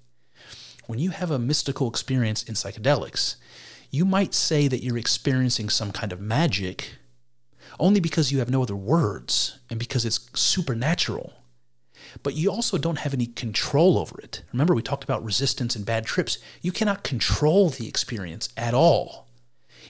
[0.88, 3.36] When you have a mystical experience in psychedelics,
[3.92, 6.94] you might say that you're experiencing some kind of magic
[7.80, 11.34] only because you have no other words and because it's supernatural.
[12.24, 14.44] But you also don't have any control over it.
[14.52, 16.40] Remember, we talked about resistance and bad trips.
[16.62, 19.28] You cannot control the experience at all.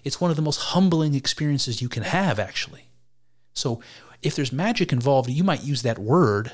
[0.04, 2.90] It's one of the most humbling experiences you can have, actually.
[3.54, 3.82] So,
[4.22, 6.54] if there's magic involved, you might use that word,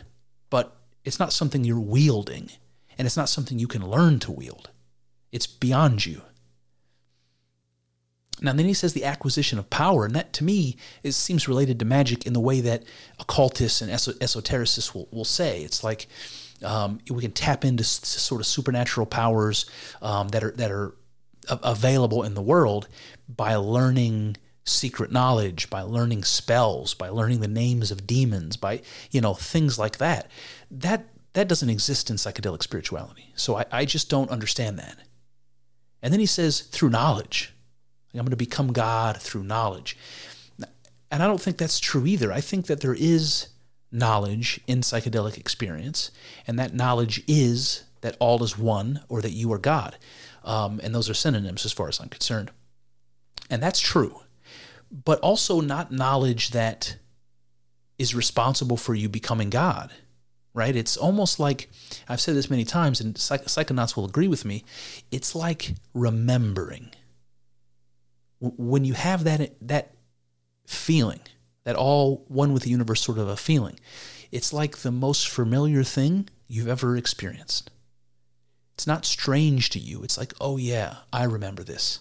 [0.49, 2.51] but it's not something you're wielding,
[2.97, 4.69] and it's not something you can learn to wield.
[5.31, 6.21] It's beyond you.
[8.41, 11.79] Now, then he says the acquisition of power, and that to me is, seems related
[11.79, 12.83] to magic in the way that
[13.19, 15.61] occultists and esotericists will, will say.
[15.61, 16.07] It's like
[16.63, 19.65] um, we can tap into sort of supernatural powers
[20.01, 20.95] um, that are that are
[21.49, 22.87] available in the world
[23.29, 24.35] by learning
[24.65, 28.81] secret knowledge, by learning spells, by learning the names of demons, by
[29.11, 30.29] you know things like that.
[30.71, 33.31] That that doesn't exist in psychedelic spirituality.
[33.35, 34.97] So I, I just don't understand that.
[36.01, 37.54] And then he says through knowledge.
[38.19, 39.97] I'm going to become God through knowledge.
[41.11, 42.31] And I don't think that's true either.
[42.31, 43.49] I think that there is
[43.91, 46.11] knowledge in psychedelic experience,
[46.47, 49.97] and that knowledge is that all is one or that you are God.
[50.43, 52.51] Um, and those are synonyms as far as I'm concerned.
[53.49, 54.21] And that's true.
[54.91, 56.97] But also not knowledge that
[57.97, 59.91] is responsible for you becoming God,
[60.53, 60.75] right?
[60.75, 61.69] It's almost like,
[62.09, 64.63] I've said this many times, and psych- psychonauts will agree with me,
[65.11, 66.91] it's like remembering.
[68.39, 69.95] When you have that, that
[70.65, 71.21] feeling,
[71.63, 73.79] that all one with the universe sort of a feeling,
[74.31, 77.71] it's like the most familiar thing you've ever experienced.
[78.73, 80.03] It's not strange to you.
[80.03, 81.99] It's like, oh yeah, I remember this.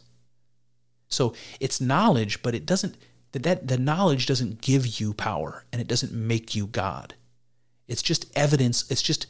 [1.09, 2.97] So it's knowledge, but it doesn't
[3.32, 7.15] that, that the knowledge doesn't give you power and it doesn't make you God.
[7.89, 9.27] It's just evidence, it's just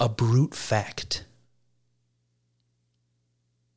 [0.00, 1.24] a brute fact.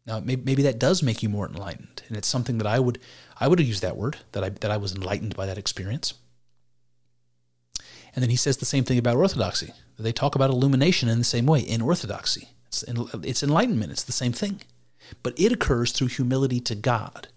[0.05, 2.99] Now maybe, maybe that does make you more enlightened, and it's something that I would
[3.39, 6.13] I would have used that word that I that I was enlightened by that experience.
[8.15, 9.73] And then he says the same thing about orthodoxy.
[9.97, 12.49] They talk about illumination in the same way in orthodoxy.
[12.67, 12.83] It's,
[13.23, 14.61] it's enlightenment, it's the same thing.
[15.21, 17.27] But it occurs through humility to God.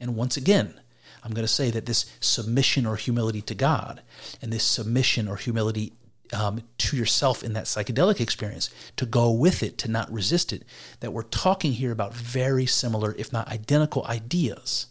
[0.00, 0.80] And once again,
[1.24, 4.02] I'm going to say that this submission or humility to God
[4.40, 5.92] and this submission or humility
[6.32, 10.64] um, to yourself in that psychedelic experience, to go with it, to not resist it,
[11.00, 14.86] that we're talking here about very similar, if not identical, ideas.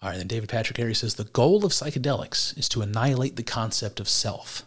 [0.00, 3.42] All right, then David Patrick Harry says the goal of psychedelics is to annihilate the
[3.42, 4.64] concept of self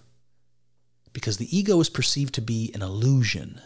[1.14, 3.62] because the ego is perceived to be an illusion.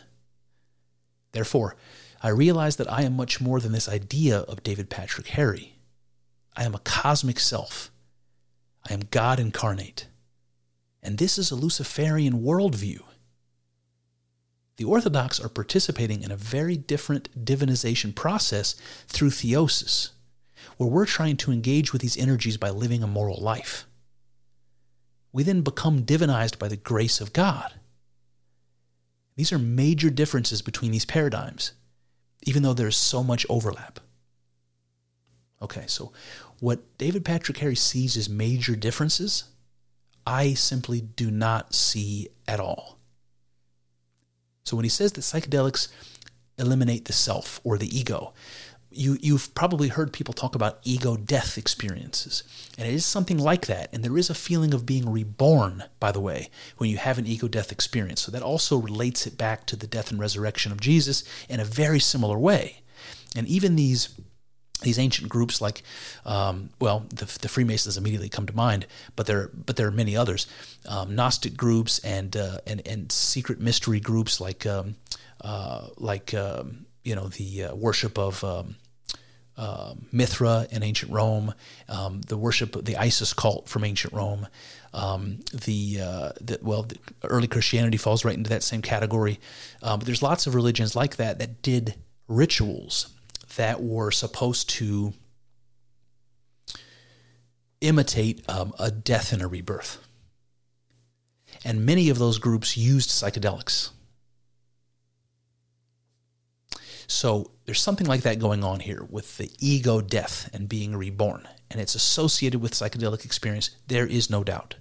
[1.32, 1.76] Therefore,
[2.22, 5.75] I realize that I am much more than this idea of David Patrick Harry.
[6.56, 7.92] I am a cosmic self.
[8.90, 10.08] I am God incarnate.
[11.04, 13.02] And this is a Luciferian worldview.
[14.78, 18.76] The Orthodox are participating in a very different divinization process
[19.08, 20.10] through theosis
[20.78, 23.86] where we're trying to engage with these energies by living a moral life.
[25.32, 27.74] We then become divinized by the grace of God.
[29.36, 31.74] These are major differences between these paradigms,
[32.44, 34.00] even though there's so much overlap.
[35.62, 36.14] Okay, so
[36.66, 39.44] what David Patrick Harry sees as major differences,
[40.26, 42.98] I simply do not see at all.
[44.64, 45.90] So when he says that psychedelics
[46.58, 48.34] eliminate the self or the ego,
[48.90, 52.42] you, you've probably heard people talk about ego death experiences.
[52.80, 53.94] And it is something like that.
[53.94, 57.28] And there is a feeling of being reborn, by the way, when you have an
[57.28, 58.22] ego death experience.
[58.22, 61.64] So that also relates it back to the death and resurrection of Jesus in a
[61.64, 62.82] very similar way.
[63.36, 64.10] And even these
[64.82, 65.84] these ancient groups like
[66.26, 68.86] um, well the, the, freemasons immediately come to mind
[69.16, 70.48] but there but there are many others
[70.88, 74.96] um, gnostic groups and uh, and and secret mystery groups like um,
[75.42, 78.76] uh, like um, you know the uh, worship of um,
[79.58, 81.54] uh, Mithra in ancient Rome,
[81.88, 84.48] um, the worship of the Isis cult from ancient Rome.
[84.92, 89.40] The, uh, the, well, the early Christianity falls right into that same category.
[89.82, 91.96] But there's lots of religions like that that did
[92.28, 93.15] rituals
[93.56, 95.14] that were supposed to
[97.82, 100.00] imitate um, a death and a rebirth.
[101.64, 103.90] And many of those groups used psychedelics.
[107.08, 111.48] So there's something like that going on here with the ego death and being reborn,
[111.70, 113.72] and it's associated with psychedelic experience.
[113.88, 114.76] There is no doubt.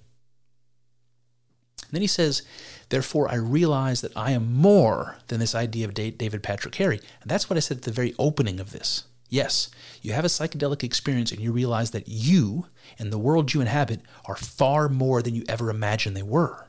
[1.83, 2.41] And then he says,
[2.89, 6.99] Therefore, I realize that I am more than this idea of David Patrick Harry.
[7.21, 9.05] And that's what I said at the very opening of this.
[9.27, 9.69] Yes,
[10.01, 12.67] you have a psychedelic experience and you realize that you
[12.99, 16.67] and the world you inhabit are far more than you ever imagined they were.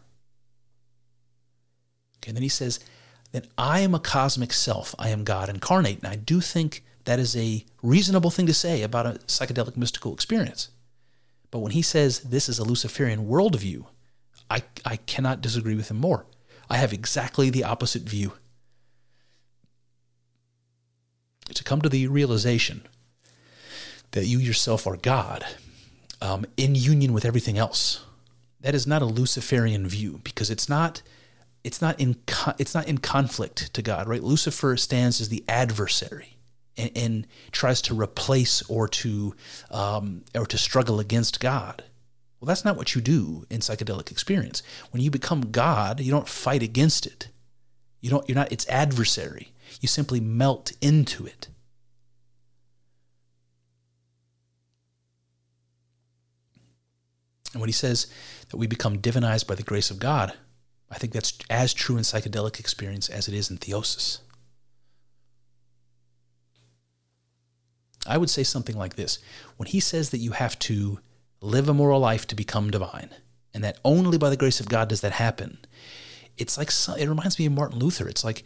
[2.19, 2.81] Okay, and then he says,
[3.33, 4.95] then I am a cosmic self.
[4.99, 5.99] I am God incarnate.
[5.99, 10.15] And I do think that is a reasonable thing to say about a psychedelic mystical
[10.15, 10.71] experience.
[11.51, 13.87] But when he says this is a Luciferian worldview,
[14.51, 16.27] I, I cannot disagree with him more.
[16.69, 18.33] I have exactly the opposite view.
[21.55, 22.83] To come to the realization
[24.11, 25.45] that you yourself are God
[26.21, 28.05] um, in union with everything else,
[28.61, 31.03] that is not a Luciferian view because it's not
[31.63, 32.17] it's not in
[32.59, 34.23] it's not in conflict to God, right?
[34.23, 36.37] Lucifer stands as the adversary
[36.77, 39.35] and, and tries to replace or to
[39.71, 41.85] um, or to struggle against God.
[42.41, 44.63] Well, that's not what you do in psychedelic experience.
[44.91, 47.29] When you become God, you don't fight against it.
[48.01, 49.53] You don't, you're not its adversary.
[49.81, 51.49] You simply melt into it.
[57.53, 58.07] And when he says
[58.51, 60.35] that we become divinized by the grace of God,
[60.91, 64.19] I think that's as true in psychedelic experience as it is in theosis.
[68.07, 69.19] I would say something like this.
[69.57, 71.01] When he says that you have to
[71.47, 73.11] live a moral life to become divine,
[73.55, 75.59] and that only by the grace of God does that happen,
[76.37, 76.71] it's like
[77.01, 78.09] it reminds me of Martin Luther.
[78.09, 78.45] It's like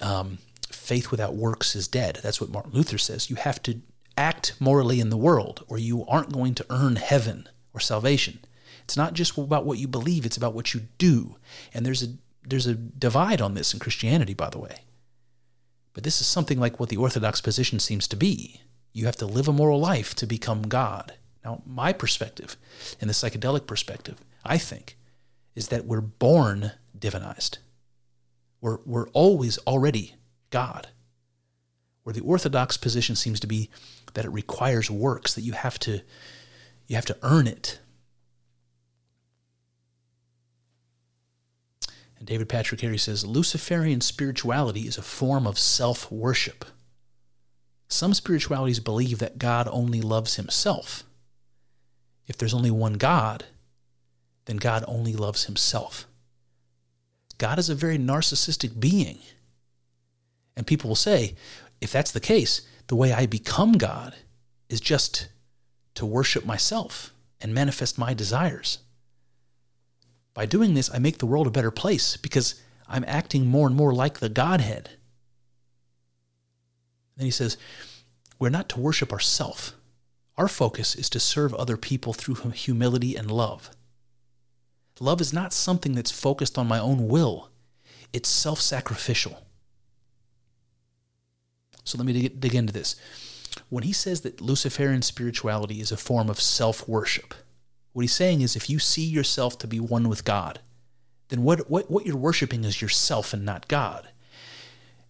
[0.00, 0.38] um,
[0.70, 2.20] faith without works is dead.
[2.22, 3.28] That's what Martin Luther says.
[3.30, 3.80] You have to
[4.16, 8.38] act morally in the world, or you aren't going to earn heaven or salvation.
[8.84, 11.36] It's not just about what you believe; it's about what you do.
[11.74, 12.08] And there's a
[12.44, 14.78] there's a divide on this in Christianity, by the way.
[15.92, 18.60] But this is something like what the Orthodox position seems to be.
[18.92, 21.14] You have to live a moral life to become God.
[21.46, 22.56] Now, my perspective,
[23.00, 24.98] and the psychedelic perspective, I think,
[25.54, 27.58] is that we're born divinized.
[28.60, 30.16] We're, we're always already
[30.50, 30.88] God.
[32.02, 33.70] Where the orthodox position seems to be
[34.14, 36.02] that it requires works, that you have to
[36.88, 37.78] you have to earn it.
[42.18, 46.64] And David Patrick Harry says Luciferian spirituality is a form of self worship.
[47.86, 51.05] Some spiritualities believe that God only loves himself.
[52.26, 53.44] If there's only one God,
[54.46, 56.06] then God only loves himself.
[57.38, 59.18] God is a very narcissistic being.
[60.56, 61.34] And people will say,
[61.80, 64.14] if that's the case, the way I become God
[64.68, 65.28] is just
[65.94, 68.78] to worship myself and manifest my desires.
[70.34, 73.76] By doing this, I make the world a better place because I'm acting more and
[73.76, 74.90] more like the Godhead.
[77.16, 77.56] Then he says,
[78.38, 79.72] We're not to worship ourselves.
[80.38, 83.70] Our focus is to serve other people through humility and love.
[85.00, 87.50] Love is not something that's focused on my own will,
[88.12, 89.42] it's self sacrificial.
[91.84, 92.96] So let me dig, dig, into this.
[93.68, 97.34] When he says that Luciferian spirituality is a form of self worship,
[97.92, 100.60] what he's saying is if you see yourself to be one with God,
[101.28, 104.08] then what, what, what you're worshiping is yourself and not God.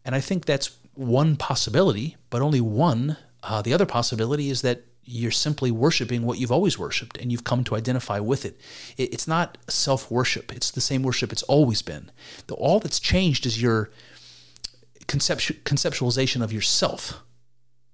[0.05, 3.17] And I think that's one possibility, but only one.
[3.43, 7.45] Uh, the other possibility is that you're simply worshiping what you've always worshiped and you've
[7.45, 8.61] come to identify with it.
[8.99, 12.11] It's not self worship, it's the same worship it's always been.
[12.51, 13.91] All that's changed is your
[15.07, 17.23] conceptu- conceptualization of yourself.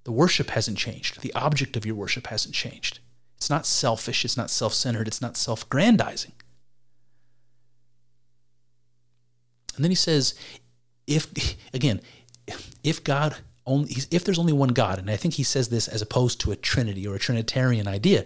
[0.05, 2.99] The worship hasn't changed, the object of your worship hasn't changed.
[3.37, 6.33] It's not selfish, it's not self centered, it's not self grandizing.
[9.77, 10.35] And then he says,
[11.07, 11.29] if,
[11.75, 12.01] again,
[12.83, 13.37] if God
[13.67, 16.53] only if there's only one God, and I think he says this as opposed to
[16.53, 18.25] a Trinity or a Trinitarian idea,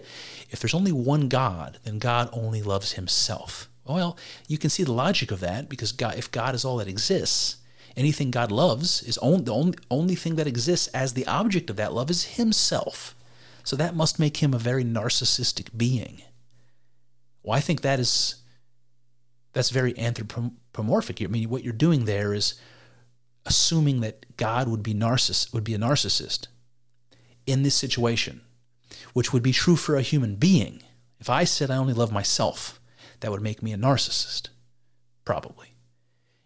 [0.49, 3.69] if there's only one God, then God only loves himself.
[3.85, 6.87] Well, you can see the logic of that because God, if God is all that
[6.87, 7.57] exists,
[7.95, 11.77] anything God loves is only, the only, only thing that exists as the object of
[11.77, 13.15] that love is himself.
[13.63, 16.21] So that must make him a very narcissistic being.
[17.43, 18.35] Well, I think that is
[19.53, 21.21] that's very anthropomorphic.
[21.21, 22.59] I mean, what you're doing there is
[23.47, 26.47] assuming that God would be narciss would be a narcissist
[27.45, 28.41] in this situation,
[29.13, 30.83] which would be true for a human being.
[31.19, 32.79] If I said I only love myself,
[33.21, 34.49] that would make me a narcissist,
[35.25, 35.73] probably.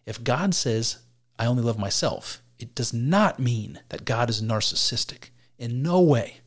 [0.05, 0.99] If God says
[1.37, 5.29] I only love myself, it does not mean that God is narcissistic.
[5.57, 6.37] In no way.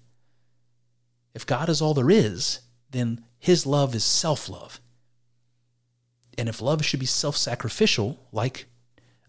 [1.35, 2.61] If God is all there is,
[2.91, 4.81] then his love is self love.
[6.39, 8.67] And if love should be self sacrificial, like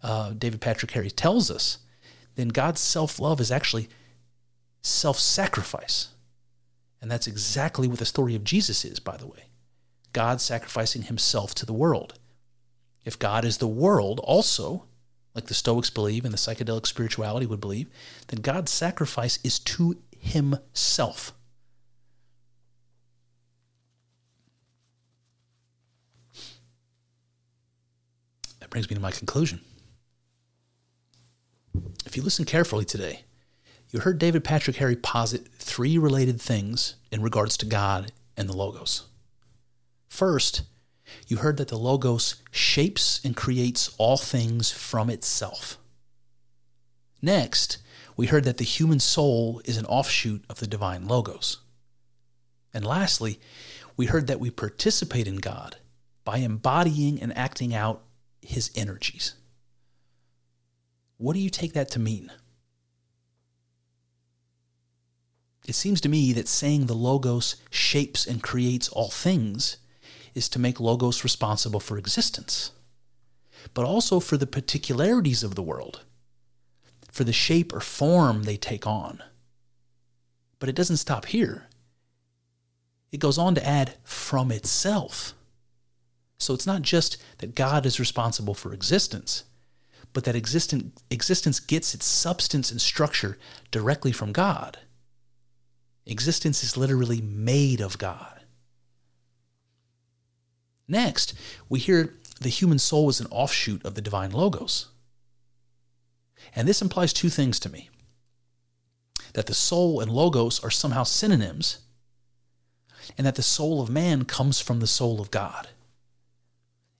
[0.04, 1.80] uh, David Patrick Harry tells us,
[2.36, 3.90] then God's self love is actually
[4.82, 6.10] self sacrifice.
[7.02, 9.50] And that's exactly what the story of Jesus is, by the way.
[10.14, 12.18] God sacrificing himself to the world.
[13.04, 14.86] If God is the world also,
[15.36, 17.90] like the Stoics believe and the psychedelic spirituality would believe,
[18.28, 21.34] then God's sacrifice is to himself.
[28.60, 29.60] That brings me to my conclusion.
[32.06, 33.22] If you listen carefully today,
[33.90, 38.56] you heard David Patrick Harry posit three related things in regards to God and the
[38.56, 39.04] Logos.
[40.08, 40.64] First,
[41.28, 45.78] you heard that the Logos shapes and creates all things from itself.
[47.22, 47.78] Next,
[48.18, 51.60] we heard that the human soul is an offshoot of the divine Logos.
[52.74, 53.40] And lastly,
[53.98, 55.78] we heard that we participate in God
[56.24, 58.04] by embodying and acting out
[58.42, 59.36] his energies.
[61.18, 62.32] What do you take that to mean?
[65.68, 69.78] It seems to me that saying the Logos shapes and creates all things
[70.36, 72.72] is to make Logos responsible for existence.
[73.74, 76.02] but also for the particularities of the world,
[77.12, 79.24] for the shape or form they take on.
[80.60, 81.68] But it doesn't stop here.
[83.12, 85.34] It goes on to add from itself.
[86.38, 89.44] So it's not just that God is responsible for existence,
[90.16, 93.38] but that existence gets its substance and structure
[93.70, 94.80] directly from God.
[96.06, 98.40] Existence is literally made of God.
[100.88, 101.34] Next,
[101.68, 104.88] we hear the human soul is an offshoot of the divine logos.
[106.56, 107.90] And this implies two things to me
[109.34, 111.80] that the soul and logos are somehow synonyms,
[113.18, 115.68] and that the soul of man comes from the soul of God.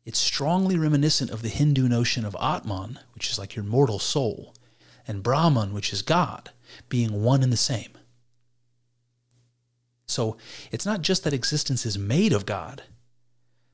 [0.06, 4.54] It's strongly reminiscent of the Hindu notion of Atman, which is like your mortal soul,
[5.08, 6.52] and Brahman, which is God,
[6.90, 7.92] being one and the same.
[10.08, 10.38] So
[10.72, 12.84] it's not just that existence is made of God,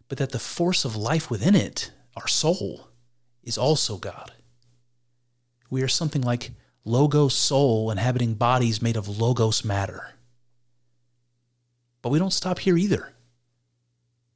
[0.08, 2.88] but that the force of life within it, our soul,
[3.44, 4.32] is also God.
[5.70, 6.52] We are something like
[6.86, 10.14] logos soul inhabiting bodies made of logos matter.
[12.02, 13.11] But we don't stop here either.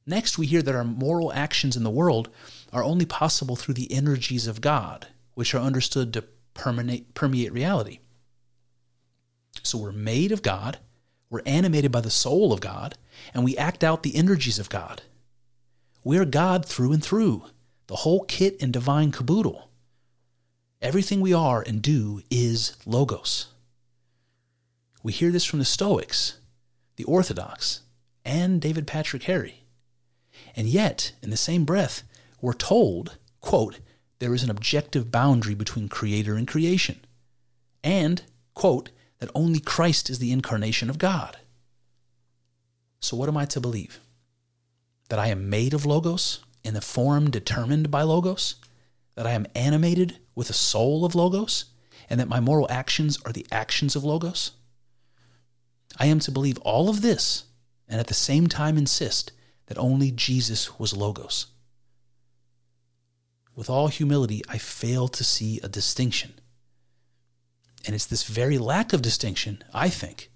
[0.06, 2.28] Next, we hear that our moral actions in the world
[2.72, 6.24] are only possible through the energies of God, which are understood to
[6.54, 7.98] permeate, permeate reality.
[9.64, 10.78] So we're made of God,
[11.28, 12.96] we're animated by the soul of God,
[13.34, 15.02] and we act out the energies of God.
[16.04, 17.46] We're God through and through,
[17.88, 19.70] the whole kit and divine caboodle.
[20.80, 23.48] Everything we are and do is Logos.
[25.02, 26.38] We hear this from the Stoics,
[26.94, 27.80] the Orthodox,
[28.24, 29.65] and David Patrick Harry.
[30.56, 32.02] And yet, in the same breath,
[32.40, 33.78] we're told, quote,
[34.18, 37.00] there is an objective boundary between creator and creation.
[37.84, 38.22] And,
[38.54, 41.36] quote, that only Christ is the incarnation of God.
[43.00, 44.00] So, what am I to believe?
[45.10, 48.56] That I am made of Logos in the form determined by Logos?
[49.14, 51.66] That I am animated with a soul of Logos?
[52.08, 54.52] And that my moral actions are the actions of Logos?
[55.98, 57.44] I am to believe all of this
[57.88, 59.32] and at the same time insist
[59.66, 61.46] that only Jesus was Logos.
[63.54, 66.34] With all humility, I fail to see a distinction.
[67.84, 70.30] And it's this very lack of distinction, I think,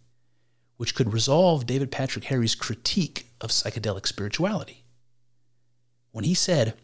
[0.77, 4.85] which could resolve David Patrick Harry's critique of psychedelic spirituality.
[6.13, 6.75] When he said,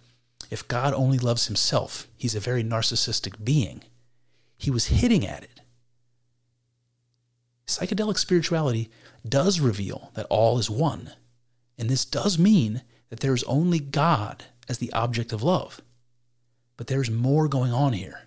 [0.51, 3.83] if God only loves himself, he's a very narcissistic being,
[4.59, 5.61] he was hitting at it.
[7.67, 8.91] Psychedelic spirituality
[9.29, 11.13] does reveal that all is one
[11.79, 15.81] and this does mean that there is only God as the object of love.
[16.77, 18.23] But there's more going on here.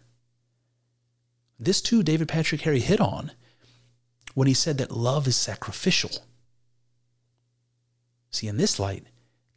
[1.59, 3.31] This too, David Patrick Harry hit on
[4.34, 6.11] when he said that love is sacrificial.
[8.31, 9.05] See, in this light,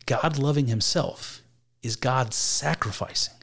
[0.06, 1.43] God loving himself
[1.82, 3.35] is God sacrificing.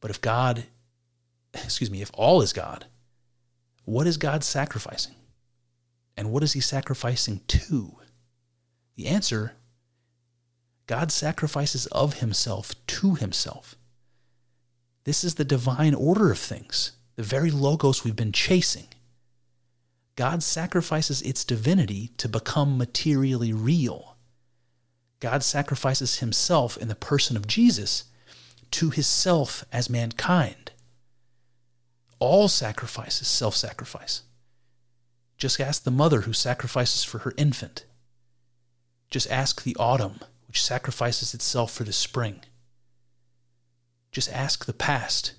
[0.00, 0.64] But if God,
[1.54, 2.86] excuse me, if all is God,
[3.84, 5.14] what is God sacrificing?
[6.16, 7.96] And what is he sacrificing to?
[8.98, 9.52] The answer
[10.88, 13.76] God sacrifices of himself to himself.
[15.04, 18.88] This is the divine order of things, the very logos we've been chasing.
[20.16, 24.16] God sacrifices its divinity to become materially real.
[25.20, 28.04] God sacrifices himself in the person of Jesus
[28.72, 30.72] to his self as mankind.
[32.18, 34.22] All sacrifice is self sacrifice.
[35.36, 37.84] Just ask the mother who sacrifices for her infant.
[39.10, 42.40] Just ask the autumn, which sacrifices itself for the spring.
[44.12, 45.32] Just ask the past,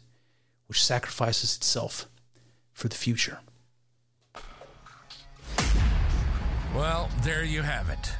[0.68, 2.08] which sacrifices itself
[2.74, 3.40] for the future.
[6.76, 8.12] Well, there you have it.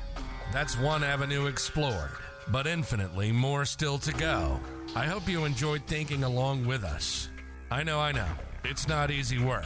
[0.52, 2.12] That's one avenue explored,
[2.52, 4.60] but infinitely more still to go.
[4.96, 7.30] I hope you enjoyed thinking along with us.
[7.72, 8.28] I know, I know,
[8.64, 9.66] it's not easy work